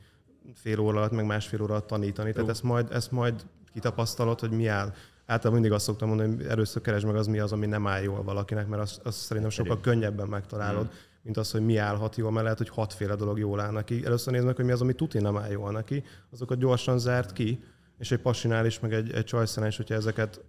fél 0.54 0.78
óra 0.78 0.98
alatt, 0.98 1.10
meg 1.10 1.26
másfél 1.26 1.62
óra 1.62 1.72
alatt 1.72 1.86
tanítani. 1.86 2.28
Jó. 2.28 2.34
Tehát 2.34 2.50
ezt 2.50 2.62
majd, 2.62 2.92
ezt 2.92 3.10
majd 3.10 3.46
kitapasztalod, 3.72 4.40
hogy 4.40 4.50
mi 4.50 4.66
áll 4.66 4.92
általában 5.26 5.52
mindig 5.52 5.72
azt 5.72 5.84
szoktam 5.84 6.08
mondani, 6.08 6.34
hogy 6.34 6.46
először 6.46 6.82
keresd 6.82 7.06
meg 7.06 7.16
az 7.16 7.26
mi 7.26 7.38
az, 7.38 7.52
ami 7.52 7.66
nem 7.66 7.86
áll 7.86 8.02
jól 8.02 8.22
valakinek, 8.22 8.68
mert 8.68 8.82
azt, 8.82 9.00
azt 9.04 9.18
szerintem 9.18 9.50
sokkal 9.50 9.80
könnyebben 9.80 10.28
megtalálod, 10.28 10.84
mm. 10.84 10.96
mint 11.22 11.36
az, 11.36 11.50
hogy 11.50 11.64
mi 11.64 11.76
állhat 11.76 12.16
jól, 12.16 12.30
mert 12.30 12.42
lehet, 12.42 12.58
hogy 12.58 12.68
hatféle 12.68 13.14
dolog 13.14 13.38
jól 13.38 13.60
áll 13.60 13.72
neki. 13.72 14.04
Először 14.04 14.32
nézd 14.32 14.46
meg, 14.46 14.56
hogy 14.56 14.64
mi 14.64 14.72
az, 14.72 14.80
ami 14.80 14.92
tuti 14.92 15.18
nem 15.18 15.36
áll 15.36 15.50
jól 15.50 15.72
neki, 15.72 16.04
azokat 16.32 16.58
gyorsan 16.58 16.98
zárt 16.98 17.32
ki, 17.32 17.64
és 17.98 18.10
egy 18.10 18.20
pasinál 18.20 18.66
is, 18.66 18.80
meg 18.80 18.92
egy, 18.92 19.12
egy 19.12 19.24
csajszenál 19.24 19.68
is, 19.68 19.76
hogyha 19.76 19.94
ezeket 19.94 20.40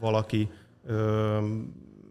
valaki 0.00 0.50
ö, 0.86 1.38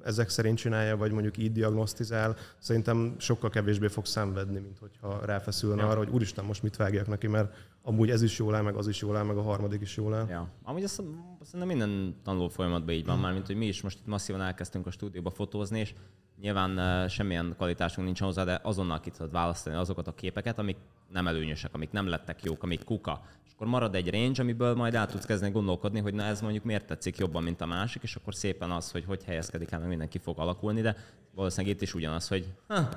ezek 0.04 0.30
szerint 0.30 0.58
csinálja, 0.58 0.98
vagy 0.98 1.12
mondjuk 1.12 1.38
így 1.38 1.52
diagnosztizál, 1.52 2.36
szerintem 2.60 3.16
sokkal 3.18 3.50
kevésbé 3.50 3.88
fog 3.88 4.06
szenvedni, 4.06 4.60
mint 4.60 4.80
hogyha 4.80 5.26
ráfeszülne 5.26 5.82
ja. 5.82 5.90
arra, 5.90 5.98
hogy 5.98 6.10
úristen, 6.10 6.46
most 6.46 6.64
mit 6.64 6.76
vágjak 6.76 7.08
neki, 7.08 7.28
mert 7.28 7.54
amúgy 7.88 8.10
ez 8.10 8.22
is 8.22 8.38
jól 8.38 8.56
áll, 8.56 8.62
meg 8.62 8.76
az 8.76 8.88
is 8.88 9.02
jól 9.02 9.18
áll, 9.18 9.24
meg 9.24 9.38
a 9.38 9.42
harmadik 9.42 9.82
is 9.82 9.98
jól 9.98 10.14
áll. 10.14 10.26
Ja. 10.30 10.48
Amúgy 10.64 10.84
azt 10.84 11.02
szerintem 11.42 11.78
minden 11.78 12.16
tanuló 12.24 12.48
folyamatban 12.48 12.94
így 12.94 13.06
van, 13.06 13.20
már 13.20 13.34
mint 13.34 13.46
hogy 13.46 13.56
mi 13.56 13.66
is 13.66 13.82
most 13.82 14.00
itt 14.00 14.06
masszívan 14.06 14.42
elkezdtünk 14.42 14.88
a 14.88 14.92
stúdióba 14.92 15.30
fotózni, 15.30 15.80
és 15.80 15.94
nyilván 16.42 16.78
uh, 16.78 17.10
semmilyen 17.10 17.54
kvalitásunk 17.56 18.06
nincs 18.06 18.22
hozzá, 18.22 18.44
de 18.44 18.60
azonnal 18.64 19.00
ki 19.00 19.10
tudod 19.10 19.32
választani 19.32 19.76
azokat 19.76 20.08
a 20.08 20.14
képeket, 20.14 20.60
amik 20.60 20.78
nem 21.12 21.28
előnyösek, 21.28 21.74
amik 21.74 21.92
nem 21.92 22.08
lettek 22.08 22.44
jók, 22.44 22.64
amik 22.64 22.84
kuka. 22.84 23.22
És 23.46 23.52
akkor 23.54 23.68
marad 23.68 23.96
egy 23.96 24.10
range, 24.10 24.42
amiből 24.42 24.76
majd 24.76 24.96
át 24.96 25.12
tudsz 25.12 25.26
kezdeni 25.26 25.52
gondolkodni, 25.52 26.00
hogy 26.00 26.14
na 26.14 26.24
ez 26.24 26.42
mondjuk 26.42 26.64
miért 26.64 26.86
tetszik 26.86 27.18
jobban, 27.18 27.44
mint 27.44 27.62
a 27.62 27.66
másik, 27.66 28.04
és 28.04 28.16
akkor 28.16 28.36
szépen 28.36 28.72
az, 28.72 28.92
hogy 28.92 29.06
hogy 29.06 29.24
helyezkedik 29.24 29.72
el, 29.72 29.80
mindenki 29.80 30.18
fog 30.18 30.40
alakulni, 30.40 30.82
de 30.82 30.96
valószínűleg 31.36 31.76
itt 31.76 31.82
is 31.82 31.94
ugyanaz, 31.94 32.28
hogy 32.28 32.54
ha, 32.68 32.90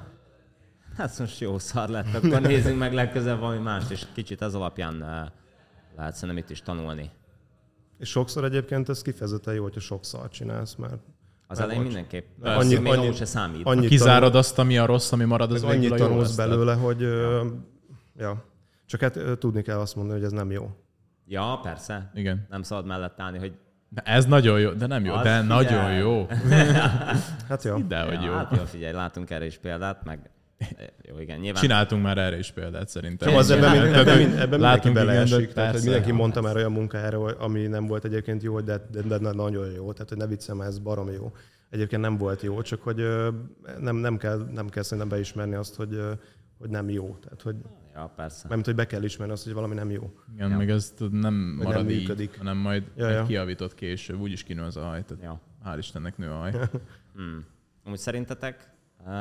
hát 0.99 1.19
most 1.19 1.41
jó 1.41 1.59
szar 1.59 1.89
lett, 1.89 2.15
akkor 2.15 2.41
nézzünk 2.41 2.79
meg 2.79 2.93
legközelebb 2.93 3.39
valami 3.41 3.59
mást, 3.59 3.91
és 3.91 4.07
kicsit 4.13 4.43
ez 4.43 4.55
alapján 4.55 4.99
lehet 5.97 6.15
szerintem 6.15 6.37
itt 6.37 6.51
is 6.51 6.63
tanulni. 6.63 7.11
És 7.99 8.09
sokszor 8.09 8.45
egyébként 8.45 8.89
ez 8.89 9.03
kifejezetten 9.03 9.55
jó, 9.55 9.63
hogyha 9.63 9.81
sok 9.81 10.05
szart 10.05 10.33
csinálsz, 10.33 10.75
mert 10.75 10.99
az 11.47 11.61
elején 11.61 11.83
mindenképp. 11.83 12.27
Annyi, 12.43 12.75
még 12.75 12.93
annyi, 12.93 13.13
se 13.13 13.25
számít. 13.25 13.67
Annyi 13.67 13.87
Kizárod 13.87 14.23
tanul, 14.23 14.37
azt, 14.37 14.59
ami 14.59 14.79
a 14.79 14.87
rossz, 14.87 15.13
ami 15.13 15.25
marad, 15.25 15.53
az 15.53 15.63
annyit 15.63 15.95
tanulsz 15.95 16.37
belőle, 16.37 16.75
hogy 16.75 17.01
ja. 17.01 17.45
ja. 18.17 18.45
Csak 18.87 19.01
hát 19.01 19.39
tudni 19.39 19.63
kell 19.63 19.79
azt 19.79 19.97
mondani, 19.97 20.19
hogy 20.19 20.27
ez 20.27 20.33
nem 20.33 20.51
jó. 20.51 20.71
Ja, 21.27 21.61
persze. 21.63 22.11
Igen. 22.15 22.47
Nem 22.51 22.63
szabad 22.63 22.87
mellett 22.87 23.21
állni, 23.21 23.39
hogy 23.39 23.53
de 23.91 24.03
ez 24.05 24.27
nagyon 24.27 24.61
jó, 24.61 24.71
de 24.71 24.87
nem 24.87 25.05
jó, 25.05 25.15
az 25.15 25.23
de 25.23 25.41
figyelj. 25.41 25.47
nagyon 25.47 25.93
jó. 25.93 26.27
hát 27.49 27.65
jó. 27.65 27.77
De, 27.77 28.03
hogy 28.03 28.23
ja, 28.23 28.27
jó. 28.27 28.33
Hát 28.33 28.57
jó, 28.57 28.65
figyelj, 28.65 28.93
látunk 28.93 29.31
erre 29.31 29.47
is 29.47 29.59
példát, 29.59 30.05
meg 30.05 30.31
jó, 31.09 31.19
igen, 31.19 31.39
nyilván. 31.39 31.63
Csináltunk 31.63 32.03
már 32.03 32.19
erre 32.19 32.39
is 32.39 32.51
példát 32.51 32.89
szerintem. 32.89 33.35
az 33.35 33.51
ebben, 33.51 33.73
ebben, 33.73 33.99
ebben, 33.99 34.39
ebben 34.39 34.61
mindenki 34.61 34.91
beleesik. 34.91 35.53
Tehát, 35.53 35.73
hogy 35.73 35.83
mindenki 35.83 36.13
mondta 36.13 36.41
már 36.41 36.57
olyan 36.57 36.73
munkára, 36.73 37.21
ami 37.25 37.67
nem 37.67 37.87
volt 37.87 38.05
egyébként 38.05 38.43
jó, 38.43 38.61
de, 38.61 38.87
de, 38.91 39.03
de, 39.03 39.19
de 39.19 39.31
nagyon 39.33 39.71
jó. 39.71 39.93
Tehát, 39.93 40.09
hogy 40.09 40.19
ne 40.19 40.27
viccem, 40.27 40.61
ez 40.61 40.79
barom 40.79 41.11
jó. 41.11 41.33
Egyébként 41.71 42.03
nem 42.03 42.17
volt 42.17 42.43
jó, 42.43 42.63
csak 42.63 42.83
hogy 42.83 43.07
nem, 43.81 43.97
nem, 43.97 44.17
kell, 44.17 44.49
nem 44.53 44.69
kell 44.69 44.83
szerintem 44.83 45.09
beismerni 45.09 45.55
azt, 45.55 45.75
hogy, 45.75 46.01
hogy 46.59 46.71
nem 46.71 46.91
jó. 46.91 47.17
Tehát, 47.21 47.43
hogy 47.43 47.57
Ja, 47.95 48.13
persze. 48.17 48.49
Mert 48.49 48.65
hogy 48.65 48.75
be 48.75 48.87
kell 48.87 49.03
ismerni 49.03 49.33
azt, 49.33 49.45
hogy 49.45 49.53
valami 49.53 49.75
nem 49.75 49.91
jó. 49.91 50.13
Igen, 50.35 50.51
ja. 50.51 50.57
meg 50.57 50.71
ez 50.71 50.95
nem 51.11 51.35
marad 51.35 51.75
nem 51.75 51.89
így, 51.89 51.99
működik. 51.99 52.39
hanem 52.39 52.57
majd 52.57 52.91
ja, 52.97 53.09
ja. 53.09 53.25
kiavított 53.25 53.75
később, 53.75 54.21
úgyis 54.21 54.43
kinő 54.43 54.63
az 54.63 54.77
a 54.77 54.83
haj. 54.83 55.05
Tehát 55.05 55.23
ja. 55.23 55.41
Hál' 55.65 55.79
Istennek 55.79 56.17
nő 56.17 56.31
a 56.31 56.37
haj. 56.37 56.53
hmm. 57.15 57.45
Amúgy 57.85 57.99
szerintetek, 57.99 58.71
uh, 59.07 59.13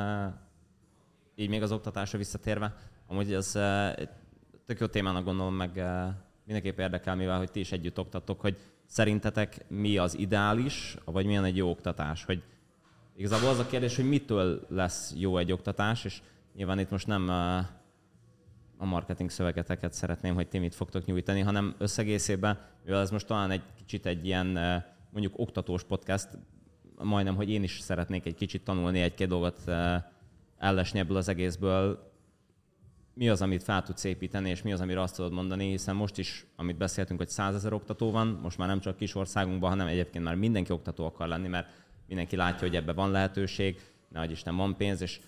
így 1.39 1.49
még 1.49 1.61
az 1.61 1.71
oktatásra 1.71 2.17
visszatérve, 2.17 2.75
amúgy 3.07 3.33
ez 3.33 3.55
uh, 3.55 4.07
tök 4.65 4.79
jó 4.79 4.85
témának 4.85 5.23
gondolom, 5.23 5.53
meg 5.53 5.71
uh, 5.75 6.13
mindenképp 6.45 6.79
érdekel, 6.79 7.15
mivel 7.15 7.37
hogy 7.37 7.51
ti 7.51 7.59
is 7.59 7.71
együtt 7.71 7.99
oktatok, 7.99 8.41
hogy 8.41 8.57
szerintetek 8.85 9.65
mi 9.67 9.97
az 9.97 10.17
ideális, 10.17 10.97
vagy 11.05 11.25
milyen 11.25 11.43
egy 11.43 11.55
jó 11.57 11.69
oktatás? 11.69 12.25
Hogy 12.25 12.43
igazából 13.15 13.49
az 13.49 13.59
a 13.59 13.65
kérdés, 13.65 13.95
hogy 13.95 14.07
mitől 14.07 14.65
lesz 14.69 15.13
jó 15.17 15.37
egy 15.37 15.51
oktatás, 15.51 16.05
és 16.05 16.21
nyilván 16.55 16.79
itt 16.79 16.89
most 16.89 17.07
nem 17.07 17.23
uh, 17.23 17.65
a 18.77 18.85
marketing 18.85 19.29
szövegeteket 19.29 19.93
szeretném, 19.93 20.35
hogy 20.35 20.47
ti 20.47 20.57
mit 20.57 20.75
fogtok 20.75 21.05
nyújtani, 21.05 21.39
hanem 21.39 21.75
összegészében, 21.77 22.59
mivel 22.83 23.01
ez 23.01 23.11
most 23.11 23.27
talán 23.27 23.51
egy 23.51 23.63
kicsit 23.75 24.05
egy 24.05 24.25
ilyen 24.25 24.47
mondjuk 25.09 25.33
oktatós 25.39 25.83
podcast, 25.83 26.27
majdnem, 26.95 27.35
hogy 27.35 27.49
én 27.49 27.63
is 27.63 27.79
szeretnék 27.79 28.25
egy 28.25 28.35
kicsit 28.35 28.63
tanulni 28.63 29.01
egy-két 29.01 29.27
dolgot 29.27 29.59
ellesni 30.57 30.99
ebből 30.99 31.17
az 31.17 31.27
egészből, 31.27 32.07
mi 33.13 33.29
az, 33.29 33.41
amit 33.41 33.63
fel 33.63 33.83
tudsz 33.83 34.03
építeni, 34.03 34.49
és 34.49 34.61
mi 34.61 34.71
az, 34.71 34.81
amire 34.81 35.01
azt 35.01 35.15
tudod 35.15 35.31
mondani, 35.31 35.69
hiszen 35.69 35.95
most 35.95 36.17
is, 36.17 36.45
amit 36.55 36.77
beszéltünk, 36.77 37.19
hogy 37.19 37.29
százezer 37.29 37.73
oktató 37.73 38.11
van, 38.11 38.27
most 38.27 38.57
már 38.57 38.67
nem 38.67 38.79
csak 38.79 38.97
kis 38.97 39.15
országunkban, 39.15 39.69
hanem 39.69 39.87
egyébként 39.87 40.23
már 40.23 40.35
mindenki 40.35 40.71
oktató 40.71 41.05
akar 41.05 41.27
lenni, 41.27 41.47
mert 41.47 41.67
mindenki 42.07 42.35
látja, 42.35 42.67
hogy 42.67 42.75
ebbe 42.75 42.93
van 42.93 43.11
lehetőség, 43.11 43.81
nehogy 44.09 44.31
Isten 44.31 44.55
van 44.55 44.77
pénz, 44.77 45.01
és 45.01 45.19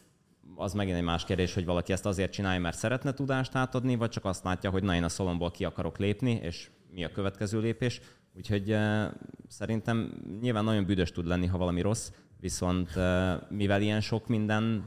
az 0.56 0.74
megint 0.74 0.98
egy 0.98 1.04
más 1.04 1.26
kérdés, 1.26 1.54
hogy 1.54 1.66
valaki 1.66 1.92
ezt 1.92 2.06
azért 2.06 2.32
csinálja, 2.32 2.60
mert 2.60 2.78
szeretne 2.78 3.14
tudást 3.14 3.56
átadni, 3.56 3.96
vagy 3.96 4.10
csak 4.10 4.26
azt 4.26 4.44
látja, 4.44 4.70
hogy 4.70 4.84
na 4.84 4.96
én 4.96 5.04
a 5.04 5.10
szalomból 5.10 5.52
ki 5.52 5.66
akarok 5.66 5.98
lépni, 5.98 6.32
és 6.32 6.70
mi 6.92 7.04
a 7.04 7.12
következő 7.12 7.60
lépés. 7.60 8.02
Úgyhogy 8.36 8.72
uh, 8.72 9.06
szerintem 9.48 10.22
nyilván 10.42 10.64
nagyon 10.64 10.86
büdös 10.86 11.12
tud 11.12 11.26
lenni, 11.26 11.46
ha 11.46 11.58
valami 11.58 11.82
rossz, 11.82 12.12
viszont 12.40 12.96
uh, 12.96 13.34
mivel 13.50 13.82
ilyen 13.82 14.02
sok 14.02 14.28
minden, 14.28 14.84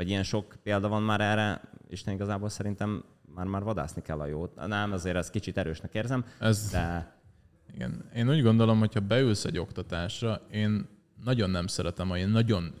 vagy 0.00 0.08
ilyen 0.08 0.22
sok 0.22 0.54
példa 0.62 0.88
van 0.88 1.02
már 1.02 1.20
erre, 1.20 1.60
Isten 1.88 2.14
igazából 2.14 2.48
szerintem 2.48 3.04
már 3.34 3.46
már 3.46 3.62
vadászni 3.62 4.02
kell 4.02 4.20
a 4.20 4.26
jót. 4.26 4.66
Nem, 4.66 4.92
azért 4.92 5.16
ez 5.16 5.30
kicsit 5.30 5.56
erősnek 5.56 5.94
érzem, 5.94 6.24
ez, 6.38 6.70
de... 6.70 7.16
Igen. 7.74 8.04
Én 8.14 8.30
úgy 8.30 8.42
gondolom, 8.42 8.78
hogyha 8.78 9.00
beülsz 9.00 9.44
egy 9.44 9.58
oktatásra, 9.58 10.40
én 10.50 10.88
nagyon 11.24 11.50
nem 11.50 11.66
szeretem, 11.66 12.08
hogy 12.08 12.18
én 12.18 12.28
nagyon 12.28 12.74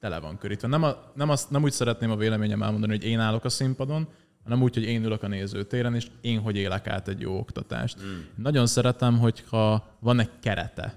tele 0.00 0.18
van 0.18 0.38
körítve. 0.38 0.68
Nem, 0.68 0.82
a, 0.82 1.12
nem, 1.14 1.30
azt, 1.30 1.50
nem 1.50 1.62
úgy 1.62 1.72
szeretném 1.72 2.10
a 2.10 2.16
véleményem 2.16 2.62
elmondani, 2.62 2.92
hogy 2.92 3.04
én 3.04 3.20
állok 3.20 3.44
a 3.44 3.48
színpadon, 3.48 4.08
hanem 4.42 4.62
úgy, 4.62 4.74
hogy 4.74 4.84
én 4.84 5.04
ülök 5.04 5.22
a 5.22 5.28
nézőtéren, 5.28 5.94
és 5.94 6.06
én 6.20 6.40
hogy 6.40 6.56
élek 6.56 6.86
át 6.86 7.08
egy 7.08 7.20
jó 7.20 7.38
oktatást. 7.38 8.02
Mm. 8.02 8.20
Nagyon 8.36 8.66
szeretem, 8.66 9.18
hogyha 9.18 9.96
van 10.00 10.20
egy 10.20 10.30
kerete 10.40 10.94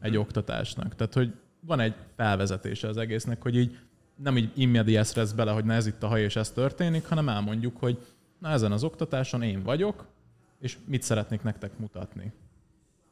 egy 0.00 0.14
mm. 0.14 0.18
oktatásnak. 0.18 0.94
Tehát, 0.94 1.14
hogy 1.14 1.32
van 1.60 1.80
egy 1.80 1.94
felvezetése 2.16 2.88
az 2.88 2.96
egésznek, 2.96 3.42
hogy 3.42 3.56
így 3.56 3.78
nem 4.22 4.36
így 4.36 4.50
immediás 4.54 5.14
lesz 5.14 5.32
bele, 5.32 5.50
hogy 5.50 5.64
na 5.64 5.72
ez 5.72 5.86
itt 5.86 6.02
a 6.02 6.06
haj, 6.06 6.22
és 6.22 6.36
ez 6.36 6.50
történik, 6.50 7.06
hanem 7.06 7.28
elmondjuk, 7.28 7.76
hogy 7.76 7.98
na 8.38 8.48
ezen 8.48 8.72
az 8.72 8.84
oktatáson 8.84 9.42
én 9.42 9.62
vagyok, 9.62 10.06
és 10.58 10.76
mit 10.84 11.02
szeretnék 11.02 11.42
nektek 11.42 11.78
mutatni. 11.78 12.32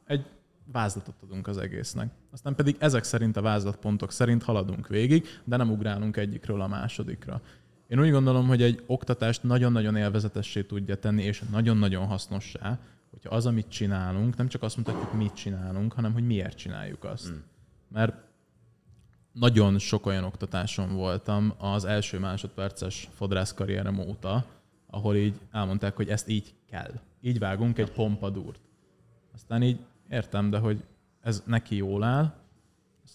Egy 0.05 0.25
vázlatot 0.71 1.15
adunk 1.23 1.47
az 1.47 1.57
egésznek. 1.57 2.11
Aztán 2.31 2.55
pedig 2.55 2.75
ezek 2.79 3.03
szerint 3.03 3.37
a 3.37 3.41
vázlatpontok 3.41 4.11
szerint 4.11 4.43
haladunk 4.43 4.87
végig, 4.87 5.27
de 5.43 5.57
nem 5.57 5.71
ugrálunk 5.71 6.17
egyikről 6.17 6.61
a 6.61 6.67
másodikra. 6.67 7.41
Én 7.87 7.99
úgy 7.99 8.11
gondolom, 8.11 8.47
hogy 8.47 8.61
egy 8.61 8.83
oktatást 8.85 9.43
nagyon-nagyon 9.43 9.95
élvezetessé 9.95 10.63
tudja 10.63 10.95
tenni, 10.95 11.23
és 11.23 11.43
nagyon-nagyon 11.51 12.05
hasznossá, 12.05 12.79
hogyha 13.11 13.35
az, 13.35 13.45
amit 13.45 13.69
csinálunk, 13.69 14.35
nem 14.35 14.47
csak 14.47 14.61
azt 14.63 14.77
mutatjuk, 14.77 15.13
mit 15.13 15.33
csinálunk, 15.33 15.93
hanem 15.93 16.13
hogy 16.13 16.25
miért 16.25 16.57
csináljuk 16.57 17.03
azt. 17.03 17.31
Mm. 17.31 17.37
Mert 17.87 18.15
nagyon 19.39 19.79
sok 19.79 20.05
olyan 20.05 20.23
oktatáson 20.23 20.95
voltam 20.95 21.53
az 21.57 21.85
első 21.85 22.19
másodperces 22.19 23.09
fodrász 23.13 23.53
karrierem 23.53 23.99
óta, 23.99 24.45
ahol 24.89 25.15
így 25.15 25.39
elmondták, 25.51 25.95
hogy 25.95 26.09
ezt 26.09 26.27
így 26.27 26.53
kell. 26.69 26.91
Így 27.21 27.39
vágunk 27.39 27.77
egy 27.77 27.91
pompadúrt. 27.91 28.59
Aztán 29.33 29.63
így 29.63 29.79
értem, 30.09 30.49
de 30.49 30.57
hogy 30.57 30.83
ez 31.21 31.43
neki 31.45 31.75
jól 31.75 32.03
áll, 32.03 32.33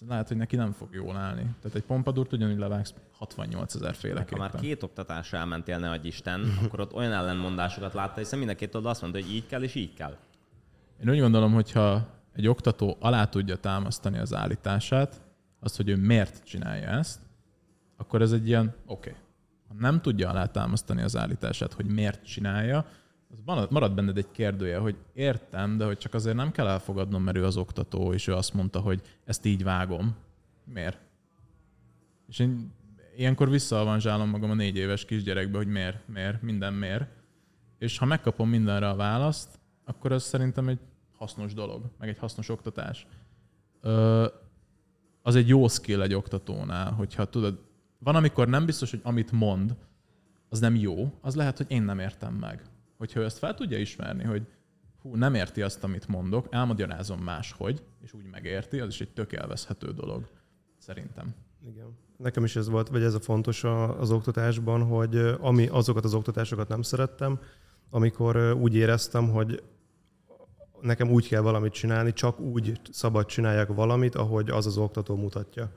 lehet, 0.09 0.29
hogy 0.29 0.37
neki 0.37 0.57
nem 0.57 0.73
fog 0.73 0.89
jól 0.95 1.17
állni. 1.17 1.43
Tehát 1.61 1.77
egy 1.77 1.85
pompadúrt 1.85 2.33
ugyanúgy 2.33 2.59
levágsz 2.59 2.95
68 3.13 3.75
ezer 3.75 3.95
féleképpen. 3.95 4.39
Ha 4.39 4.49
már 4.53 4.63
két 4.63 4.83
oktatásra 4.83 5.39
elmentél, 5.39 5.79
ne 5.79 5.91
adj 5.91 6.07
Isten, 6.07 6.45
akkor 6.65 6.81
ott 6.81 6.95
olyan 6.95 7.13
ellenmondásokat 7.13 7.95
látta, 7.95 8.19
hiszen 8.19 8.39
mind 8.39 8.51
a 8.51 8.55
két 8.55 8.75
oldal 8.75 8.91
azt 8.91 9.01
mondta, 9.01 9.21
hogy 9.21 9.31
így 9.31 9.47
kell 9.47 9.63
és 9.63 9.75
így 9.75 9.95
kell. 9.95 10.17
Én 11.03 11.11
úgy 11.11 11.21
gondolom, 11.21 11.53
hogyha 11.53 12.07
egy 12.33 12.49
oktató 12.49 12.97
alá 13.01 13.25
tudja 13.25 13.57
támasztani 13.57 14.19
az 14.19 14.35
állítását, 14.35 15.21
azt, 15.63 15.77
hogy 15.77 15.89
ő 15.89 15.97
miért 15.97 16.45
csinálja 16.45 16.89
ezt, 16.89 17.21
akkor 17.97 18.23
ez 18.23 18.33
egy 18.33 18.47
ilyen, 18.47 18.75
oké. 18.87 19.11
Okay. 19.11 19.23
Ha 19.69 19.75
nem 19.79 20.01
tudja 20.01 20.29
alátámasztani 20.29 21.03
az 21.03 21.17
állítását, 21.17 21.73
hogy 21.73 21.87
miért 21.87 22.25
csinálja, 22.25 22.87
az 23.31 23.69
marad 23.71 23.95
benned 23.95 24.17
egy 24.17 24.31
kérdője, 24.31 24.79
hogy 24.79 24.97
értem, 25.13 25.77
de 25.77 25.85
hogy 25.85 25.99
csak 25.99 26.15
azért 26.15 26.37
nem 26.37 26.53
kell 26.53 26.67
elfogadnom, 26.67 27.23
mert 27.23 27.37
ő 27.37 27.45
az 27.45 27.57
oktató, 27.57 28.13
és 28.13 28.27
ő 28.27 28.35
azt 28.35 28.55
mondta, 28.55 28.81
hogy 28.81 29.03
ezt 29.25 29.45
így 29.45 29.63
vágom. 29.63 30.17
Miért? 30.65 30.99
És 32.29 32.39
én 32.39 32.73
ilyenkor 33.17 33.51
visszaavanzsálom 33.51 34.29
magam 34.29 34.51
a 34.51 34.55
négy 34.55 34.77
éves 34.77 35.05
kisgyerekbe, 35.05 35.57
hogy 35.57 35.67
miért, 35.67 36.09
miért, 36.09 36.43
minden 36.43 36.75
miért. 36.75 37.09
És 37.79 37.99
ha 37.99 38.05
megkapom 38.05 38.49
mindenre 38.49 38.89
a 38.89 38.97
választ, 38.97 39.61
akkor 39.85 40.13
ez 40.13 40.23
szerintem 40.23 40.69
egy 40.69 40.79
hasznos 41.17 41.55
dolog, 41.55 41.91
meg 41.99 42.09
egy 42.09 42.19
hasznos 42.19 42.49
oktatás. 42.49 43.07
Az 45.23 45.35
egy 45.35 45.49
jó 45.49 45.69
skill 45.69 46.03
egy 46.03 46.15
oktatónál, 46.15 46.93
hogyha 46.93 47.25
tudod, 47.25 47.59
van, 47.99 48.17
amikor 48.17 48.49
nem 48.49 48.65
biztos, 48.65 48.91
hogy 48.91 49.01
amit 49.03 49.33
mond, 49.33 49.77
az 50.49 50.61
nem 50.61 50.75
jó, 50.75 51.13
az 51.21 51.35
lehet, 51.35 51.57
hogy 51.57 51.67
én 51.69 51.83
nem 51.83 51.99
értem 51.99 52.35
meg 52.35 52.71
hogyha 53.03 53.21
ő 53.21 53.25
ezt 53.25 53.39
fel 53.39 53.55
tudja 53.55 53.79
ismerni, 53.79 54.25
hogy 54.25 54.47
hú, 55.01 55.15
nem 55.15 55.35
érti 55.35 55.63
azt, 55.63 55.85
amit 55.85 56.09
mondok, 56.09 56.47
elmagyarázom 56.51 57.21
máshogy, 57.21 57.83
és 58.03 58.13
úgy 58.13 58.25
megérti, 58.31 58.81
az 58.81 58.89
is 58.89 59.01
egy 59.01 59.13
tök 59.13 59.33
élvezhető 59.33 59.93
dolog, 59.93 60.29
szerintem. 60.79 61.35
Igen. 61.67 61.97
Nekem 62.17 62.45
is 62.45 62.57
ez 62.57 62.69
volt, 62.69 62.89
vagy 62.89 63.03
ez 63.03 63.15
a 63.15 63.21
fontos 63.21 63.65
az 63.99 64.11
oktatásban, 64.11 64.83
hogy 64.83 65.17
ami 65.41 65.67
azokat 65.67 66.05
az 66.05 66.15
oktatásokat 66.15 66.69
nem 66.69 66.83
szerettem, 66.83 67.41
amikor 67.91 68.53
úgy 68.53 68.75
éreztem, 68.75 69.31
hogy 69.31 69.63
nekem 70.83 71.11
úgy 71.11 71.29
kell 71.29 71.41
valamit 71.41 71.73
csinálni, 71.73 72.13
csak 72.13 72.41
úgy 72.41 72.81
szabad 72.91 73.27
csinálják 73.27 73.69
valamit, 73.69 74.15
ahogy 74.15 74.51
az 74.51 74.67
az 74.67 74.77
oktató 74.77 75.17
mutatja. 75.17 75.73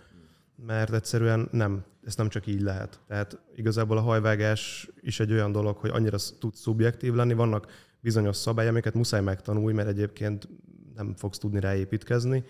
Mert 0.66 0.93
egyszerűen 0.93 1.47
nem, 1.51 1.84
ez 2.06 2.16
nem 2.16 2.30
csak 2.30 2.47
így 2.47 2.62
lehet. 2.62 2.99
Tehát 3.08 3.39
igazából 3.56 3.97
a 3.97 4.01
hajvágás 4.01 4.89
is 5.01 5.20
egy 5.20 5.32
olyan 5.32 5.51
dolog, 5.51 5.78
hogy 5.78 5.89
annyira 5.89 6.18
tud 6.39 6.56
szubjektív 6.56 7.14
lenni, 7.14 7.34
vannak 7.34 7.72
bizonyos 7.99 8.36
szabályok, 8.36 8.72
amiket 8.72 8.93
muszáj 8.93 9.22
megtanulni, 9.22 9.74
mert 9.74 9.88
egyébként 9.88 10.47
nem 10.95 11.14
fogsz 11.16 11.38
tudni 11.38 11.60
ráépítkezni, 11.60 12.43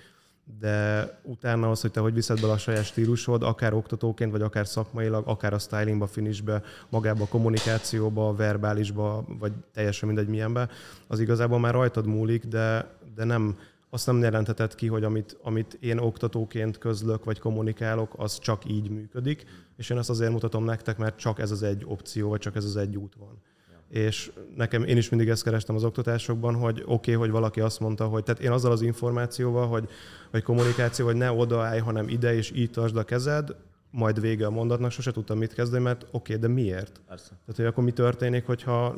de 0.59 1.09
utána 1.23 1.69
az, 1.69 1.81
hogy 1.81 1.91
te 1.91 1.99
hogy 1.99 2.13
viszed 2.13 2.41
bele 2.41 2.53
a 2.53 2.57
saját 2.57 2.83
stílusod, 2.83 3.43
akár 3.43 3.73
oktatóként, 3.73 4.31
vagy 4.31 4.41
akár 4.41 4.67
szakmailag, 4.67 5.27
akár 5.27 5.53
a 5.53 5.59
stylingba, 5.59 6.07
finishbe, 6.07 6.63
magába 6.89 7.23
a 7.23 7.27
kommunikációba, 7.27 8.35
verbálisba, 8.35 9.25
vagy 9.39 9.51
teljesen 9.73 10.07
mindegy 10.07 10.27
milyenbe, 10.27 10.69
az 11.07 11.19
igazából 11.19 11.59
már 11.59 11.73
rajtad 11.73 12.05
múlik, 12.05 12.45
de, 12.45 12.95
de 13.15 13.23
nem, 13.23 13.57
azt 13.89 14.05
nem 14.05 14.21
jelentetett 14.21 14.75
ki, 14.75 14.87
hogy 14.87 15.03
amit, 15.03 15.37
amit 15.41 15.77
én 15.79 15.97
oktatóként 15.97 16.77
közlök, 16.77 17.23
vagy 17.23 17.39
kommunikálok, 17.39 18.13
az 18.17 18.39
csak 18.39 18.69
így 18.69 18.89
működik, 18.89 19.45
és 19.77 19.89
én 19.89 19.97
ezt 19.97 20.09
azért 20.09 20.31
mutatom 20.31 20.63
nektek, 20.63 20.97
mert 20.97 21.17
csak 21.17 21.39
ez 21.39 21.51
az 21.51 21.63
egy 21.63 21.83
opció, 21.87 22.29
vagy 22.29 22.39
csak 22.39 22.55
ez 22.55 22.65
az 22.65 22.75
egy 22.75 22.95
út 22.95 23.15
van 23.15 23.41
és 23.89 24.31
nekem 24.55 24.83
én 24.83 24.97
is 24.97 25.09
mindig 25.09 25.29
ezt 25.29 25.43
kerestem 25.43 25.75
az 25.75 25.83
oktatásokban, 25.83 26.55
hogy 26.55 26.81
oké, 26.81 26.91
okay, 26.91 27.13
hogy 27.13 27.29
valaki 27.29 27.59
azt 27.59 27.79
mondta, 27.79 28.05
hogy 28.05 28.23
tehát 28.23 28.41
én 28.41 28.51
azzal 28.51 28.71
az 28.71 28.81
információval, 28.81 29.67
hogy, 29.67 29.89
hogy 30.31 30.43
kommunikáció, 30.43 31.05
hogy 31.05 31.15
ne 31.15 31.31
odaállj, 31.31 31.79
hanem 31.79 32.07
ide, 32.09 32.35
és 32.35 32.51
így 32.51 32.71
tartsd 32.71 32.97
a 32.97 33.03
kezed, 33.03 33.55
majd 33.91 34.21
vége 34.21 34.45
a 34.45 34.49
mondatnak, 34.49 34.91
sose 34.91 35.11
tudtam 35.11 35.37
mit 35.37 35.53
kezdeni, 35.53 35.83
mert 35.83 36.03
oké, 36.03 36.35
okay, 36.35 36.37
de 36.37 36.53
miért? 36.53 37.01
Persze. 37.07 37.27
Tehát, 37.27 37.55
hogy 37.55 37.65
akkor 37.65 37.83
mi 37.83 37.91
történik, 37.91 38.45
hogyha 38.45 38.95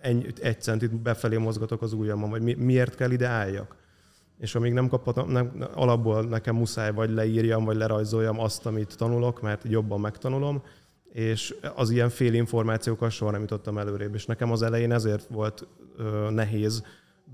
egy, 0.00 0.32
egy 0.40 0.60
centit 0.60 0.94
befelé 0.94 1.36
mozgatok 1.36 1.82
az 1.82 1.92
ujjamon, 1.92 2.30
vagy 2.30 2.42
mi, 2.42 2.54
miért 2.54 2.94
kell 2.94 3.10
ide 3.10 3.26
álljak? 3.26 3.76
És 4.38 4.54
amíg 4.54 4.72
nem 4.72 4.88
kaphatom, 4.88 5.30
nem, 5.30 5.64
alapból 5.74 6.22
nekem 6.22 6.56
muszáj 6.56 6.92
vagy 6.92 7.10
leírjam, 7.10 7.64
vagy 7.64 7.76
lerajzoljam 7.76 8.40
azt, 8.40 8.66
amit 8.66 8.96
tanulok, 8.96 9.40
mert 9.40 9.64
jobban 9.68 10.00
megtanulom, 10.00 10.62
és 11.12 11.54
az 11.74 11.90
ilyen 11.90 12.08
fél 12.08 12.34
információkkal 12.34 13.10
soha 13.10 13.30
nem 13.30 13.40
jutottam 13.40 13.78
előrébb. 13.78 14.14
És 14.14 14.26
nekem 14.26 14.52
az 14.52 14.62
elején 14.62 14.92
ezért 14.92 15.26
volt 15.28 15.66
ö, 15.96 16.30
nehéz 16.30 16.82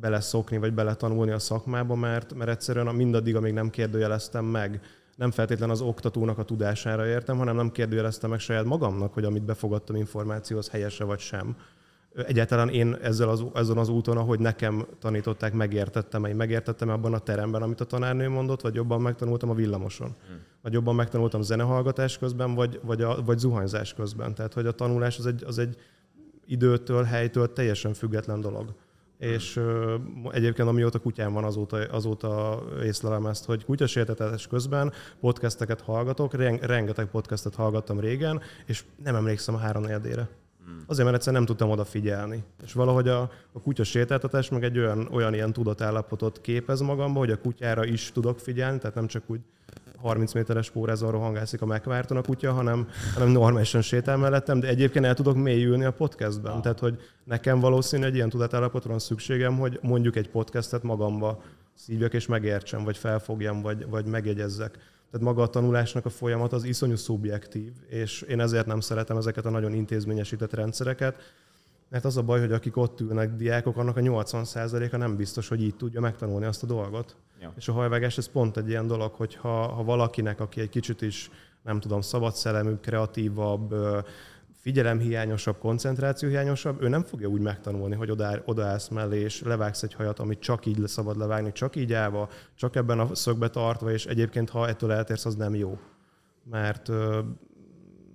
beleszokni, 0.00 0.58
vagy 0.58 0.72
beletanulni 0.74 1.30
a 1.30 1.38
szakmába, 1.38 1.94
mert, 1.94 2.34
mert 2.34 2.50
egyszerűen 2.50 2.94
mindaddig, 2.94 3.36
amíg 3.36 3.52
nem 3.52 3.70
kérdőjeleztem 3.70 4.44
meg, 4.44 4.80
nem 5.16 5.30
feltétlen 5.30 5.70
az 5.70 5.80
oktatónak 5.80 6.38
a 6.38 6.44
tudására 6.44 7.06
értem, 7.06 7.36
hanem 7.36 7.56
nem 7.56 7.70
kérdőjeleztem 7.70 8.30
meg 8.30 8.38
saját 8.38 8.64
magamnak, 8.64 9.12
hogy 9.14 9.24
amit 9.24 9.44
befogadtam 9.44 9.96
információ, 9.96 10.58
az 10.58 10.68
helyese 10.68 11.04
vagy 11.04 11.18
sem 11.18 11.56
egyáltalán 12.24 12.68
én 12.68 12.98
ezzel 13.02 13.28
az, 13.28 13.44
ezen 13.54 13.78
az 13.78 13.88
úton, 13.88 14.16
ahogy 14.16 14.38
nekem 14.38 14.86
tanították, 14.98 15.52
megértettem, 15.52 16.24
én 16.24 16.36
megértettem 16.36 16.88
abban 16.88 17.14
a 17.14 17.18
teremben, 17.18 17.62
amit 17.62 17.80
a 17.80 17.84
tanárnő 17.84 18.28
mondott, 18.28 18.60
vagy 18.60 18.74
jobban 18.74 19.00
megtanultam 19.00 19.50
a 19.50 19.54
villamoson. 19.54 20.14
Hmm. 20.26 20.36
Vagy 20.62 20.72
jobban 20.72 20.94
megtanultam 20.94 21.42
zenehallgatás 21.42 22.18
közben, 22.18 22.54
vagy, 22.54 22.80
vagy, 22.82 23.02
a, 23.02 23.22
vagy 23.24 23.38
zuhanyzás 23.38 23.94
közben. 23.94 24.34
Tehát, 24.34 24.52
hogy 24.52 24.66
a 24.66 24.72
tanulás 24.72 25.18
az 25.18 25.26
egy, 25.26 25.44
az 25.46 25.58
egy 25.58 25.76
időtől, 26.46 27.02
helytől 27.02 27.52
teljesen 27.52 27.94
független 27.94 28.40
dolog. 28.40 28.64
Hmm. 28.64 29.28
És 29.30 29.56
uh, 29.56 29.92
egyébként 30.30 30.68
amióta 30.68 30.98
kutyám 30.98 31.32
van, 31.32 31.44
azóta, 31.44 31.76
azóta 31.76 32.62
észlelem 32.82 33.26
ezt, 33.26 33.44
hogy 33.44 33.64
kutyasértetés 33.64 34.46
közben 34.46 34.92
podcasteket 35.20 35.80
hallgatok, 35.80 36.34
rengeteg 36.60 37.06
podcastet 37.06 37.54
hallgattam 37.54 38.00
régen, 38.00 38.40
és 38.66 38.84
nem 39.04 39.14
emlékszem 39.14 39.54
a 39.54 39.58
három 39.58 39.82
negyedére. 39.82 40.28
Azért, 40.86 41.04
mert 41.04 41.16
egyszerűen 41.16 41.42
nem 41.42 41.50
tudtam 41.50 41.70
odafigyelni. 41.70 42.44
És 42.64 42.72
valahogy 42.72 43.08
a, 43.08 43.20
a 43.52 43.60
kutya 43.62 43.84
sétáltatás 43.84 44.48
meg 44.48 44.64
egy 44.64 44.78
olyan, 44.78 45.08
olyan 45.10 45.34
ilyen 45.34 45.52
tudatállapotot 45.52 46.40
képez 46.40 46.80
magamba, 46.80 47.18
hogy 47.18 47.30
a 47.30 47.40
kutyára 47.40 47.84
is 47.84 48.12
tudok 48.12 48.38
figyelni, 48.38 48.78
tehát 48.78 48.94
nem 48.94 49.06
csak 49.06 49.22
úgy 49.26 49.40
30 49.96 50.32
méteres 50.32 50.70
pórázon 50.70 51.10
rohangászik 51.10 51.62
a 51.62 51.66
megvárton 51.66 52.16
a 52.16 52.22
kutya, 52.22 52.52
hanem, 52.52 52.88
hanem 53.14 53.28
normálisan 53.28 53.82
sétál 53.82 54.16
mellettem, 54.16 54.60
de 54.60 54.68
egyébként 54.68 55.04
el 55.04 55.14
tudok 55.14 55.36
mélyülni 55.36 55.84
a 55.84 55.92
podcastben. 55.92 56.52
Ah. 56.52 56.60
Tehát, 56.60 56.78
hogy 56.78 56.98
nekem 57.24 57.60
valószínű 57.60 58.04
egy 58.04 58.14
ilyen 58.14 58.28
tudatállapotra 58.28 58.90
van 58.90 58.98
szükségem, 58.98 59.58
hogy 59.58 59.78
mondjuk 59.82 60.16
egy 60.16 60.28
podcastet 60.28 60.82
magamba 60.82 61.42
szívjak 61.74 62.14
és 62.14 62.26
megértsem, 62.26 62.84
vagy 62.84 62.96
felfogjam, 62.96 63.62
vagy, 63.62 63.88
vagy 63.88 64.06
megjegyezzek. 64.06 64.78
Tehát 65.10 65.26
maga 65.26 65.42
a 65.42 65.46
tanulásnak 65.46 66.04
a 66.04 66.10
folyamat 66.10 66.52
az 66.52 66.64
iszonyú 66.64 66.96
szubjektív, 66.96 67.72
és 67.88 68.22
én 68.22 68.40
ezért 68.40 68.66
nem 68.66 68.80
szeretem 68.80 69.16
ezeket 69.16 69.44
a 69.44 69.50
nagyon 69.50 69.74
intézményesített 69.74 70.52
rendszereket, 70.52 71.34
mert 71.88 72.04
az 72.04 72.16
a 72.16 72.22
baj, 72.22 72.40
hogy 72.40 72.52
akik 72.52 72.76
ott 72.76 73.00
ülnek, 73.00 73.36
diákok, 73.36 73.76
annak 73.76 73.96
a 73.96 74.00
80%-a 74.00 74.96
nem 74.96 75.16
biztos, 75.16 75.48
hogy 75.48 75.62
így 75.62 75.76
tudja 75.76 76.00
megtanulni 76.00 76.44
azt 76.44 76.62
a 76.62 76.66
dolgot. 76.66 77.16
Ja. 77.40 77.52
És 77.56 77.68
a 77.68 77.72
hajvágás 77.72 78.18
ez 78.18 78.28
pont 78.28 78.56
egy 78.56 78.68
ilyen 78.68 78.86
dolog, 78.86 79.12
hogy 79.12 79.34
ha, 79.34 79.66
ha 79.66 79.84
valakinek, 79.84 80.40
aki 80.40 80.60
egy 80.60 80.68
kicsit 80.68 81.02
is, 81.02 81.30
nem 81.62 81.80
tudom, 81.80 82.00
szabad 82.00 82.34
szellemű, 82.34 82.74
kreatívabb, 82.74 83.74
figyelemhiányosabb, 84.66 85.58
koncentrációhiányosabb, 85.58 86.82
ő 86.82 86.88
nem 86.88 87.02
fogja 87.02 87.28
úgy 87.28 87.40
megtanulni, 87.40 87.94
hogy 87.94 88.10
oda, 88.10 88.42
odaállsz 88.44 88.88
mellé, 88.88 89.20
és 89.20 89.42
levágsz 89.42 89.82
egy 89.82 89.94
hajat, 89.94 90.18
amit 90.18 90.38
csak 90.38 90.66
így 90.66 90.86
szabad 90.86 91.16
levágni, 91.16 91.52
csak 91.52 91.76
így 91.76 91.92
állva, 91.92 92.28
csak 92.54 92.76
ebben 92.76 92.98
a 92.98 93.14
szögbe 93.14 93.48
tartva, 93.48 93.90
és 93.90 94.06
egyébként, 94.06 94.50
ha 94.50 94.68
ettől 94.68 94.92
eltérsz, 94.92 95.24
az 95.26 95.34
nem 95.34 95.54
jó. 95.54 95.78
Mert 96.50 96.88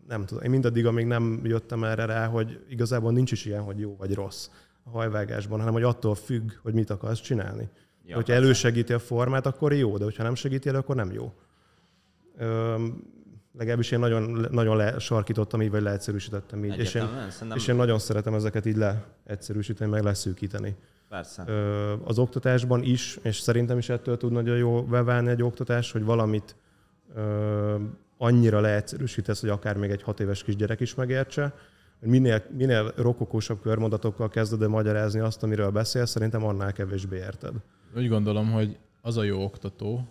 nem 0.07 0.25
tudom, 0.25 0.43
én 0.43 0.49
mindaddig, 0.49 0.85
amíg 0.85 1.05
nem 1.05 1.41
jöttem 1.43 1.83
erre 1.83 2.05
rá, 2.05 2.27
hogy 2.27 2.65
igazából 2.69 3.11
nincs 3.11 3.31
is 3.31 3.45
ilyen, 3.45 3.63
hogy 3.63 3.79
jó 3.79 3.95
vagy 3.95 4.13
rossz 4.13 4.49
a 4.83 4.89
hajvágásban, 4.89 5.59
hanem 5.59 5.73
hogy 5.73 5.83
attól 5.83 6.15
függ, 6.15 6.51
hogy 6.61 6.73
mit 6.73 6.89
akarsz 6.89 7.21
csinálni. 7.21 7.69
Ja, 8.05 8.15
hogyha 8.15 8.33
elősegíti 8.33 8.93
a 8.93 8.99
formát, 8.99 9.45
akkor 9.45 9.73
jó, 9.73 9.97
de 9.97 10.03
hogyha 10.03 10.23
nem 10.23 10.35
segíti 10.35 10.69
el, 10.69 10.75
akkor 10.75 10.95
nem 10.95 11.11
jó 11.11 11.33
legalábbis 13.57 13.91
én 13.91 13.99
nagyon, 13.99 14.47
nagyon 14.51 14.77
lesarkítottam 14.77 15.61
így, 15.61 15.71
vagy 15.71 15.81
leegyszerűsítettem 15.81 16.65
így. 16.65 16.77
És 16.77 16.93
én, 16.93 17.07
szerintem... 17.29 17.57
és 17.57 17.67
én 17.67 17.75
nagyon 17.75 17.99
szeretem 17.99 18.33
ezeket 18.33 18.65
így 18.65 18.77
leegyszerűsíteni, 18.77 19.91
meg 19.91 20.03
leszűkíteni. 20.03 20.75
Persze. 21.09 21.45
Az 22.03 22.19
oktatásban 22.19 22.83
is, 22.83 23.19
és 23.21 23.39
szerintem 23.39 23.77
is 23.77 23.89
ettől 23.89 24.17
tud 24.17 24.31
nagyon 24.31 24.57
jó 24.57 24.85
válni 24.87 25.29
egy 25.29 25.43
oktatás, 25.43 25.91
hogy 25.91 26.03
valamit 26.03 26.55
annyira 28.17 28.59
leegyszerűsítesz, 28.59 29.41
hogy 29.41 29.49
akár 29.49 29.77
még 29.77 29.89
egy 29.89 30.03
hat 30.03 30.19
éves 30.19 30.43
kisgyerek 30.43 30.79
is 30.79 30.95
megértse, 30.95 31.53
minél, 31.99 32.43
minél 32.57 32.93
rokokósabb 32.95 33.61
körmondatokkal 33.61 34.29
kezded 34.29 34.61
el 34.61 34.67
magyarázni 34.67 35.19
azt, 35.19 35.43
amiről 35.43 35.69
beszélsz, 35.69 36.09
szerintem 36.09 36.45
annál 36.45 36.73
kevésbé 36.73 37.17
érted. 37.17 37.53
Úgy 37.95 38.07
gondolom, 38.07 38.51
hogy 38.51 38.77
az 39.01 39.17
a 39.17 39.23
jó 39.23 39.43
oktató, 39.43 40.07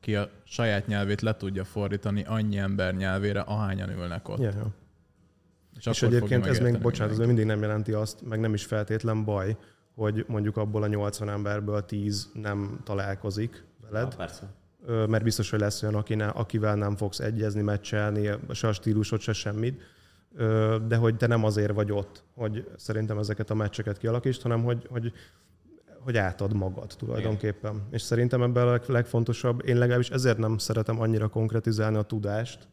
aki 0.00 0.14
a 0.14 0.28
saját 0.44 0.86
nyelvét 0.86 1.20
le 1.20 1.36
tudja 1.36 1.64
fordítani 1.64 2.24
annyi 2.26 2.58
ember 2.58 2.94
nyelvére, 2.94 3.40
ahányan 3.40 3.90
ülnek 3.90 4.28
ott. 4.28 4.38
Yeah. 4.38 4.54
És, 5.76 5.86
és 5.86 6.02
egyébként 6.02 6.46
ez 6.46 6.58
még, 6.58 6.78
bocsánat, 6.78 7.12
ez 7.12 7.26
mindig 7.26 7.44
nem 7.44 7.60
jelenti 7.60 7.92
azt, 7.92 8.22
meg 8.22 8.40
nem 8.40 8.54
is 8.54 8.64
feltétlen 8.64 9.24
baj, 9.24 9.56
hogy 9.94 10.24
mondjuk 10.28 10.56
abból 10.56 10.82
a 10.82 10.86
80 10.86 11.28
emberből 11.28 11.84
10 11.84 12.30
nem 12.34 12.80
találkozik 12.84 13.64
veled. 13.90 14.10
Ja, 14.10 14.16
persze. 14.16 14.54
Mert 14.86 15.22
biztos, 15.22 15.50
hogy 15.50 15.60
lesz 15.60 15.82
olyan, 15.82 15.94
akine, 15.94 16.26
akivel 16.26 16.74
nem 16.74 16.96
fogsz 16.96 17.20
egyezni, 17.20 17.62
meccselni, 17.62 18.30
se 18.50 18.68
a 18.68 18.72
stílusot, 18.72 19.20
se 19.20 19.32
semmit. 19.32 19.82
De 20.86 20.96
hogy 20.96 21.16
te 21.16 21.26
nem 21.26 21.44
azért 21.44 21.72
vagy 21.72 21.92
ott, 21.92 22.24
hogy 22.34 22.70
szerintem 22.76 23.18
ezeket 23.18 23.50
a 23.50 23.54
meccseket 23.54 23.98
kialakítsd, 23.98 24.42
hanem 24.42 24.62
hogy, 24.64 24.86
hogy 24.90 25.12
hogy 26.00 26.16
átad 26.16 26.54
magad 26.54 26.94
tulajdonképpen. 26.98 27.74
Igen. 27.74 27.86
És 27.90 28.02
szerintem 28.02 28.42
ebben 28.42 28.68
a 28.68 28.80
legfontosabb, 28.86 29.66
én 29.66 29.78
legalábbis 29.78 30.10
ezért 30.10 30.38
nem 30.38 30.58
szeretem 30.58 31.00
annyira 31.00 31.28
konkretizálni 31.28 31.96
a 31.96 32.02
tudást, 32.02 32.68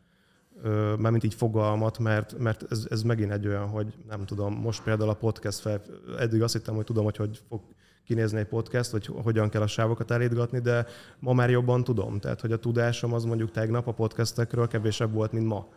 mint 0.97 1.23
így 1.23 1.33
fogalmat, 1.33 1.99
mert, 1.99 2.37
mert 2.37 2.65
ez, 2.69 2.87
ez 2.89 3.01
megint 3.01 3.31
egy 3.31 3.47
olyan, 3.47 3.67
hogy 3.67 3.93
nem 4.07 4.25
tudom, 4.25 4.53
most 4.53 4.83
például 4.83 5.09
a 5.09 5.13
podcast 5.13 5.59
fel, 5.59 5.81
eddig 6.19 6.41
azt 6.41 6.53
hittem, 6.53 6.75
hogy 6.75 6.85
tudom, 6.85 7.03
hogy 7.03 7.17
hogy 7.17 7.41
fog 7.49 7.61
kinézni 8.05 8.39
egy 8.39 8.47
podcast, 8.47 8.91
vagy 8.91 9.05
hogyan 9.05 9.49
kell 9.49 9.61
a 9.61 9.67
sávokat 9.67 10.11
elítgatni, 10.11 10.59
de 10.59 10.85
ma 11.19 11.33
már 11.33 11.49
jobban 11.49 11.83
tudom. 11.83 12.19
Tehát, 12.19 12.41
hogy 12.41 12.51
a 12.51 12.59
tudásom 12.59 13.13
az 13.13 13.23
mondjuk 13.23 13.51
tegnap 13.51 13.87
a 13.87 13.91
podcastekről 13.91 14.67
kevésebb 14.67 15.13
volt, 15.13 15.31
mint 15.31 15.45
ma. 15.45 15.67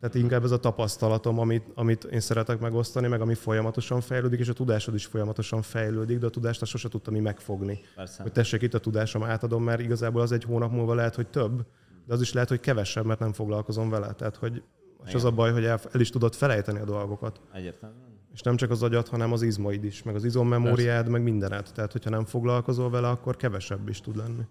Tehát 0.00 0.14
inkább 0.14 0.44
ez 0.44 0.50
a 0.50 0.58
tapasztalatom, 0.58 1.38
amit, 1.38 1.64
amit 1.74 2.04
én 2.04 2.20
szeretek 2.20 2.60
megosztani, 2.60 3.08
meg 3.08 3.20
ami 3.20 3.34
folyamatosan 3.34 4.00
fejlődik, 4.00 4.38
és 4.38 4.48
a 4.48 4.52
tudásod 4.52 4.94
is 4.94 5.06
folyamatosan 5.06 5.62
fejlődik, 5.62 6.18
de 6.18 6.26
a 6.26 6.30
tudást 6.30 6.62
azt 6.62 6.70
sose 6.70 6.88
tudtam 6.88 7.14
mi 7.14 7.20
megfogni. 7.20 7.80
Persze. 7.94 8.22
Hogy 8.22 8.32
tessék, 8.32 8.62
itt 8.62 8.74
a 8.74 8.78
tudásom, 8.78 9.22
átadom, 9.22 9.62
mert 9.62 9.80
igazából 9.80 10.20
az 10.20 10.32
egy 10.32 10.44
hónap 10.44 10.72
múlva 10.72 10.94
lehet, 10.94 11.14
hogy 11.14 11.26
több, 11.26 11.66
de 12.06 12.14
az 12.14 12.20
is 12.20 12.32
lehet, 12.32 12.48
hogy 12.48 12.60
kevesebb, 12.60 13.04
mert 13.04 13.20
nem 13.20 13.32
foglalkozom 13.32 13.90
vele. 13.90 14.12
Tehát, 14.12 14.36
hogy 14.36 14.62
és 15.06 15.14
az 15.14 15.24
a 15.24 15.30
baj, 15.30 15.52
hogy 15.52 15.64
el, 15.64 15.80
el 15.92 16.00
is 16.00 16.10
tudod 16.10 16.34
felejteni 16.34 16.78
a 16.78 16.84
dolgokat. 16.84 17.40
Egyértelműen. 17.52 18.06
És 18.32 18.40
nem 18.40 18.56
csak 18.56 18.70
az 18.70 18.82
agyat, 18.82 19.08
hanem 19.08 19.32
az 19.32 19.42
izmaid 19.42 19.84
is, 19.84 20.02
meg 20.02 20.14
az 20.14 20.24
izommemóriád, 20.24 21.08
meg 21.08 21.22
mindenet. 21.22 21.74
Tehát, 21.74 21.92
hogyha 21.92 22.10
nem 22.10 22.24
foglalkozol 22.24 22.90
vele, 22.90 23.08
akkor 23.08 23.36
kevesebb 23.36 23.88
is 23.88 24.00
tud 24.00 24.16
lenni. 24.16 24.42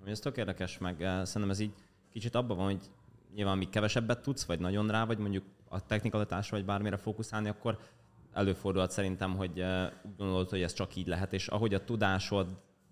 Ami 0.00 0.10
ez 0.10 0.18
tök 0.18 0.36
érdekes, 0.36 0.78
meg 0.78 1.02
eh, 1.02 1.24
szerintem 1.24 1.50
ez 1.50 1.58
így 1.58 1.72
kicsit 2.12 2.34
abban 2.34 2.56
van, 2.56 2.66
hogy 2.66 2.90
nyilván 3.36 3.58
még 3.58 3.68
kevesebbet 3.68 4.22
tudsz, 4.22 4.44
vagy 4.44 4.58
nagyon 4.58 4.90
rá 4.90 5.04
vagy 5.04 5.18
mondjuk 5.18 5.44
a 5.68 5.86
technikalitásra, 5.86 6.56
vagy 6.56 6.66
bármire 6.66 6.96
fókuszálni, 6.96 7.48
akkor 7.48 7.78
előfordulhat 8.32 8.90
szerintem, 8.90 9.36
hogy 9.36 9.60
eh, 9.60 9.90
úgy 10.02 10.16
gondolod, 10.16 10.48
hogy 10.48 10.62
ez 10.62 10.72
csak 10.72 10.96
így 10.96 11.06
lehet, 11.06 11.32
és 11.32 11.48
ahogy 11.48 11.74
a 11.74 11.84
tudásod 11.84 12.46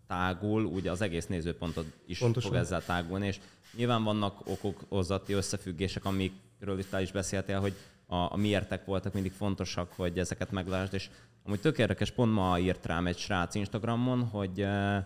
tágul, 0.07 0.65
úgy 0.65 0.89
az 0.89 1.01
egész 1.01 1.27
nézőpontod 1.27 1.93
is 2.07 2.19
Pontosan. 2.19 2.51
fog 2.51 2.61
ezzel 2.61 2.85
tágulni, 2.85 3.27
és 3.27 3.41
nyilván 3.77 4.05
vannak 4.05 4.41
okozati 4.61 5.33
összefüggések, 5.33 6.05
amikről 6.05 6.79
itt 6.79 7.01
is 7.01 7.13
beszéltél, 7.13 7.61
hogy 7.61 7.75
a, 8.07 8.17
a 8.17 8.37
miértek 8.37 8.85
voltak 8.85 9.13
mindig 9.13 9.33
fontosak, 9.33 9.93
hogy 9.93 10.19
ezeket 10.19 10.51
meglásd, 10.51 10.95
és 10.95 11.11
amúgy 11.45 11.61
tök 11.61 11.79
érdekes, 11.79 12.11
pont 12.11 12.33
ma 12.33 12.59
írt 12.59 12.87
rám 12.87 13.07
egy 13.07 13.19
srác 13.19 13.55
Instagramon, 13.55 14.25
hogy 14.25 14.61
eh, 14.61 15.05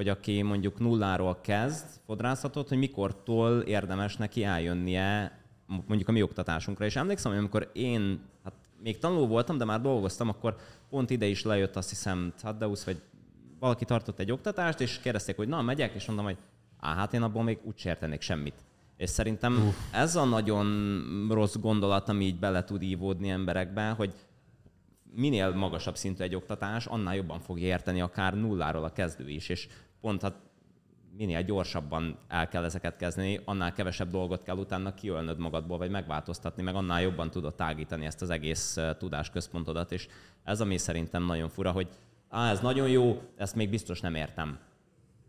hogy 0.00 0.08
aki 0.08 0.42
mondjuk 0.42 0.78
nulláról 0.78 1.40
kezd 1.40 1.86
fodrászatot, 2.06 2.68
hogy 2.68 2.78
mikortól 2.78 3.60
érdemes 3.60 4.16
neki 4.16 4.44
eljönnie 4.44 5.38
mondjuk 5.66 6.08
a 6.08 6.12
mi 6.12 6.22
oktatásunkra. 6.22 6.84
És 6.84 6.96
emlékszem, 6.96 7.30
hogy 7.30 7.40
amikor 7.40 7.70
én 7.72 8.20
hát 8.44 8.52
még 8.82 8.98
tanuló 8.98 9.26
voltam, 9.26 9.58
de 9.58 9.64
már 9.64 9.80
dolgoztam, 9.80 10.28
akkor 10.28 10.56
pont 10.90 11.10
ide 11.10 11.26
is 11.26 11.42
lejött 11.42 11.76
azt 11.76 11.88
hiszem 11.88 12.32
Taddeusz, 12.42 12.84
vagy 12.84 13.00
valaki 13.58 13.84
tartott 13.84 14.18
egy 14.18 14.32
oktatást, 14.32 14.80
és 14.80 14.98
kérdezték, 14.98 15.36
hogy 15.36 15.48
na, 15.48 15.62
megyek, 15.62 15.94
és 15.94 16.06
mondom, 16.06 16.24
hogy 16.24 16.38
á, 16.78 16.94
hát 16.94 17.14
én 17.14 17.22
abból 17.22 17.42
még 17.42 17.58
úgy 17.62 17.82
értenék 17.84 18.20
semmit. 18.20 18.64
És 18.96 19.10
szerintem 19.10 19.52
uh. 19.52 20.00
ez 20.00 20.16
a 20.16 20.24
nagyon 20.24 21.26
rossz 21.30 21.56
gondolat, 21.56 22.08
ami 22.08 22.24
így 22.24 22.38
bele 22.38 22.64
tud 22.64 22.82
ívódni 22.82 23.28
emberekbe, 23.28 23.90
hogy 23.90 24.14
minél 25.14 25.50
magasabb 25.50 25.96
szintű 25.96 26.22
egy 26.22 26.34
oktatás, 26.34 26.86
annál 26.86 27.14
jobban 27.14 27.40
fogja 27.40 27.66
érteni 27.66 28.00
akár 28.00 28.34
nulláról 28.34 28.84
a 28.84 28.92
kezdő 28.92 29.28
is, 29.28 29.48
és 29.48 29.68
pont 30.00 30.22
hát 30.22 30.34
minél 31.16 31.42
gyorsabban 31.42 32.18
el 32.28 32.48
kell 32.48 32.64
ezeket 32.64 32.96
kezdeni, 32.96 33.40
annál 33.44 33.72
kevesebb 33.72 34.10
dolgot 34.10 34.42
kell 34.42 34.56
utána 34.56 34.94
kiölnöd 34.94 35.38
magadból, 35.38 35.78
vagy 35.78 35.90
megváltoztatni, 35.90 36.62
meg 36.62 36.74
annál 36.74 37.02
jobban 37.02 37.30
tudod 37.30 37.54
tágítani 37.54 38.06
ezt 38.06 38.22
az 38.22 38.30
egész 38.30 38.78
tudásközpontodat, 38.98 39.92
és 39.92 40.08
ez 40.44 40.60
ami 40.60 40.78
szerintem 40.78 41.24
nagyon 41.24 41.48
fura, 41.48 41.70
hogy 41.70 41.88
á, 42.28 42.50
ez 42.50 42.60
nagyon 42.60 42.88
jó, 42.88 43.22
ezt 43.36 43.54
még 43.54 43.70
biztos 43.70 44.00
nem 44.00 44.14
értem. 44.14 44.58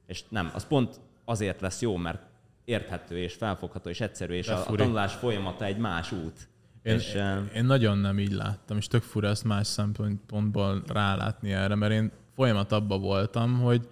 És 0.05 0.23
nem, 0.29 0.51
az 0.53 0.67
pont 0.67 0.99
azért 1.25 1.61
lesz 1.61 1.81
jó, 1.81 1.95
mert 1.95 2.21
érthető 2.65 3.17
és 3.17 3.33
felfogható 3.33 3.89
és 3.89 4.01
egyszerű, 4.01 4.33
és 4.33 4.47
a, 4.47 4.67
a 4.67 4.75
tanulás 4.75 5.13
folyamata 5.13 5.65
egy 5.65 5.77
más 5.77 6.11
út. 6.11 6.49
Én, 6.81 6.93
és, 6.93 7.17
én 7.55 7.65
nagyon 7.65 7.97
nem 7.97 8.19
így 8.19 8.31
láttam, 8.31 8.77
és 8.77 8.87
tök 8.87 9.03
fura 9.03 9.27
ezt 9.27 9.43
más 9.43 9.67
szempontból 9.67 10.83
rálátni 10.87 11.53
erre, 11.53 11.75
mert 11.75 11.91
én 11.91 12.11
folyamat 12.35 12.71
abba 12.71 12.97
voltam, 12.97 13.59
hogy, 13.59 13.87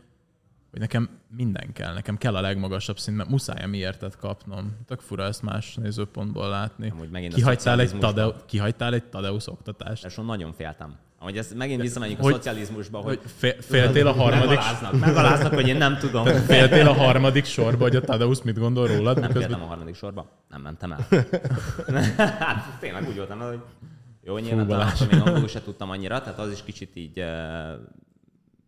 hogy 0.71 0.79
nekem 0.79 1.09
minden 1.35 1.73
kell, 1.73 1.93
nekem 1.93 2.17
kell 2.17 2.35
a 2.35 2.41
legmagasabb 2.41 2.99
szint, 2.99 3.17
mert 3.17 3.29
muszáj 3.29 3.67
mi 3.67 3.77
értet 3.77 4.17
kapnom. 4.17 4.77
Tök 4.85 4.99
fura 4.99 5.23
ezt 5.23 5.41
más 5.41 5.75
nézőpontból 5.75 6.49
látni. 6.49 6.93
kihagytál, 7.33 7.79
egy 7.79 7.97
Tadeu, 7.97 8.31
kihagytál 8.45 8.93
egy 8.93 9.03
Tadeusz 9.03 9.47
oktatást. 9.47 10.05
És 10.05 10.19
nagyon 10.25 10.53
féltem. 10.53 10.97
Ahogy 11.21 11.37
ez 11.37 11.53
megint 11.53 11.81
visszamegyünk 11.81 12.19
a 12.19 12.23
szocializmusba, 12.23 12.97
hogy, 12.97 13.19
hogy 13.39 13.55
féltél 13.59 14.07
a 14.07 14.11
harmadik... 14.11 14.47
Megaláznak, 14.47 14.99
megaláznak, 14.99 15.53
hogy 15.53 15.67
én 15.67 15.77
nem 15.77 15.97
tudom. 15.97 16.25
Féltél 16.25 16.87
a 16.87 16.93
harmadik 16.93 17.45
sorba, 17.45 17.83
hogy 17.83 17.95
a 17.95 18.01
Tadeusz 18.01 18.41
mit 18.41 18.59
gondol 18.59 18.87
rólad? 18.87 19.19
Nem 19.19 19.31
féltem 19.31 19.61
a 19.61 19.65
harmadik 19.65 19.95
sorba, 19.95 20.29
nem 20.49 20.61
mentem 20.61 20.91
el. 20.91 21.07
hát 22.39 22.79
tényleg 22.79 23.07
úgy 23.07 23.15
voltam, 23.15 23.39
hogy 23.39 23.59
jó, 24.23 24.37
nyilván 24.37 24.79
akkor 24.79 25.07
még 25.11 25.21
angolul 25.21 25.47
se 25.47 25.61
tudtam 25.61 25.89
annyira, 25.89 26.21
tehát 26.21 26.39
az 26.39 26.51
is 26.51 26.63
kicsit 26.63 26.95
így 26.95 27.19
uh, 27.19 27.25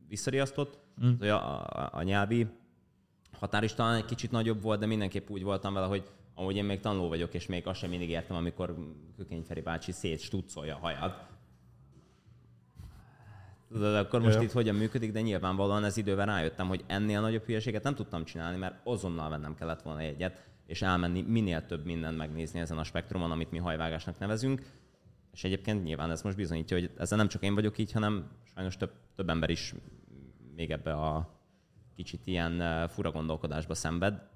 visszariasztott, 0.08 0.80
mm. 1.06 1.12
hogy 1.20 1.28
a, 1.28 1.62
a, 1.62 1.90
a 1.94 2.02
nyelvi 2.02 2.48
határ 3.40 3.64
is 3.64 3.74
talán 3.74 3.96
egy 3.96 4.06
kicsit 4.06 4.32
nagyobb 4.32 4.62
volt, 4.62 4.80
de 4.80 4.86
mindenképp 4.86 5.30
úgy 5.30 5.44
voltam 5.44 5.74
vele, 5.74 5.86
hogy 5.86 6.10
ahogy 6.36 6.56
én 6.56 6.66
még 6.66 6.80
tanuló 6.80 7.08
vagyok, 7.08 7.34
és 7.34 7.48
még 7.48 7.68
azt 7.68 7.80
sem 7.80 7.90
mindig 7.90 8.10
értem, 8.10 8.36
amikor 8.36 8.76
Kökény 9.18 9.44
Feri 9.44 9.62
bácsi 9.62 9.92
szétstucolja 9.92 10.76
a 10.76 10.80
hajat, 10.80 11.30
Tudod, 13.72 13.96
akkor 13.96 14.22
most 14.22 14.36
ja. 14.36 14.42
itt 14.42 14.52
hogyan 14.52 14.76
működik, 14.76 15.12
de 15.12 15.22
nyilvánvalóan 15.22 15.84
ez 15.84 15.98
idővel 15.98 16.26
rájöttem, 16.26 16.68
hogy 16.68 16.84
ennél 16.88 17.22
nagyobb 17.22 17.44
hülyeséget 17.44 17.84
nem 17.84 17.96
tudtam 17.96 18.24
csinálni, 18.24 18.58
mert 18.58 18.76
azonnal 18.84 19.30
vennem 19.30 19.56
kellett 19.56 19.82
volna 19.82 20.00
egyet, 20.00 20.44
és 20.66 20.82
elmenni 20.82 21.22
minél 21.22 21.66
több 21.66 21.86
mindent 21.86 22.18
megnézni 22.18 22.60
ezen 22.60 22.78
a 22.78 22.84
spektrumon, 22.84 23.32
amit 23.32 23.52
mi 23.52 23.58
hajvágásnak 23.58 24.20
nevezünk. 24.20 24.62
És 25.34 25.44
egyébként 25.44 25.84
nyilván 25.84 26.12
ez 26.12 26.22
most 26.22 26.36
bizonyítja, 26.36 26.78
hogy 26.78 26.90
ezzel 26.98 27.18
nem 27.18 27.28
csak 27.28 27.44
én 27.44 27.56
vagyok 27.56 27.78
így, 27.78 27.92
hanem 27.92 28.30
sajnos 28.54 28.78
több, 28.78 28.92
több 29.16 29.30
ember 29.30 29.50
is 29.50 29.74
még 30.56 30.72
ebbe 30.72 30.94
a 30.94 31.30
kicsit 31.96 32.28
ilyen 32.28 32.88
fura 32.88 33.12
gondolkodásba 33.12 33.74
szenved. 33.74 34.30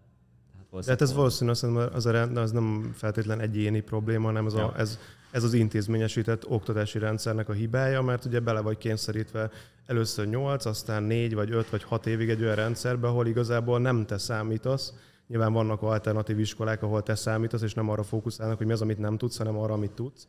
Tehát, 0.70 0.86
hát 0.86 1.02
ez 1.02 1.14
valószínűleg 1.14 1.94
az, 1.94 2.06
a, 2.06 2.22
az 2.22 2.52
nem 2.52 2.92
feltétlen 2.94 3.40
egyéni 3.40 3.82
probléma, 3.82 4.26
hanem 4.26 4.46
ez, 4.46 4.54
ja. 4.54 4.66
a, 4.66 4.80
ez 4.80 5.00
ez 5.36 5.44
az 5.44 5.54
intézményesített 5.54 6.50
oktatási 6.50 7.00
rendszernek 7.00 7.50
a 7.50 7.54
hibája, 7.54 8.02
mert 8.02 8.26
ugye 8.26 8.40
bele 8.40 8.60
vagy 8.60 8.78
kényszerítve 8.78 9.50
először 9.86 10.28
8, 10.28 10.66
aztán 10.66 11.04
4 11.04 11.34
vagy 11.34 11.52
5 11.52 11.70
vagy 11.70 11.84
6 11.84 12.06
évig 12.06 12.30
egy 12.30 12.42
olyan 12.42 12.56
rendszerbe, 12.56 13.08
ahol 13.08 13.28
igazából 13.28 13.80
nem 13.80 14.06
te 14.06 14.18
számítasz. 14.18 14.94
Nyilván 15.28 15.54
vannak 15.54 15.82
alternatív 15.82 16.40
iskolák, 16.40 16.84
ahol 16.84 17.04
te 17.04 17.16
számítasz, 17.16 17.62
és 17.62 17.74
nem 17.74 17.90
arra 17.90 18.04
fókuszálnak, 18.04 18.58
hogy 18.58 18.66
mi 18.66 18.72
az, 18.72 18.82
amit 18.82 18.98
nem 18.98 19.18
tudsz, 19.18 19.38
hanem 19.38 19.58
arra, 19.58 19.74
amit 19.74 19.92
tudsz 19.92 20.28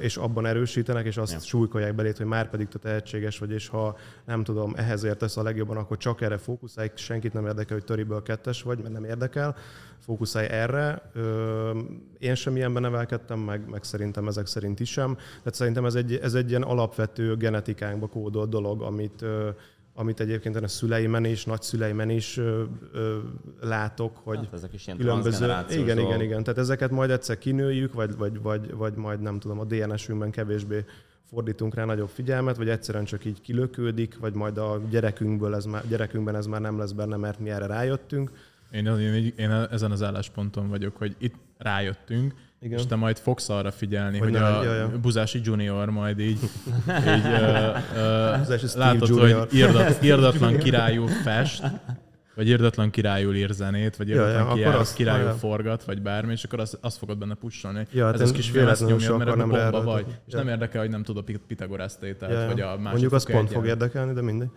és 0.00 0.16
abban 0.16 0.46
erősítenek, 0.46 1.06
és 1.06 1.16
azt 1.16 1.32
ja. 1.32 1.38
súlykolják 1.38 1.94
belét, 1.94 2.16
hogy 2.16 2.26
már 2.26 2.50
pedig 2.50 2.68
te 2.68 2.78
tehetséges 2.78 3.38
vagy, 3.38 3.50
és 3.50 3.68
ha 3.68 3.96
nem 4.24 4.44
tudom, 4.44 4.72
ehhez 4.76 5.04
értesz 5.04 5.36
a 5.36 5.42
legjobban, 5.42 5.76
akkor 5.76 5.96
csak 5.96 6.20
erre 6.20 6.38
fókuszálj, 6.38 6.90
senkit 6.94 7.32
nem 7.32 7.46
érdekel, 7.46 7.76
hogy 7.76 7.84
töriből 7.84 8.22
kettes 8.22 8.62
vagy, 8.62 8.78
mert 8.78 8.92
nem 8.92 9.04
érdekel, 9.04 9.56
fókuszálj 9.98 10.46
erre. 10.46 11.10
Én 12.18 12.34
sem 12.34 12.56
ilyenben 12.56 12.82
nevelkedtem, 12.82 13.38
meg, 13.38 13.68
meg 13.70 13.84
szerintem 13.84 14.28
ezek 14.28 14.46
szerint 14.46 14.80
is 14.80 14.90
sem. 14.90 15.14
Tehát 15.14 15.54
szerintem 15.54 15.84
ez 15.84 15.94
egy, 15.94 16.14
ez 16.14 16.34
egy 16.34 16.48
ilyen 16.48 16.62
alapvető 16.62 17.36
genetikánkba 17.36 18.06
kódolt 18.06 18.48
dolog, 18.48 18.82
amit 18.82 19.24
amit 19.98 20.20
egyébként 20.20 20.56
a 20.56 20.68
szüleimen 20.68 21.24
is, 21.24 21.44
nagyszüleimen 21.44 22.10
is 22.10 22.36
ö, 22.36 22.62
ö, 22.92 23.18
látok, 23.60 24.16
hogy 24.22 24.36
hát 24.36 24.52
ezek 24.52 24.72
is 24.72 24.86
ilyen 24.86 24.98
különböző... 24.98 25.54
Igen, 25.70 25.98
igen, 25.98 26.20
igen. 26.20 26.42
Tehát 26.42 26.58
ezeket 26.58 26.90
majd 26.90 27.10
egyszer 27.10 27.38
kinőjük, 27.38 27.92
vagy, 27.92 28.16
vagy, 28.16 28.40
vagy, 28.42 28.74
vagy 28.74 28.94
majd 28.94 29.20
nem 29.20 29.38
tudom, 29.38 29.60
a 29.60 29.64
DNS-ünkben 29.64 30.30
kevésbé 30.30 30.84
fordítunk 31.28 31.74
rá 31.74 31.84
nagyobb 31.84 32.08
figyelmet, 32.08 32.56
vagy 32.56 32.68
egyszerűen 32.68 33.04
csak 33.04 33.24
így 33.24 33.40
kilökődik, 33.40 34.18
vagy 34.18 34.34
majd 34.34 34.58
a 34.58 34.80
gyerekünkből 34.90 35.54
ez 35.54 35.64
már, 35.64 35.88
gyerekünkben 35.88 36.36
ez 36.36 36.46
már 36.46 36.60
nem 36.60 36.78
lesz 36.78 36.92
benne, 36.92 37.16
mert 37.16 37.38
mi 37.38 37.50
erre 37.50 37.66
rájöttünk. 37.66 38.30
Én, 38.70 38.86
én, 38.86 39.32
én 39.36 39.50
ezen 39.50 39.90
az 39.90 40.02
állásponton 40.02 40.68
vagyok, 40.68 40.96
hogy 40.96 41.14
itt 41.18 41.34
rájöttünk, 41.58 42.34
igen. 42.60 42.78
és 42.78 42.86
te 42.86 42.96
majd 42.96 43.18
fogsz 43.18 43.48
arra 43.48 43.70
figyelni, 43.70 44.18
hogy, 44.18 44.28
hogy 44.28 44.42
a 44.42 44.62
ja, 44.62 44.74
ja. 44.74 44.90
Buzási 45.00 45.40
Junior 45.42 45.90
majd 45.90 46.18
így, 46.18 46.38
így 47.16 47.24
uh, 47.24 47.76
uh, 48.48 48.74
látod, 48.74 49.08
junior. 49.08 49.38
hogy 49.38 49.54
irdat, 49.58 50.02
irdatlan 50.10 50.58
királyú 50.58 51.06
fest, 51.06 51.64
vagy 52.34 52.48
irdatlan 52.48 52.90
királyul 52.90 53.34
ír 53.34 53.50
zenét, 53.50 53.96
vagy 53.96 54.08
irdatlan 54.08 54.32
ja, 54.32 54.48
ja, 54.48 54.54
királyul, 54.54 54.80
azt, 54.80 54.94
királyul 54.94 55.26
ja. 55.26 55.32
forgat, 55.32 55.84
vagy 55.84 56.02
bármi, 56.02 56.32
és 56.32 56.44
akkor 56.44 56.60
azt, 56.60 56.78
azt 56.80 56.98
fogod 56.98 57.18
benne 57.18 57.34
pusolni. 57.34 57.86
Ja, 57.92 58.12
ez 58.12 58.20
az 58.20 58.32
kis 58.32 58.50
film 58.50 58.68
ezt 58.68 58.86
nyomja, 58.86 59.16
mert 59.16 59.30
ebben 59.30 59.48
bomba 59.48 59.82
vagy. 59.82 60.06
És 60.26 60.32
ja. 60.32 60.38
nem 60.38 60.48
érdekel, 60.48 60.80
hogy 60.80 60.90
nem 60.90 61.02
tudod 61.02 61.24
a 61.28 61.32
Pitagorász 61.46 61.96
tételt, 61.96 62.32
ja, 62.32 62.40
ja. 62.40 62.46
vagy 62.46 62.60
a 62.60 62.66
másik 62.66 62.82
Mondjuk 62.82 63.12
az 63.12 63.30
pont 63.30 63.50
fog 63.50 63.66
érdekelni, 63.66 64.12
de 64.12 64.22
mindegy. 64.22 64.48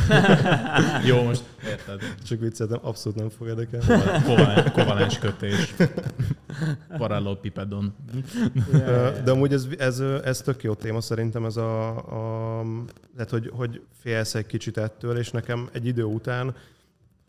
Jó, 1.08 1.22
most 1.22 1.44
érted. 1.66 2.00
Csak 2.26 2.40
vicceltem, 2.40 2.78
abszolút 2.82 3.18
nem 3.18 3.28
fog 3.28 3.46
érdekelni. 3.46 4.72
Kovalens 4.72 5.18
kötés. 5.18 5.74
Parallelopipedon. 6.98 7.94
De 9.24 9.30
amúgy 9.30 9.52
ez, 9.52 9.66
ez, 9.78 10.00
ez 10.00 10.40
tök 10.40 10.62
jó 10.62 10.74
téma 10.74 11.00
szerintem, 11.00 11.44
ez 11.44 11.56
a, 11.56 11.88
a 12.58 12.62
lehet, 13.14 13.30
hogy, 13.30 13.50
hogy 13.54 13.80
félsz 14.00 14.34
egy 14.34 14.46
kicsit 14.46 14.76
ettől, 14.76 15.18
és 15.18 15.30
nekem 15.30 15.68
egy 15.72 15.86
idő 15.86 16.04
után 16.04 16.54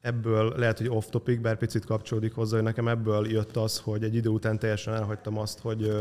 ebből 0.02 0.54
lehet, 0.58 0.78
hogy 0.78 0.90
off-topic, 0.90 1.42
bár 1.42 1.58
picit 1.58 1.86
kapcsolódik 1.86 2.34
hozzá, 2.34 2.56
hogy 2.56 2.66
nekem 2.66 2.88
ebből 2.88 3.32
jött 3.32 3.56
az, 3.56 3.80
hogy 3.80 4.04
egy 4.04 4.16
idő 4.16 4.30
után 4.30 4.60
teljesen 4.60 4.94
elhagytam 4.94 5.38
azt, 5.38 5.60
hogy 5.60 5.92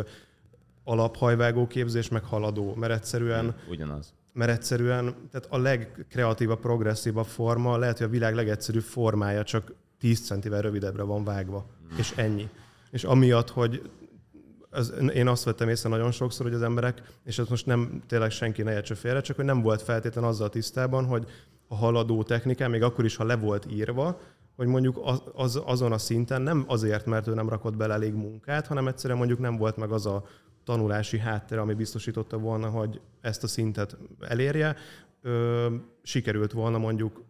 alaphajvágó 0.84 1.66
képzés, 1.66 2.08
meg 2.08 2.24
haladó, 2.24 2.74
mert 2.74 2.92
egyszerűen... 2.92 3.54
Ugyanaz 3.68 4.12
mert 4.32 4.50
egyszerűen 4.50 5.14
tehát 5.30 5.46
a 5.50 5.58
legkreatívabb, 5.58 6.60
progresszívabb 6.60 7.26
forma 7.26 7.76
lehet, 7.76 7.98
hogy 7.98 8.06
a 8.06 8.10
világ 8.10 8.34
legegyszerűbb 8.34 8.82
formája 8.82 9.42
csak 9.42 9.72
10 9.98 10.26
centivel 10.26 10.60
rövidebbre 10.60 11.02
van 11.02 11.24
vágva, 11.24 11.66
mm. 11.94 11.98
és 11.98 12.12
ennyi. 12.16 12.48
És 12.90 13.04
amiatt, 13.04 13.50
hogy 13.50 13.90
az, 14.70 14.94
én 15.14 15.28
azt 15.28 15.44
vettem 15.44 15.68
észre 15.68 15.88
nagyon 15.88 16.10
sokszor, 16.10 16.46
hogy 16.46 16.54
az 16.54 16.62
emberek, 16.62 17.02
és 17.24 17.38
ez 17.38 17.48
most 17.48 17.66
nem 17.66 18.02
tényleg 18.06 18.30
senki 18.30 18.62
ne 18.62 18.72
értse 18.72 18.94
félre, 18.94 19.20
csak 19.20 19.36
hogy 19.36 19.44
nem 19.44 19.62
volt 19.62 19.82
feltétlen 19.82 20.24
azzal 20.24 20.48
tisztában, 20.48 21.04
hogy 21.04 21.26
a 21.68 21.74
haladó 21.74 22.22
technikán, 22.22 22.70
még 22.70 22.82
akkor 22.82 23.04
is, 23.04 23.16
ha 23.16 23.24
le 23.24 23.36
volt 23.36 23.66
írva, 23.70 24.20
hogy 24.56 24.66
mondjuk 24.66 25.00
az, 25.02 25.22
az, 25.34 25.62
azon 25.64 25.92
a 25.92 25.98
szinten 25.98 26.42
nem 26.42 26.64
azért, 26.66 27.06
mert 27.06 27.26
ő 27.26 27.34
nem 27.34 27.48
rakott 27.48 27.76
bele 27.76 27.94
elég 27.94 28.14
munkát, 28.14 28.66
hanem 28.66 28.86
egyszerűen 28.86 29.18
mondjuk 29.18 29.38
nem 29.38 29.56
volt 29.56 29.76
meg 29.76 29.90
az 29.90 30.06
a 30.06 30.24
tanulási 30.64 31.18
háttere, 31.18 31.60
ami 31.60 31.74
biztosította 31.74 32.38
volna, 32.38 32.68
hogy 32.68 33.00
ezt 33.20 33.42
a 33.42 33.46
szintet 33.46 33.96
elérje, 34.20 34.76
ö, 35.22 35.74
sikerült 36.02 36.52
volna 36.52 36.78
mondjuk 36.78 37.22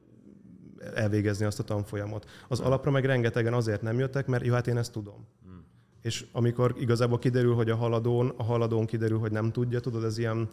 elvégezni 0.95 1.45
azt 1.45 1.59
a 1.59 1.63
tanfolyamot. 1.63 2.31
Az 2.49 2.61
alapra 2.61 2.91
meg 2.91 3.05
rengetegen 3.05 3.55
azért 3.55 3.83
nem 3.83 3.99
jöttek, 3.99 4.27
mert 4.27 4.45
jó, 4.45 4.53
hát 4.53 4.67
én 4.67 4.77
ezt 4.77 4.93
tudom. 4.93 5.27
Hmm. 5.45 5.65
És 6.03 6.25
amikor 6.33 6.75
igazából 6.79 7.19
kiderül, 7.19 7.55
hogy 7.55 7.71
a 7.71 7.77
haladón, 7.77 8.33
a 8.37 8.43
haladón 8.43 8.87
kiderül, 8.87 9.19
hogy 9.19 9.33
nem 9.33 9.53
tudja, 9.53 9.81
tudod, 9.81 10.05
ez 10.05 10.19
ilyen, 10.19 10.49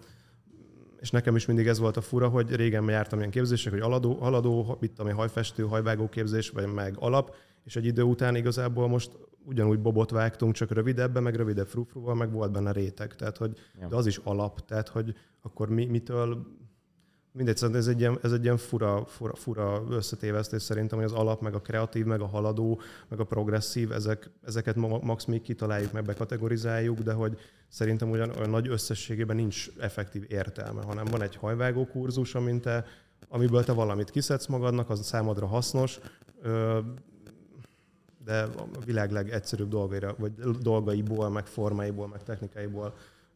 és 0.99 1.11
nekem 1.11 1.35
is 1.35 1.45
mindig 1.45 1.67
ez 1.67 1.79
volt 1.79 1.97
a 1.97 2.01
fura, 2.01 2.27
hogy 2.27 2.55
régen 2.55 2.89
jártam 2.89 3.19
ilyen 3.19 3.31
képzések, 3.31 3.71
hogy 3.71 3.81
aladó, 3.81 4.13
haladó, 4.13 4.77
mit 4.79 4.91
tudom, 4.91 5.15
hajfestő, 5.15 5.63
hajvágó 5.63 6.09
képzés, 6.09 6.49
vagy 6.49 6.73
meg 6.73 6.95
alap, 6.99 7.35
és 7.69 7.75
egy 7.75 7.85
idő 7.85 8.01
után 8.01 8.35
igazából 8.35 8.87
most 8.87 9.11
ugyanúgy 9.45 9.79
bobot 9.79 10.09
vágtunk, 10.09 10.53
csak 10.53 10.71
rövidebben, 10.71 11.23
meg 11.23 11.35
rövidebb 11.35 11.67
frufruval, 11.67 12.15
meg 12.15 12.31
volt 12.31 12.51
benne 12.51 12.71
réteg. 12.71 13.15
Tehát, 13.15 13.37
hogy, 13.37 13.57
ja. 13.79 13.87
de 13.87 13.95
az 13.95 14.05
is 14.05 14.17
alap, 14.17 14.65
tehát, 14.65 14.87
hogy 14.87 15.15
akkor 15.41 15.69
mi, 15.69 15.85
mitől 15.85 16.57
Mindegy, 17.31 17.57
szóval 17.57 17.77
ez 17.77 17.87
egy 17.87 17.99
ilyen, 17.99 18.19
ez 18.21 18.31
egy 18.31 18.43
ilyen 18.43 18.57
fura, 18.57 19.05
fura, 19.05 19.35
fura 19.35 19.83
összetévesztés 19.89 20.61
szerintem, 20.61 20.97
hogy 20.97 21.07
az 21.07 21.13
alap, 21.13 21.41
meg 21.41 21.53
a 21.53 21.61
kreatív, 21.61 22.05
meg 22.05 22.21
a 22.21 22.27
haladó, 22.27 22.81
meg 23.07 23.19
a 23.19 23.23
progresszív, 23.23 23.91
ezek, 23.91 24.29
ezeket 24.41 24.75
max 24.75 25.25
még 25.25 25.41
kitaláljuk, 25.41 25.91
meg 25.91 26.03
bekategorizáljuk, 26.03 26.99
de 26.99 27.13
hogy 27.13 27.37
szerintem 27.67 28.09
ugyan 28.09 28.29
olyan 28.37 28.49
nagy 28.49 28.67
összességében 28.67 29.35
nincs 29.35 29.69
effektív 29.79 30.25
értelme, 30.27 30.81
hanem 30.81 31.05
van 31.05 31.21
egy 31.21 31.35
hajvágó 31.35 31.85
kurzus, 31.85 32.35
amint 32.35 32.61
te, 32.61 32.85
amiből 33.27 33.63
te 33.63 33.71
valamit 33.71 34.11
kiszedsz 34.11 34.45
magadnak, 34.47 34.89
az 34.89 35.05
számodra 35.05 35.47
hasznos, 35.47 35.99
de 38.23 38.41
a 38.41 38.83
világ 38.85 39.11
legegyszerűbb 39.11 39.69
dolgaira, 39.69 40.15
vagy 40.17 40.31
dolgaiból, 40.61 41.29
meg 41.29 41.45
formáiból, 41.45 42.07
meg 42.07 42.23
technikáiból 42.23 42.93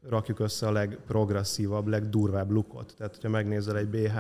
rakjuk 0.10 0.40
össze 0.40 0.68
a 0.68 0.72
legprogresszívabb, 0.72 1.88
legdurvább 1.88 2.52
lukot. 2.52 2.94
Tehát, 2.98 3.14
hogyha 3.14 3.30
megnézel 3.30 3.78
egy 3.78 3.88
BH, 3.88 4.18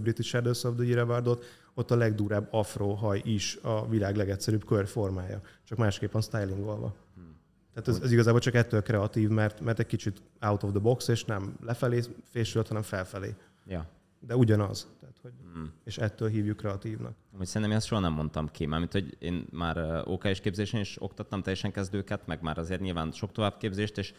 British 0.00 0.28
Shadows 0.28 0.64
of 0.64 0.74
the 0.74 0.84
Year 0.84 0.98
Awardot, 0.98 1.44
ott 1.74 1.90
a 1.90 1.96
legdurább 1.96 2.48
afro 2.50 2.94
haj 2.94 3.22
is 3.24 3.58
a 3.62 3.88
világ 3.88 4.16
legegyszerűbb 4.16 4.64
körformája, 4.64 5.40
csak 5.64 5.78
másképp 5.78 6.12
van 6.12 6.22
stylingolva. 6.22 6.94
Hmm. 7.14 7.36
Tehát 7.74 7.88
ez, 7.88 8.00
ez 8.04 8.12
igazából 8.12 8.40
csak 8.40 8.54
ettől 8.54 8.82
kreatív, 8.82 9.28
mert, 9.28 9.60
mert 9.60 9.78
egy 9.78 9.86
kicsit 9.86 10.22
out 10.40 10.62
of 10.62 10.70
the 10.70 10.78
box, 10.78 11.08
és 11.08 11.24
nem 11.24 11.56
lefelé 11.62 12.02
fésült, 12.30 12.68
hanem 12.68 12.82
felfelé. 12.82 13.34
Ja. 13.66 13.86
De 14.20 14.36
ugyanaz. 14.36 14.88
Tehát, 15.00 15.13
hogy, 15.24 15.32
hmm. 15.52 15.72
És 15.84 15.98
ettől 15.98 16.28
hívjuk 16.28 16.56
kreatívnak. 16.56 17.14
Amúgy 17.34 17.46
szerintem 17.46 17.70
én 17.70 17.76
ezt 17.76 17.86
soha 17.86 18.00
nem 18.00 18.12
mondtam 18.12 18.48
ki, 18.50 18.66
mert 18.66 18.92
hogy 18.92 19.16
én 19.18 19.46
már 19.50 20.02
OK-s 20.04 20.40
képzésen 20.40 20.80
is 20.80 21.02
oktattam 21.02 21.42
teljesen 21.42 21.72
kezdőket, 21.72 22.26
meg 22.26 22.42
már 22.42 22.58
azért 22.58 22.80
nyilván 22.80 23.12
sok 23.12 23.32
továbbképzést, 23.32 23.98
és 23.98 24.14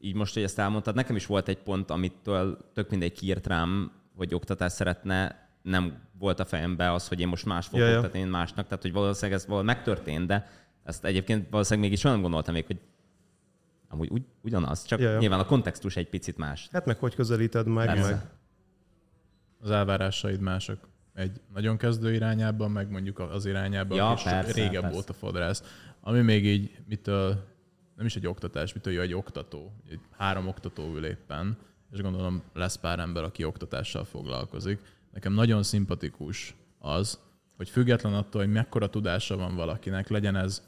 így 0.00 0.14
most, 0.14 0.34
hogy 0.34 0.42
ezt 0.42 0.58
elmondtad, 0.58 0.94
nekem 0.94 1.16
is 1.16 1.26
volt 1.26 1.48
egy 1.48 1.58
pont, 1.58 1.90
amitől 1.90 2.58
tök 2.72 2.90
mindegy 2.90 3.12
kiírt 3.12 3.46
rám, 3.46 3.92
hogy 4.16 4.34
oktatást 4.34 4.74
szeretne, 4.74 5.48
nem 5.62 6.02
volt 6.18 6.40
a 6.40 6.44
fejembe 6.44 6.92
az, 6.92 7.08
hogy 7.08 7.20
én 7.20 7.28
most 7.28 7.46
más 7.46 7.66
fogok 7.66 7.86
ja, 7.86 7.96
oktatni, 7.96 8.18
én 8.18 8.26
másnak, 8.26 8.66
tehát 8.66 8.82
hogy 8.82 8.92
valószínűleg 8.92 9.38
ez 9.40 9.46
valahol 9.46 9.66
megtörtént, 9.66 10.26
de 10.26 10.48
ezt 10.84 11.04
egyébként 11.04 11.50
valószínűleg 11.50 11.88
mégis 11.88 12.04
nem 12.04 12.20
gondoltam 12.20 12.54
még, 12.54 12.66
hogy 12.66 12.80
amúgy 13.88 14.10
ugy, 14.10 14.24
ugyanaz, 14.40 14.84
csak 14.84 15.00
ja, 15.00 15.10
ja. 15.10 15.18
nyilván 15.18 15.40
a 15.40 15.44
kontextus 15.46 15.96
egy 15.96 16.08
picit 16.08 16.36
más. 16.36 16.68
Hát 16.72 16.86
meg 16.86 16.98
hogy 16.98 17.14
közelíted 17.14 17.66
meg, 17.66 17.86
Persze. 17.86 18.10
meg. 18.10 18.40
Az 19.62 19.70
elvárásaid 19.70 20.40
mások. 20.40 20.88
Egy 21.14 21.40
nagyon 21.52 21.76
kezdő 21.76 22.14
irányában, 22.14 22.70
meg 22.70 22.90
mondjuk 22.90 23.18
az 23.18 23.46
irányában, 23.46 23.96
ja, 23.96 24.12
és 24.16 24.22
persze, 24.22 24.52
régebb 24.52 24.80
persze. 24.80 24.94
volt 24.94 25.10
a 25.10 25.12
fodrász. 25.12 25.62
Ami 26.00 26.20
még 26.20 26.46
így, 26.46 26.78
mitől 26.86 27.50
nem 27.96 28.06
is 28.06 28.16
egy 28.16 28.26
oktatás, 28.26 28.72
mint 28.72 28.86
egy 28.86 29.14
oktató, 29.14 29.72
egy 29.90 30.00
három 30.10 30.48
oktató 30.48 30.94
ül 30.94 31.04
éppen, 31.04 31.56
és 31.92 32.00
gondolom 32.00 32.42
lesz 32.52 32.76
pár 32.76 32.98
ember, 32.98 33.22
aki 33.22 33.44
oktatással 33.44 34.04
foglalkozik. 34.04 34.80
Nekem 35.12 35.32
nagyon 35.32 35.62
szimpatikus 35.62 36.54
az, 36.78 37.18
hogy 37.56 37.68
független 37.68 38.14
attól, 38.14 38.42
hogy 38.42 38.52
mekkora 38.52 38.88
tudása 38.90 39.36
van 39.36 39.54
valakinek, 39.54 40.08
legyen 40.08 40.36
ez 40.36 40.62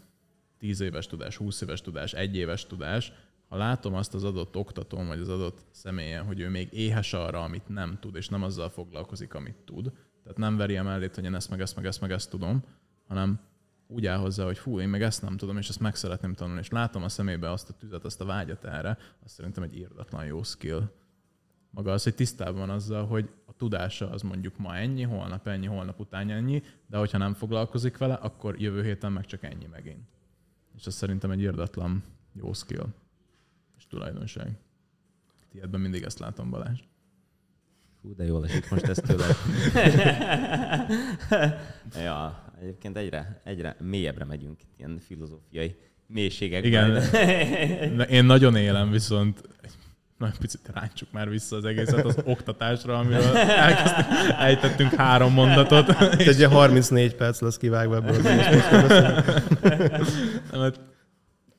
10 0.59 0.81
éves 0.81 1.07
tudás, 1.07 1.37
20 1.37 1.61
éves 1.61 1.81
tudás, 1.81 2.13
egy 2.13 2.37
éves 2.37 2.67
tudás, 2.67 3.13
ha 3.55 3.61
látom 3.61 3.95
azt 3.95 4.15
az 4.15 4.25
adott 4.25 4.57
oktatón, 4.57 5.07
vagy 5.07 5.21
az 5.21 5.29
adott 5.29 5.65
személyen, 5.71 6.25
hogy 6.25 6.41
ő 6.41 6.49
még 6.49 6.73
éhes 6.73 7.13
arra, 7.13 7.43
amit 7.43 7.69
nem 7.69 7.99
tud, 8.01 8.17
és 8.17 8.29
nem 8.29 8.43
azzal 8.43 8.69
foglalkozik, 8.69 9.35
amit 9.35 9.57
tud, 9.65 9.93
tehát 10.23 10.39
nem 10.39 10.57
veri 10.57 10.77
emellét, 10.77 11.15
hogy 11.15 11.25
én 11.25 11.35
ezt 11.35 11.51
meg 11.51 11.61
ezt 11.61 11.77
meg 11.77 11.87
ezt 11.87 12.01
meg 12.01 12.11
ezt 12.11 12.31
tudom, 12.31 12.65
hanem 13.07 13.41
úgy 13.87 14.07
áll 14.07 14.19
hozzá, 14.19 14.45
hogy 14.45 14.59
fú, 14.59 14.81
én 14.81 14.89
meg 14.89 15.03
ezt 15.03 15.23
nem 15.23 15.37
tudom, 15.37 15.57
és 15.57 15.69
ezt 15.69 15.81
meg 15.81 15.95
szeretném 15.95 16.35
tanulni, 16.35 16.61
és 16.61 16.69
látom 16.69 17.03
a 17.03 17.09
szemébe 17.09 17.51
azt 17.51 17.69
a 17.69 17.73
tüzet, 17.73 18.05
azt 18.05 18.21
a 18.21 18.25
vágyat 18.25 18.65
erre, 18.65 18.99
azt 19.25 19.35
szerintem 19.35 19.63
egy 19.63 19.77
írdatlan 19.77 20.25
jó 20.25 20.43
skill. 20.43 20.91
Maga 21.71 21.93
az, 21.93 22.03
hogy 22.03 22.15
tisztában 22.15 22.59
van 22.67 22.71
azzal, 22.71 23.07
hogy 23.07 23.31
a 23.47 23.53
tudása 23.53 24.11
az 24.11 24.23
mondjuk 24.23 24.59
ma 24.59 24.77
ennyi, 24.77 25.03
holnap 25.03 25.47
ennyi, 25.47 25.67
holnap 25.67 26.01
után 26.01 26.31
ennyi, 26.31 26.63
de 26.87 26.97
hogyha 26.97 27.19
nem 27.19 27.35
foglalkozik 27.35 27.99
vele, 27.99 28.15
akkor 28.15 28.61
jövő 28.61 28.83
héten 28.83 29.13
meg 29.13 29.25
csak 29.25 29.43
ennyi 29.43 29.67
megint. 29.67 30.09
És 30.77 30.87
ez 30.87 30.95
szerintem 30.95 31.31
egy 31.31 31.41
írdatlan 31.41 32.05
jó 32.33 32.53
skill 32.53 32.87
és 33.85 33.91
tulajdonság. 33.91 34.59
Tiedben 35.51 35.81
mindig 35.81 36.03
ezt 36.03 36.19
látom, 36.19 36.51
Balázs. 36.51 36.81
Hú, 38.03 38.15
de 38.15 38.25
jól 38.25 38.45
esik 38.45 38.71
most 38.71 38.85
ezt 38.85 39.03
tőle. 39.03 39.27
ja, 42.05 42.53
egyébként 42.61 42.97
egyre, 42.97 43.41
egyre 43.45 43.77
mélyebbre 43.81 44.25
megyünk 44.25 44.63
itt 44.63 44.79
ilyen 44.79 44.99
filozófiai 44.99 45.77
mélységekben. 46.07 47.03
Igen, 47.03 48.01
én 48.19 48.25
nagyon 48.25 48.57
élem, 48.57 48.91
viszont 48.91 49.43
nagyon 50.19 50.35
picit 50.39 50.71
ráncsuk 50.73 51.13
már 51.13 51.29
vissza 51.29 51.57
az 51.57 51.65
egészet 51.65 52.05
az 52.05 52.19
oktatásra, 52.25 52.99
amiről 52.99 53.37
elkezdtünk, 53.37 54.07
ejtettünk 54.39 54.95
három 54.95 55.33
mondatot. 55.33 55.89
Egy 56.01 56.45
34 56.45 57.15
perc 57.15 57.41
lesz 57.41 57.57
kivágva 57.57 57.97
ebből 57.97 58.15
az 58.15 58.25
egész 58.25 58.65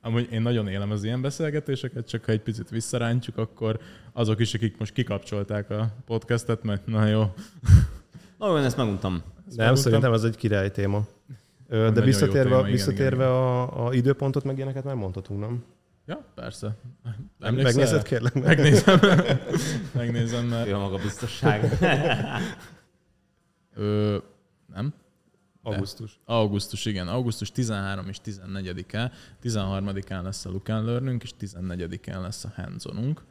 Amúgy 0.06 0.32
én 0.32 0.42
nagyon 0.42 0.68
élem 0.68 0.90
az 0.90 1.04
ilyen 1.04 1.20
beszélgetéseket, 1.20 2.08
csak 2.08 2.24
ha 2.24 2.32
egy 2.32 2.40
picit 2.40 2.70
visszarántjuk, 2.70 3.36
akkor 3.38 3.78
azok 4.12 4.40
is, 4.40 4.54
akik 4.54 4.78
most 4.78 4.92
kikapcsolták 4.92 5.70
a 5.70 5.88
podcastet, 6.04 6.62
mert 6.62 6.86
na 6.86 7.06
jó. 7.06 7.34
Na, 8.38 8.58
én 8.58 8.64
ezt 8.64 8.76
meguntam. 8.76 9.22
Ezt 9.48 9.56
Nem, 9.56 9.74
szerintem 9.74 10.12
ez 10.12 10.22
egy 10.24 10.36
király 10.36 10.70
téma. 10.70 11.06
Ö, 11.68 11.90
de 11.94 12.00
visszatérve, 12.00 12.56
téma, 12.56 12.62
visszatérve 12.62 13.24
igen, 13.24 13.36
a, 13.36 13.86
a, 13.86 13.94
időpontot, 13.94 14.44
meg 14.44 14.56
ilyeneket 14.56 14.84
már 14.84 14.94
mondhatunk, 14.94 15.40
nem? 15.40 15.64
Ja, 16.06 16.24
persze. 16.34 16.76
Emlékszel? 17.40 17.72
Megnézed, 17.72 18.02
kérlek? 18.02 18.34
Meg. 18.34 18.44
Megnézem. 18.44 19.00
Megnézem, 19.94 20.46
mert... 20.46 20.68
Jó 20.68 20.78
maga 20.78 20.96
biztosság. 20.96 21.70
Ö, 23.74 24.16
nem? 24.74 24.94
Augusztus. 25.66 26.20
De. 26.26 26.32
Augusztus, 26.32 26.84
igen. 26.84 27.08
Augusztus 27.08 27.52
13 27.52 28.08
és 28.08 28.18
14-e. 28.24 29.12
13-án 29.42 30.22
lesz 30.22 30.44
a 30.44 30.50
Look 30.50 30.68
and 30.68 31.22
és 31.22 31.30
14-én 31.40 32.20
lesz 32.20 32.44
a 32.44 32.52
hands-onunk. 32.56 33.24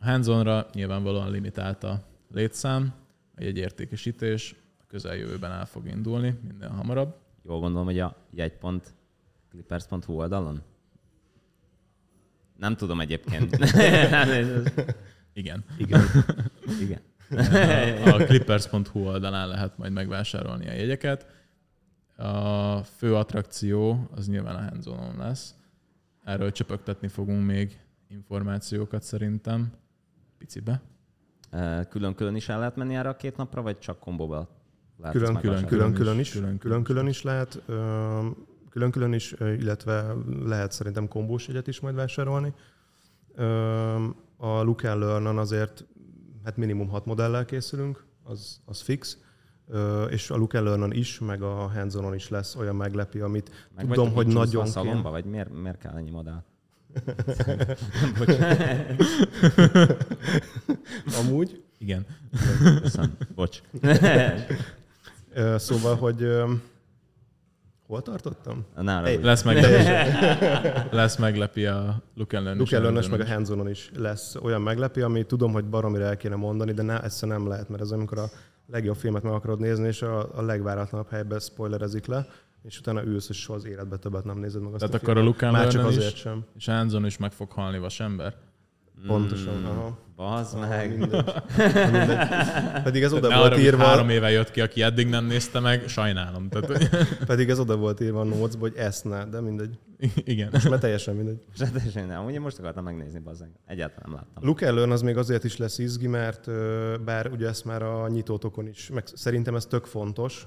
A 0.00 0.04
hands 0.04 0.28
nyilvánvalóan 0.72 1.30
limitált 1.30 1.84
a 1.84 2.02
létszám, 2.32 2.94
egy 3.34 3.56
értékesítés, 3.56 4.54
a 4.80 4.84
közeljövőben 4.86 5.50
el 5.50 5.66
fog 5.66 5.86
indulni, 5.86 6.38
minden 6.46 6.70
hamarabb. 6.70 7.16
Jól 7.42 7.60
gondolom, 7.60 7.86
hogy 7.86 7.98
a 7.98 8.16
jegypont 8.30 8.94
clippers.hu 9.50 10.12
oldalon? 10.12 10.62
Nem 12.56 12.76
tudom 12.76 13.00
egyébként. 13.00 13.56
Igen. 15.32 15.64
Igen. 15.76 16.04
Igen. 16.84 17.00
A, 18.04 18.14
a 18.14 18.24
clippers.hu 18.24 19.00
oldalán 19.00 19.48
lehet 19.48 19.78
majd 19.78 19.92
megvásárolni 19.92 20.68
a 20.68 20.72
jegyeket. 20.72 21.26
A 22.16 22.82
fő 22.82 23.14
attrakció 23.14 24.08
az 24.14 24.28
nyilván 24.28 24.54
a 24.54 24.68
hands 24.68 24.86
lesz. 25.18 25.54
Erről 26.24 26.52
csöpögtetni 26.52 27.08
fogunk 27.08 27.46
még 27.46 27.80
információkat 28.08 29.02
szerintem. 29.02 29.72
Picibe. 30.38 30.82
Külön-külön 31.88 32.34
is 32.34 32.48
el 32.48 32.58
lehet 32.58 32.76
menni 32.76 32.94
erre 32.94 33.08
a 33.08 33.16
két 33.16 33.36
napra, 33.36 33.62
vagy 33.62 33.78
csak 33.78 33.98
kombóba 33.98 34.48
Külön-külön 35.10 35.64
külön, 35.92 36.18
is, 36.18 36.38
külön-külön 36.58 37.06
is 37.06 37.22
lehet, 37.22 37.62
külön-külön 38.70 39.12
is, 39.12 39.32
illetve 39.32 40.14
lehet 40.44 40.72
szerintem 40.72 41.08
kombós 41.08 41.48
egyet 41.48 41.66
is 41.66 41.80
majd 41.80 41.94
vásárolni. 41.94 42.54
A 44.36 44.62
Look 44.62 44.82
Learn 44.82 45.26
azért 45.26 45.84
hát 46.44 46.56
minimum 46.56 46.88
hat 46.88 47.04
modellel 47.04 47.44
készülünk, 47.44 48.04
az, 48.22 48.60
az 48.64 48.80
fix 48.80 49.18
és 50.10 50.30
a 50.30 50.36
Look 50.36 50.52
Learn 50.52 50.92
is, 50.92 51.18
meg 51.18 51.42
a 51.42 51.54
hands 51.54 51.94
is 52.14 52.28
lesz 52.28 52.56
olyan 52.56 52.76
meglepi, 52.76 53.18
amit 53.18 53.50
meg 53.76 53.86
tudom, 53.86 54.12
hogy 54.12 54.26
nagyon... 54.26 54.66
Szalomba, 54.66 55.10
vagy 55.10 55.24
miért, 55.24 55.60
miért 55.62 55.78
kell 55.78 55.96
ennyi 55.96 56.10
modell? 56.10 56.42
Amúgy? 61.20 61.62
Igen. 61.78 62.06
Köszönöm. 62.82 63.16
Bocs. 63.34 63.62
szóval, 65.56 65.96
hogy 65.96 66.28
Hol 67.86 68.02
tartottam? 68.02 68.64
Egy- 68.76 68.84
nem. 68.84 69.22
Lesz, 69.22 69.42
meglepi, 69.42 69.88
lesz 70.96 71.16
meglepi 71.16 71.66
a 71.66 72.02
Luke 72.14 72.40
Learn 72.40 72.58
Luke 72.58 72.78
Learn-ös 72.78 73.08
meg 73.08 73.20
a 73.20 73.26
hands 73.26 73.50
is 73.70 73.90
lesz 73.96 74.36
olyan 74.42 74.62
meglepi, 74.62 75.00
ami 75.00 75.24
tudom, 75.24 75.52
hogy 75.52 75.64
baromira 75.64 76.04
el 76.04 76.16
kéne 76.16 76.34
mondani, 76.34 76.72
de 76.72 76.82
ne, 76.82 77.02
ezt 77.02 77.26
nem 77.26 77.48
lehet, 77.48 77.68
mert 77.68 77.82
ez 77.82 77.90
amikor 77.90 78.18
a 78.18 78.30
legjobb 78.66 78.96
filmet 78.96 79.22
meg 79.22 79.32
akarod 79.32 79.60
nézni, 79.60 79.86
és 79.86 80.02
a, 80.02 80.36
a 80.38 80.42
legváratlanabb 80.42 81.08
helyben 81.08 81.40
spoilerezik 81.40 82.06
le, 82.06 82.26
és 82.62 82.78
utána 82.78 83.02
ülsz, 83.04 83.28
és 83.28 83.40
soha 83.40 83.58
az 83.58 83.64
életbe 83.64 83.96
többet 83.96 84.24
nem 84.24 84.38
nézed 84.38 84.62
meg 84.62 84.72
azt 84.72 84.80
Tehát 84.80 84.94
a 84.94 84.98
akkor 85.06 85.18
a. 85.18 85.22
Luke 85.24 85.50
Már 85.50 85.68
csak 85.68 85.84
azért 85.84 86.12
is, 86.12 86.18
sem. 86.18 86.44
és 86.56 86.66
Hanzon 86.66 87.06
is 87.06 87.16
meg 87.16 87.32
fog 87.32 87.50
halni 87.50 87.78
vasember. 87.78 88.34
Pontosan, 89.06 89.64
aha. 89.64 89.98
Bazd 90.16 90.58
meg. 90.58 90.98
mindegy. 90.98 91.24
mindegy. 91.92 92.28
Pedig 92.82 93.02
ez 93.02 93.12
oda 93.12 93.28
Ne 93.28 93.36
volt 93.36 93.58
írva, 93.58 93.84
három 93.84 94.08
éve 94.08 94.30
jött 94.30 94.50
ki, 94.50 94.60
aki 94.60 94.82
eddig 94.82 95.08
nem 95.08 95.24
nézte 95.24 95.60
meg, 95.60 95.88
sajnálom. 95.88 96.48
Tehát, 96.48 96.88
pedig 97.26 97.48
ez 97.48 97.58
oda 97.58 97.76
volt 97.76 98.00
írva 98.00 98.20
a 98.20 98.24
notes 98.24 98.54
hogy 98.58 98.74
ezt 98.76 99.04
ne, 99.04 99.24
de 99.24 99.40
mindegy. 99.40 99.78
igen. 100.14 100.48
Most 100.52 100.68
már 100.68 100.78
teljesen 100.78 101.14
mindegy. 101.14 101.44
Rendesen 101.58 102.06
nem. 102.06 102.24
Ugye 102.24 102.40
most 102.40 102.58
akartam 102.58 102.84
megnézni, 102.84 103.18
bazzeg. 103.18 103.48
Egyáltalán 103.66 104.02
nem 104.04 104.14
láttam. 104.14 104.44
Luke 104.44 104.70
Learn 104.70 104.90
az 104.90 105.02
még 105.02 105.16
azért 105.16 105.44
is 105.44 105.56
lesz 105.56 105.78
izgi, 105.78 106.06
mert 106.06 106.50
bár 107.04 107.30
ugye 107.30 107.48
ezt 107.48 107.64
már 107.64 107.82
a 107.82 108.08
nyitótokon 108.08 108.66
is, 108.66 108.90
meg 108.90 109.04
szerintem 109.14 109.54
ez 109.54 109.66
tök 109.66 109.84
fontos, 109.84 110.46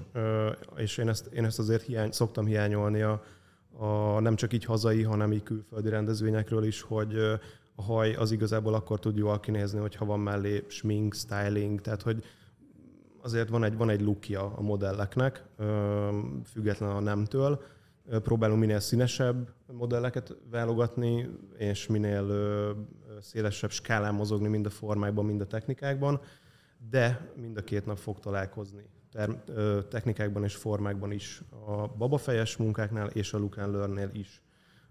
és 0.76 0.96
én 0.96 1.08
ezt, 1.08 1.26
én 1.26 1.44
ezt 1.44 1.58
azért 1.58 1.82
hiány, 1.82 2.10
szoktam 2.10 2.46
hiányolni 2.46 3.02
a, 3.02 3.22
a, 3.78 4.20
nem 4.20 4.36
csak 4.36 4.52
így 4.52 4.64
hazai, 4.64 5.02
hanem 5.02 5.32
így 5.32 5.42
külföldi 5.42 5.88
rendezvényekről 5.88 6.64
is, 6.64 6.80
hogy 6.80 7.16
a 7.78 7.82
haj 7.82 8.14
az 8.14 8.30
igazából 8.30 8.74
akkor 8.74 8.98
tud 8.98 9.16
jól 9.16 9.40
kinézni, 9.40 9.78
hogyha 9.78 10.04
van 10.04 10.20
mellé 10.20 10.64
smink, 10.68 11.14
styling, 11.14 11.80
tehát 11.80 12.02
hogy 12.02 12.24
azért 13.22 13.48
van 13.48 13.64
egy, 13.64 13.76
van 13.76 13.90
egy 13.90 14.00
lookja 14.00 14.52
a 14.56 14.60
modelleknek, 14.60 15.44
független 16.44 16.90
a 16.90 17.00
nemtől. 17.00 17.62
Próbálunk 18.22 18.60
minél 18.60 18.80
színesebb 18.80 19.48
modelleket 19.72 20.36
válogatni, 20.50 21.28
és 21.56 21.86
minél 21.86 22.26
szélesebb 23.20 23.70
skálán 23.70 24.14
mozogni 24.14 24.48
mind 24.48 24.66
a 24.66 24.70
formákban, 24.70 25.24
mind 25.24 25.40
a 25.40 25.46
technikákban, 25.46 26.20
de 26.90 27.32
mind 27.36 27.56
a 27.56 27.62
két 27.64 27.86
nap 27.86 27.98
fog 27.98 28.18
találkozni 28.18 28.84
ö, 29.46 29.78
technikákban 29.88 30.44
és 30.44 30.56
formákban 30.56 31.12
is 31.12 31.42
a 31.66 31.86
babafejes 31.86 32.56
munkáknál 32.56 33.06
és 33.06 33.32
a 33.32 33.38
Look 33.38 33.56
and 33.56 33.74
Learn-nél 33.74 34.10
is. 34.12 34.42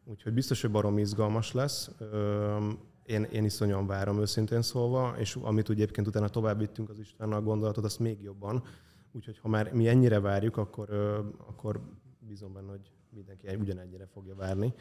Úgyhogy 0.09 0.33
biztos, 0.33 0.61
hogy 0.61 0.71
barom 0.71 0.97
izgalmas 0.97 1.51
lesz. 1.51 1.91
Én, 3.03 3.23
én 3.23 3.43
iszonyan 3.43 3.87
várom 3.87 4.19
őszintén 4.19 4.61
szólva, 4.61 5.15
és 5.17 5.35
amit 5.35 5.69
úgy 5.69 5.75
egyébként 5.75 6.07
utána 6.07 6.27
tovább 6.27 6.59
vittünk 6.59 6.89
az 6.89 7.13
a 7.17 7.41
gondolatot, 7.41 7.83
azt 7.83 7.99
még 7.99 8.21
jobban. 8.21 8.63
Úgyhogy 9.11 9.39
ha 9.39 9.47
már 9.47 9.73
mi 9.73 9.87
ennyire 9.87 10.19
várjuk, 10.19 10.57
akkor, 10.57 10.89
akkor 11.47 11.81
bízom 12.19 12.53
benne, 12.53 12.69
hogy 12.69 12.91
mindenki 13.09 13.55
ugyanennyire 13.55 14.05
fogja 14.05 14.35
várni. 14.35 14.73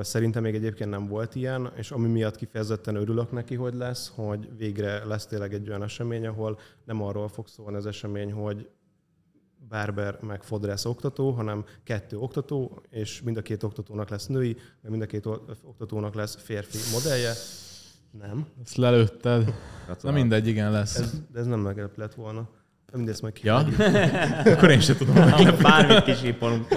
Szerintem 0.00 0.42
még 0.42 0.54
egyébként 0.54 0.90
nem 0.90 1.06
volt 1.06 1.34
ilyen, 1.34 1.72
és 1.76 1.90
ami 1.90 2.08
miatt 2.08 2.36
kifejezetten 2.36 2.94
örülök 2.94 3.32
neki, 3.32 3.54
hogy 3.54 3.74
lesz, 3.74 4.12
hogy 4.14 4.56
végre 4.56 5.04
lesz 5.04 5.26
tényleg 5.26 5.54
egy 5.54 5.68
olyan 5.68 5.82
esemény, 5.82 6.26
ahol 6.26 6.58
nem 6.84 7.02
arról 7.02 7.28
fog 7.28 7.48
szólni 7.48 7.76
az 7.76 7.86
esemény, 7.86 8.32
hogy 8.32 8.68
Barber 9.68 10.18
meg 10.20 10.42
fodrász 10.42 10.84
oktató, 10.84 11.30
hanem 11.30 11.64
kettő 11.84 12.16
oktató, 12.16 12.82
és 12.90 13.22
mind 13.22 13.36
a 13.36 13.42
két 13.42 13.62
oktatónak 13.62 14.08
lesz 14.08 14.26
női, 14.26 14.56
meg 14.80 14.90
mind 14.90 15.02
a 15.02 15.06
két 15.06 15.26
oktatónak 15.62 16.14
lesz 16.14 16.36
férfi 16.42 16.78
modellje. 16.92 17.32
Nem. 18.10 18.46
Ezt 18.64 18.76
lelőtted. 18.76 19.44
Na 19.44 19.52
Gratulálok. 19.86 20.20
mindegy, 20.20 20.46
igen, 20.46 20.70
lesz. 20.70 20.96
Ez, 20.96 21.20
de 21.32 21.38
ez 21.38 21.46
nem 21.46 21.60
meglep 21.60 21.96
lett 21.96 22.14
volna. 22.14 22.48
De 22.90 22.96
mindezt 22.96 23.22
majd 23.22 23.38
Ja? 23.42 23.56
Akkor 24.54 24.70
én 24.70 24.80
sem 24.80 24.96
tudom. 24.96 25.14
Bármit 25.62 26.02
kisípolunk. 26.02 26.66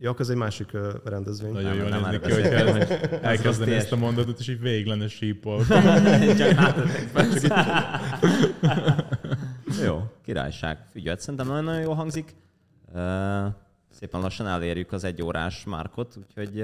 Ja, 0.00 0.14
ez 0.18 0.28
egy 0.28 0.36
másik 0.36 0.72
ö, 0.72 0.90
rendezvény. 1.04 1.52
Nagyon 1.52 1.74
jól 1.74 1.88
nem 1.88 2.00
néznek 2.00 2.20
ki, 2.20 2.32
hogyha 2.32 3.18
elkezdeni 3.22 3.70
az 3.70 3.76
ezt 3.76 3.92
a 3.92 3.96
mondatot, 3.96 4.38
és 4.38 4.48
így 4.48 4.60
végig 4.60 4.86
lenne 4.86 5.08
sípol. 5.08 5.66
Csak 6.38 6.74
persze. 7.12 7.66
Jó, 9.84 10.10
királyság. 10.22 10.86
Figyelj, 10.90 11.16
szerintem 11.18 11.46
nagyon-nagyon 11.46 11.80
jól 11.80 11.94
hangzik. 11.94 12.34
Szépen 13.90 14.20
lassan 14.20 14.46
elérjük 14.46 14.92
az 14.92 15.04
egy 15.04 15.22
órás 15.22 15.64
márkot, 15.64 16.16
úgyhogy 16.16 16.60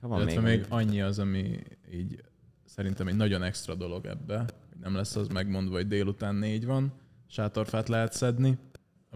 ha 0.00 0.08
van 0.08 0.20
Illetve 0.20 0.40
még, 0.40 0.58
még 0.58 0.66
annyi 0.68 1.00
az, 1.00 1.18
ami 1.18 1.62
így 1.92 2.22
szerintem 2.64 3.06
egy 3.06 3.16
nagyon 3.16 3.42
extra 3.42 3.74
dolog 3.74 4.06
ebbe, 4.06 4.38
hogy 4.38 4.78
nem 4.80 4.94
lesz 4.94 5.16
az 5.16 5.28
megmondva, 5.28 5.74
hogy 5.74 5.86
délután 5.86 6.34
négy 6.34 6.66
van, 6.66 6.92
sátorfát 7.26 7.88
lehet 7.88 8.12
szedni, 8.12 8.58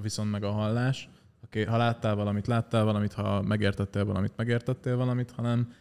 viszont 0.03 0.31
meg 0.31 0.45
a 0.45 0.51
hallás. 0.51 1.09
Oké, 1.45 1.65
ha 1.65 1.77
láttál 1.77 2.15
valamit, 2.15 2.47
láttál 2.47 2.85
valamit, 2.85 3.13
ha 3.13 3.43
megértettél 3.43 4.05
valamit, 4.05 4.33
megértettél 4.37 4.97
valamit, 4.97 5.31
hanem 5.31 5.73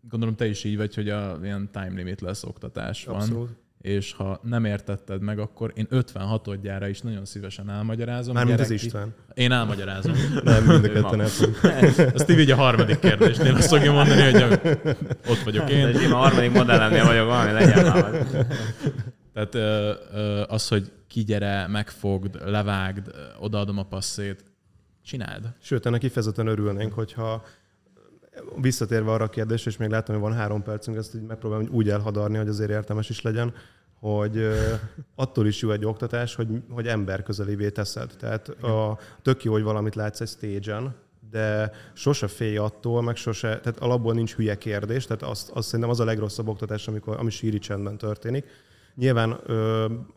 gondolom 0.00 0.36
te 0.36 0.46
is 0.46 0.64
így 0.64 0.76
vagy, 0.76 0.94
hogy 0.94 1.08
a 1.08 1.38
ilyen 1.42 1.70
time 1.72 1.92
limit 1.94 2.20
lesz 2.20 2.44
oktatás 2.44 3.04
van. 3.04 3.48
És 3.86 4.12
ha 4.12 4.40
nem 4.42 4.64
értetted 4.64 5.22
meg, 5.22 5.38
akkor 5.38 5.72
én 5.74 5.86
56-odjára 5.90 6.86
is 6.88 7.00
nagyon 7.00 7.24
szívesen 7.24 7.70
elmagyarázom. 7.70 8.34
Mármint 8.34 8.60
az 8.60 8.70
István. 8.70 9.14
Én 9.34 9.52
elmagyarázom. 9.52 10.12
Nem, 10.44 10.64
mind 10.64 10.84
a 10.84 10.88
ketten 10.92 11.28
tudunk. 11.38 12.14
Azt 12.14 12.30
így 12.30 12.50
a 12.50 12.56
harmadik 12.56 12.98
kérdésnél 12.98 13.54
azt 13.54 13.68
fogja 13.68 13.92
mondani, 13.92 14.20
hogy 14.20 14.42
ott 15.28 15.38
vagyok 15.44 15.64
De 15.66 15.72
én. 15.72 15.98
sima 15.98 16.16
harmadik 16.16 16.52
modellemnél 16.52 17.04
vagyok, 17.04 17.26
valami 17.26 17.52
legyen 17.52 17.84
már. 17.84 18.26
Tehát 19.32 19.54
az, 20.50 20.68
hogy 20.68 20.92
kigyere, 21.08 21.66
megfogd, 21.66 22.38
levágd, 22.44 23.10
odaadom 23.40 23.78
a 23.78 23.84
passzét, 23.84 24.44
csináld. 25.04 25.52
Sőt, 25.60 25.86
ennek 25.86 26.00
kifejezetten 26.00 26.46
örülnénk, 26.46 26.92
hogyha 26.92 27.44
visszatérve 28.60 29.10
arra 29.10 29.24
a 29.24 29.28
kérdésre, 29.28 29.70
és 29.70 29.76
még 29.76 29.88
látom, 29.88 30.14
hogy 30.14 30.24
van 30.24 30.38
három 30.38 30.62
percünk, 30.62 30.96
ezt 30.96 31.14
így 31.14 31.22
megpróbálom 31.22 31.68
úgy 31.70 31.88
elhadarni, 31.88 32.36
hogy 32.36 32.48
azért 32.48 32.70
értelmes 32.70 33.10
is 33.10 33.22
legyen, 33.22 33.54
hogy 34.00 34.48
attól 35.14 35.46
is 35.46 35.62
jó 35.62 35.70
egy 35.70 35.84
oktatás, 35.84 36.34
hogy, 36.34 36.48
hogy 36.70 36.86
ember 36.86 37.22
közelévé 37.22 37.70
teszed. 37.70 38.12
Tehát 38.18 38.48
a, 38.48 38.98
tök 39.22 39.44
jó, 39.44 39.52
hogy 39.52 39.62
valamit 39.62 39.94
látsz 39.94 40.20
egy 40.20 40.28
stage-en, 40.28 40.94
de 41.30 41.70
sose 41.92 42.26
félj 42.26 42.56
attól, 42.56 43.02
meg 43.02 43.16
sose, 43.16 43.60
tehát 43.60 43.78
alapból 43.78 44.14
nincs 44.14 44.34
hülye 44.34 44.58
kérdés, 44.58 45.04
tehát 45.04 45.22
azt, 45.22 45.50
azt 45.50 45.66
szerintem 45.66 45.90
az 45.90 46.00
a 46.00 46.04
legrosszabb 46.04 46.48
oktatás, 46.48 46.88
amikor, 46.88 47.16
ami 47.18 47.30
síri 47.30 47.58
csendben 47.58 47.98
történik. 47.98 48.46
Nyilván, 48.94 49.40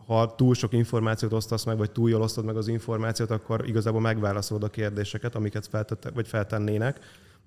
ha 0.05 0.35
túl 0.35 0.53
sok 0.53 0.73
információt 0.73 1.33
osztasz 1.33 1.63
meg, 1.63 1.77
vagy 1.77 1.91
túl 1.91 2.09
jól 2.09 2.21
osztod 2.21 2.45
meg 2.45 2.57
az 2.57 2.67
információt, 2.67 3.31
akkor 3.31 3.67
igazából 3.67 4.01
megválaszolod 4.01 4.63
a 4.63 4.69
kérdéseket, 4.69 5.35
amiket 5.35 5.67
feltettek, 5.67 6.13
vagy 6.13 6.27
feltennének. 6.27 6.99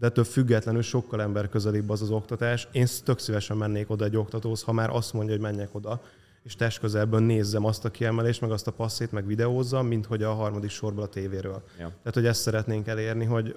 De 0.03 0.09
ettől 0.09 0.24
függetlenül 0.24 0.82
sokkal 0.82 1.22
ember 1.22 1.48
közelébb 1.48 1.90
az 1.90 2.03
az 2.03 2.11
oktatás. 2.11 2.68
Én 2.72 2.86
tök 3.05 3.18
szívesen 3.18 3.57
mennék 3.57 3.90
oda 3.90 4.05
egy 4.05 4.16
oktatóhoz, 4.16 4.62
ha 4.62 4.72
már 4.72 4.90
azt 4.90 5.12
mondja, 5.12 5.32
hogy 5.32 5.42
menjek 5.42 5.74
oda, 5.74 6.00
és 6.42 6.57
test 6.57 6.80
közelből 6.80 7.20
nézzem 7.20 7.64
azt 7.64 7.84
a 7.84 7.90
kiemelést, 7.90 8.40
meg 8.40 8.50
azt 8.50 8.66
a 8.66 8.70
passzét, 8.70 9.12
meg 9.12 9.26
videózzam, 9.26 9.86
mint 9.86 10.07
hogy 10.07 10.22
a 10.22 10.32
harmadik 10.32 10.70
sorból 10.70 11.03
a 11.03 11.07
tévéről. 11.07 11.62
Ja. 11.78 11.86
Tehát, 11.86 12.14
hogy 12.14 12.26
ezt 12.26 12.40
szeretnénk 12.40 12.86
elérni, 12.86 13.24
hogy 13.24 13.57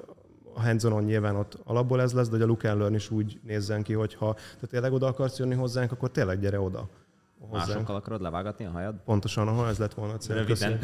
a 0.54 0.62
hands 0.62 0.84
nyilván 0.84 1.36
ott 1.36 1.58
alapból 1.64 2.02
ez 2.02 2.14
lesz, 2.14 2.30
de 2.30 2.38
hogy 2.38 2.58
a 2.64 2.70
and 2.70 2.80
Learn 2.80 2.96
is 2.96 3.12
úgy 3.12 3.40
nézzen 3.44 3.84
ki, 3.84 3.94
hogy 3.94 4.14
ha 4.14 4.36
te 4.60 4.68
tényleg 4.68 4.94
oda 4.94 5.08
akarsz 5.08 5.38
jönni 5.38 5.56
hozzánk, 5.56 5.92
akkor 5.92 6.12
tényleg 6.12 6.40
gyere 6.40 6.60
oda. 6.60 6.88
Hozzánk. 7.40 7.68
Másokkal 7.68 7.96
akarod 7.96 8.22
levágatni 8.22 8.66
a 8.66 8.70
hajad? 8.70 8.96
Pontosan, 9.06 9.48
ahol 9.48 9.68
ez 9.68 9.78
lett 9.78 9.94
volna 9.94 10.14
a 10.14 10.18
cél. 10.18 10.36
Röviden. 10.36 10.80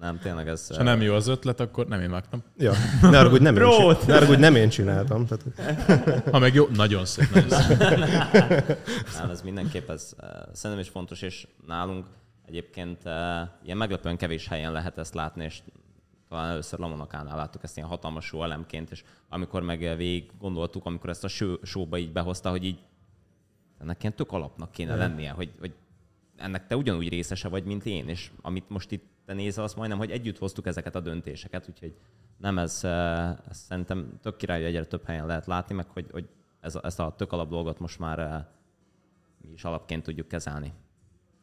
Nem, 0.00 0.18
tényleg 0.18 0.48
ez... 0.48 0.76
Ha 0.76 0.82
nem 0.82 1.00
jó 1.00 1.14
az 1.14 1.26
ötlet, 1.26 1.60
akkor 1.60 1.86
nem 1.86 2.00
én 2.00 2.10
vágtam. 2.10 2.42
Ja, 2.56 2.72
ne 3.02 3.16
haragudj, 3.16 3.42
nem, 3.42 3.56
én, 3.56 3.62
Brót! 3.62 3.98
csi- 4.00 4.06
ne 4.06 4.12
haragudj, 4.14 4.40
nem 4.40 4.56
én 4.56 4.68
csináltam. 4.68 5.26
Tehát, 5.26 5.44
Ha 6.30 6.38
meg 6.38 6.54
jó, 6.54 6.66
nagyon 6.74 7.04
szép, 7.04 7.30
nagyon 7.34 7.48
szép. 7.48 7.78
Nem, 9.18 9.30
ez 9.30 9.42
mindenképp 9.42 9.88
ez 9.88 10.14
eh, 10.18 10.28
szerintem 10.52 10.78
is 10.86 10.88
fontos, 10.88 11.22
és 11.22 11.46
nálunk 11.66 12.06
egyébként 12.46 13.06
eh, 13.06 13.48
ilyen 13.64 13.76
meglepően 13.76 14.16
kevés 14.16 14.48
helyen 14.48 14.72
lehet 14.72 14.98
ezt 14.98 15.14
látni, 15.14 15.44
és 15.44 15.62
talán 16.28 16.50
először 16.50 16.78
Lamonakánál 16.78 17.36
láttuk 17.36 17.62
ezt 17.62 17.76
ilyen 17.76 17.88
hatalmas 17.88 18.24
show 18.24 18.42
elemként, 18.42 18.90
és 18.90 19.04
amikor 19.28 19.62
meg 19.62 19.96
végig 19.96 20.30
gondoltuk, 20.38 20.86
amikor 20.86 21.10
ezt 21.10 21.24
a 21.24 21.28
showba 21.62 21.98
így 21.98 22.12
behozta, 22.12 22.50
hogy 22.50 22.64
így 22.64 22.78
ennek 23.80 24.02
ilyen 24.02 24.14
tök 24.14 24.32
alapnak 24.32 24.72
kéne 24.72 24.94
lennie, 24.94 25.30
hogy, 25.30 25.50
hogy 25.60 25.74
ennek 26.36 26.66
te 26.66 26.76
ugyanúgy 26.76 27.08
részese 27.08 27.48
vagy, 27.48 27.64
mint 27.64 27.86
én, 27.86 28.08
és 28.08 28.30
amit 28.42 28.68
most 28.68 28.90
itt 28.90 29.04
te 29.26 29.32
nézel, 29.32 29.64
azt 29.64 29.76
majdnem, 29.76 29.98
hogy 29.98 30.10
együtt 30.10 30.38
hoztuk 30.38 30.66
ezeket 30.66 30.94
a 30.94 31.00
döntéseket, 31.00 31.68
úgyhogy 31.68 31.96
nem 32.36 32.58
ez, 32.58 32.84
eh, 32.84 33.30
ez 33.30 33.58
szerintem 33.58 34.18
tök 34.22 34.36
király, 34.36 34.58
hogy 34.58 34.68
egyre 34.68 34.84
több 34.84 35.04
helyen 35.04 35.26
lehet 35.26 35.46
látni, 35.46 35.74
meg 35.74 35.86
hogy, 35.88 36.06
hogy 36.10 36.28
ez 36.60 36.74
a, 36.74 36.80
ezt 36.84 37.00
a 37.00 37.14
tök 37.16 37.32
alap 37.32 37.48
dolgot 37.48 37.78
most 37.78 37.98
már 37.98 38.18
eh, 38.18 38.44
mi 39.42 39.52
is 39.52 39.64
alapként 39.64 40.02
tudjuk 40.02 40.28
kezelni. 40.28 40.72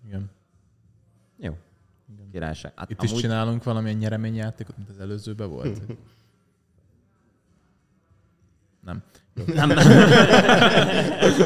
Igen. 0.05 0.31
Jó. 1.37 1.57
Királyság. 2.31 2.73
Hát 2.75 2.89
Itt 2.89 3.01
is 3.01 3.13
csinálunk 3.13 3.63
valamilyen 3.63 3.97
nyereményjátékot, 3.97 4.77
mint 4.77 4.89
az 4.89 4.99
előzőben 4.99 5.49
volt. 5.49 5.81
Nem. 8.79 9.03
Nem, 9.45 9.67
nem. 9.67 9.77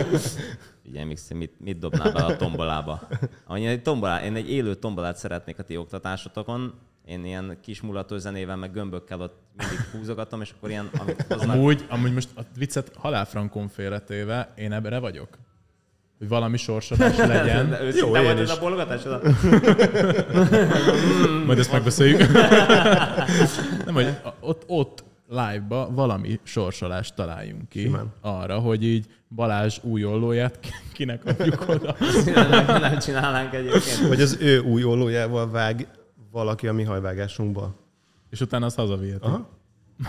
Figyelj, 0.88 1.06
Mixi, 1.06 1.34
mit, 1.34 1.54
mit 1.60 1.80
dobnál 1.80 2.12
bele 2.12 2.26
a 2.26 2.36
tombolába? 2.36 3.08
Annyi, 3.46 3.66
egy 3.66 3.82
tombolá, 3.82 4.24
én 4.24 4.36
egy 4.36 4.50
élő 4.50 4.76
tombolát 4.76 5.18
szeretnék 5.18 5.60
a 5.60 5.64
ti 5.64 5.78
oktatásotokon. 5.78 6.74
Én 7.06 7.26
ilyen 7.26 7.58
kis 7.62 7.82
mulató 7.82 8.18
zenével, 8.18 8.56
meg 8.56 8.72
gömbökkel 8.72 9.22
ott 9.22 9.38
mindig 9.58 9.80
húzogatom, 9.92 10.42
és 10.42 10.54
akkor 10.58 10.70
ilyen, 10.70 10.90
hoznak. 11.28 11.56
Amúgy, 11.56 11.86
amúgy 11.90 12.14
most 12.14 12.30
a 12.36 12.42
viccet 12.58 12.92
halálfrankon 12.96 13.68
félretéve, 13.68 14.54
én 14.56 14.72
ebbre 14.72 15.00
vagyok. 15.00 15.28
Hogy 16.18 16.28
valami 16.28 16.58
sorsolás 16.58 17.18
legyen. 17.18 17.70
De 17.70 17.80
Jó, 17.96 18.16
én 18.16 18.38
is. 18.38 18.50
a 18.50 18.60
bologatás? 18.60 19.06
A... 19.06 19.22
Majd 21.46 21.60
ezt 21.60 21.72
megbeszéljük. 21.72 22.32
Nem, 23.86 23.94
hogy 23.94 24.14
ott, 24.40 24.64
ott 24.68 25.04
live-ba 25.30 25.90
valami 25.94 26.40
sorsolást 26.44 27.16
találjunk 27.16 27.70
ki 27.70 27.80
Simán. 27.82 28.14
arra, 28.22 28.60
hogy 28.60 28.84
így 28.84 29.06
Balázs 29.36 29.78
új 29.84 30.04
ollóját 30.06 30.60
ki- 30.60 30.70
kinek 30.94 31.26
adjuk 31.26 31.70
oda. 31.70 31.96
nem, 32.36 32.82
nem 32.82 33.00
csinálnánk 33.00 33.54
egyébként. 33.54 34.08
Vagy 34.08 34.22
az 34.22 34.38
ő 34.42 34.60
új 34.60 34.84
ollójával 34.84 35.50
vág 35.50 35.88
valaki 36.32 36.68
a 36.68 36.74
mi 36.74 36.84
hajvágásunkba. 36.84 37.76
És 38.30 38.42
utána 38.42 38.66
azt 38.66 38.76
hazaviheti. 38.76 39.26
Aha. 39.26 39.50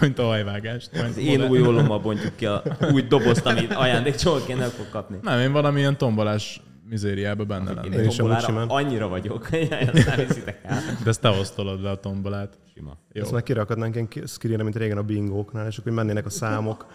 Mint 0.01 0.19
a 0.19 0.23
hajvágást. 0.25 0.91
Majd 0.93 1.05
Az 1.09 1.17
én 1.17 1.49
új 1.49 1.61
ollommal 1.63 1.99
bontjuk 2.01 2.37
ki 2.37 2.47
a 2.47 2.63
új 2.93 3.03
dobozt, 3.03 3.47
amit 3.47 3.73
ajándékcsolként 3.73 4.61
el 4.61 4.69
fog 4.69 4.89
kapni. 4.89 5.19
Nem, 5.23 5.41
én 5.41 5.53
valamilyen 5.53 5.99
tombolás 5.99 6.61
mizériába 6.89 7.45
benne 7.45 7.71
Én 7.71 7.77
lennék. 7.77 7.93
Én 7.93 7.99
egy 7.99 8.13
is 8.13 8.19
annyira 8.67 9.09
vagyok, 9.09 9.47
hogy 9.47 9.69
nem 9.93 10.19
hiszitek 10.27 10.61
el. 10.63 10.81
De 11.03 11.09
ezt 11.11 11.21
te 11.21 11.29
osztolod 11.29 11.83
le 11.83 11.91
a 11.91 12.01
tombolát. 12.01 12.59
Sima. 12.79 12.97
Jó. 13.13 13.23
Ezt 13.23 13.33
meg 13.33 13.43
kirakadnánk 13.43 13.95
ilyen 13.95 14.09
screenre, 14.27 14.63
mint 14.63 14.77
régen 14.77 14.99
a 14.99 15.03
bingóknál, 15.03 15.67
és 15.67 15.79
akkor 15.79 15.93
mennének 15.93 16.27
a 16.27 16.31
számok. 16.31 16.87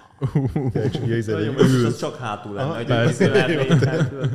Csak 0.74 1.08
izé, 1.08 1.50
most 1.50 1.60
ülsz. 1.60 1.84
az 1.84 1.98
csak 1.98 2.16
hátul 2.18 2.54
lenne, 2.54 2.70
Aha, 2.70 2.84
persze. 2.84 3.30
hátul. 3.86 4.30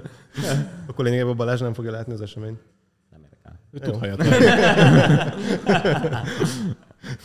Akkor 0.86 1.04
lényegében 1.04 1.36
Balázs 1.36 1.60
nem 1.60 1.72
fogja 1.72 1.90
látni 1.90 2.12
az 2.12 2.20
eseményt. 2.20 2.60
Nem 3.10 3.20
érdekel. 3.22 3.60
Ő 3.70 3.78
tud 3.78 3.98
hajat. 3.98 4.18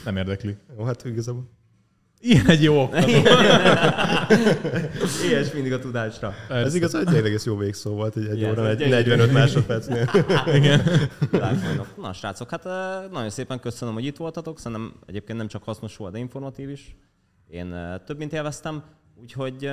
Nem 0.05 0.17
érdekli. 0.17 0.57
Jó, 0.77 0.83
hát 0.83 1.05
igazából. 1.05 1.49
Ilyen 2.25 2.47
egy 2.47 2.63
jó 2.63 2.81
oktató. 2.81 3.07
Éhes 5.29 5.51
mindig 5.53 5.73
a 5.73 5.79
tudásra. 5.79 6.33
Ez 6.49 6.75
igaz, 6.75 6.91
hogy 6.91 7.05
tényleg 7.05 7.33
ez 7.33 7.45
jó 7.45 7.57
végszó 7.57 7.95
volt, 7.95 8.13
hogy 8.13 8.25
egy 8.25 8.37
Igen, 8.37 8.51
óra, 8.51 8.69
egy 8.69 8.77
gyönyörű. 8.77 9.09
45 9.09 9.31
másodpercnél. 9.31 10.09
Igen. 10.59 10.81
Na, 11.97 12.13
srácok, 12.13 12.49
hát 12.49 12.63
nagyon 13.11 13.29
szépen 13.29 13.59
köszönöm, 13.59 13.93
hogy 13.93 14.05
itt 14.05 14.17
voltatok. 14.17 14.59
Szerintem 14.59 14.93
egyébként 15.05 15.37
nem 15.37 15.47
csak 15.47 15.63
hasznos 15.63 15.97
volt, 15.97 16.11
de 16.11 16.17
informatív 16.19 16.69
is. 16.69 16.95
Én 17.47 17.75
több 18.05 18.17
mint 18.17 18.33
élveztem, 18.33 18.83
úgyhogy 19.21 19.69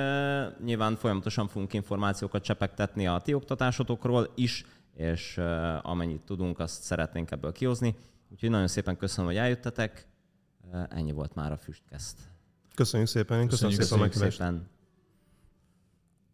nyilván 0.63 0.95
folyamatosan 0.95 1.47
fogunk 1.47 1.73
információkat 1.73 2.43
csepegtetni 2.43 3.07
a 3.07 3.21
ti 3.23 3.33
oktatásotokról 3.33 4.31
is, 4.35 4.65
és 4.95 5.39
amennyit 5.81 6.21
tudunk, 6.21 6.59
azt 6.59 6.83
szeretnénk 6.83 7.31
ebből 7.31 7.51
kihozni. 7.51 7.95
Úgyhogy 8.31 8.49
nagyon 8.49 8.67
szépen 8.67 8.97
köszönöm, 8.97 9.25
hogy 9.25 9.37
eljöttetek. 9.39 10.05
Ennyi 10.89 11.11
volt 11.11 11.35
már 11.35 11.51
a 11.51 11.57
Füstkeszt. 11.57 12.17
Köszönjük 12.75 13.09
szépen, 13.09 13.39
én 13.39 13.47
köszönöm 13.47 13.75
Köszönjük 13.77 13.81
szépen 13.81 14.05
a 14.05 14.09
Köszönjük 14.09 14.39
meghívást. 14.39 14.67
szépen. 14.67 14.69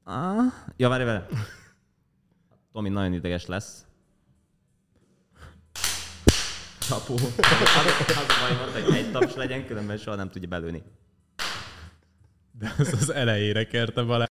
Ah, 0.04 0.54
ja, 0.78 0.90
várj, 0.90 1.04
várj. 1.04 1.24
Tomi 2.74 2.90
nagyon 2.90 3.14
ideges 3.14 3.46
lesz. 3.46 3.86
Csapó. 6.80 7.14
Az, 7.14 7.22
az 8.08 8.16
a 8.18 8.48
baj, 8.48 8.58
mondta, 8.58 8.84
hogy 8.84 8.96
egy 8.96 9.12
taps 9.12 9.36
legyen, 9.36 9.66
különben 9.66 9.98
soha 9.98 10.16
nem 10.16 10.30
tudja 10.30 10.48
belőni. 10.48 10.84
De 12.52 12.76
ez 12.78 12.94
az 12.94 13.10
elejére 13.10 13.68
kérte 13.68 14.02
Balázs. 14.02 14.26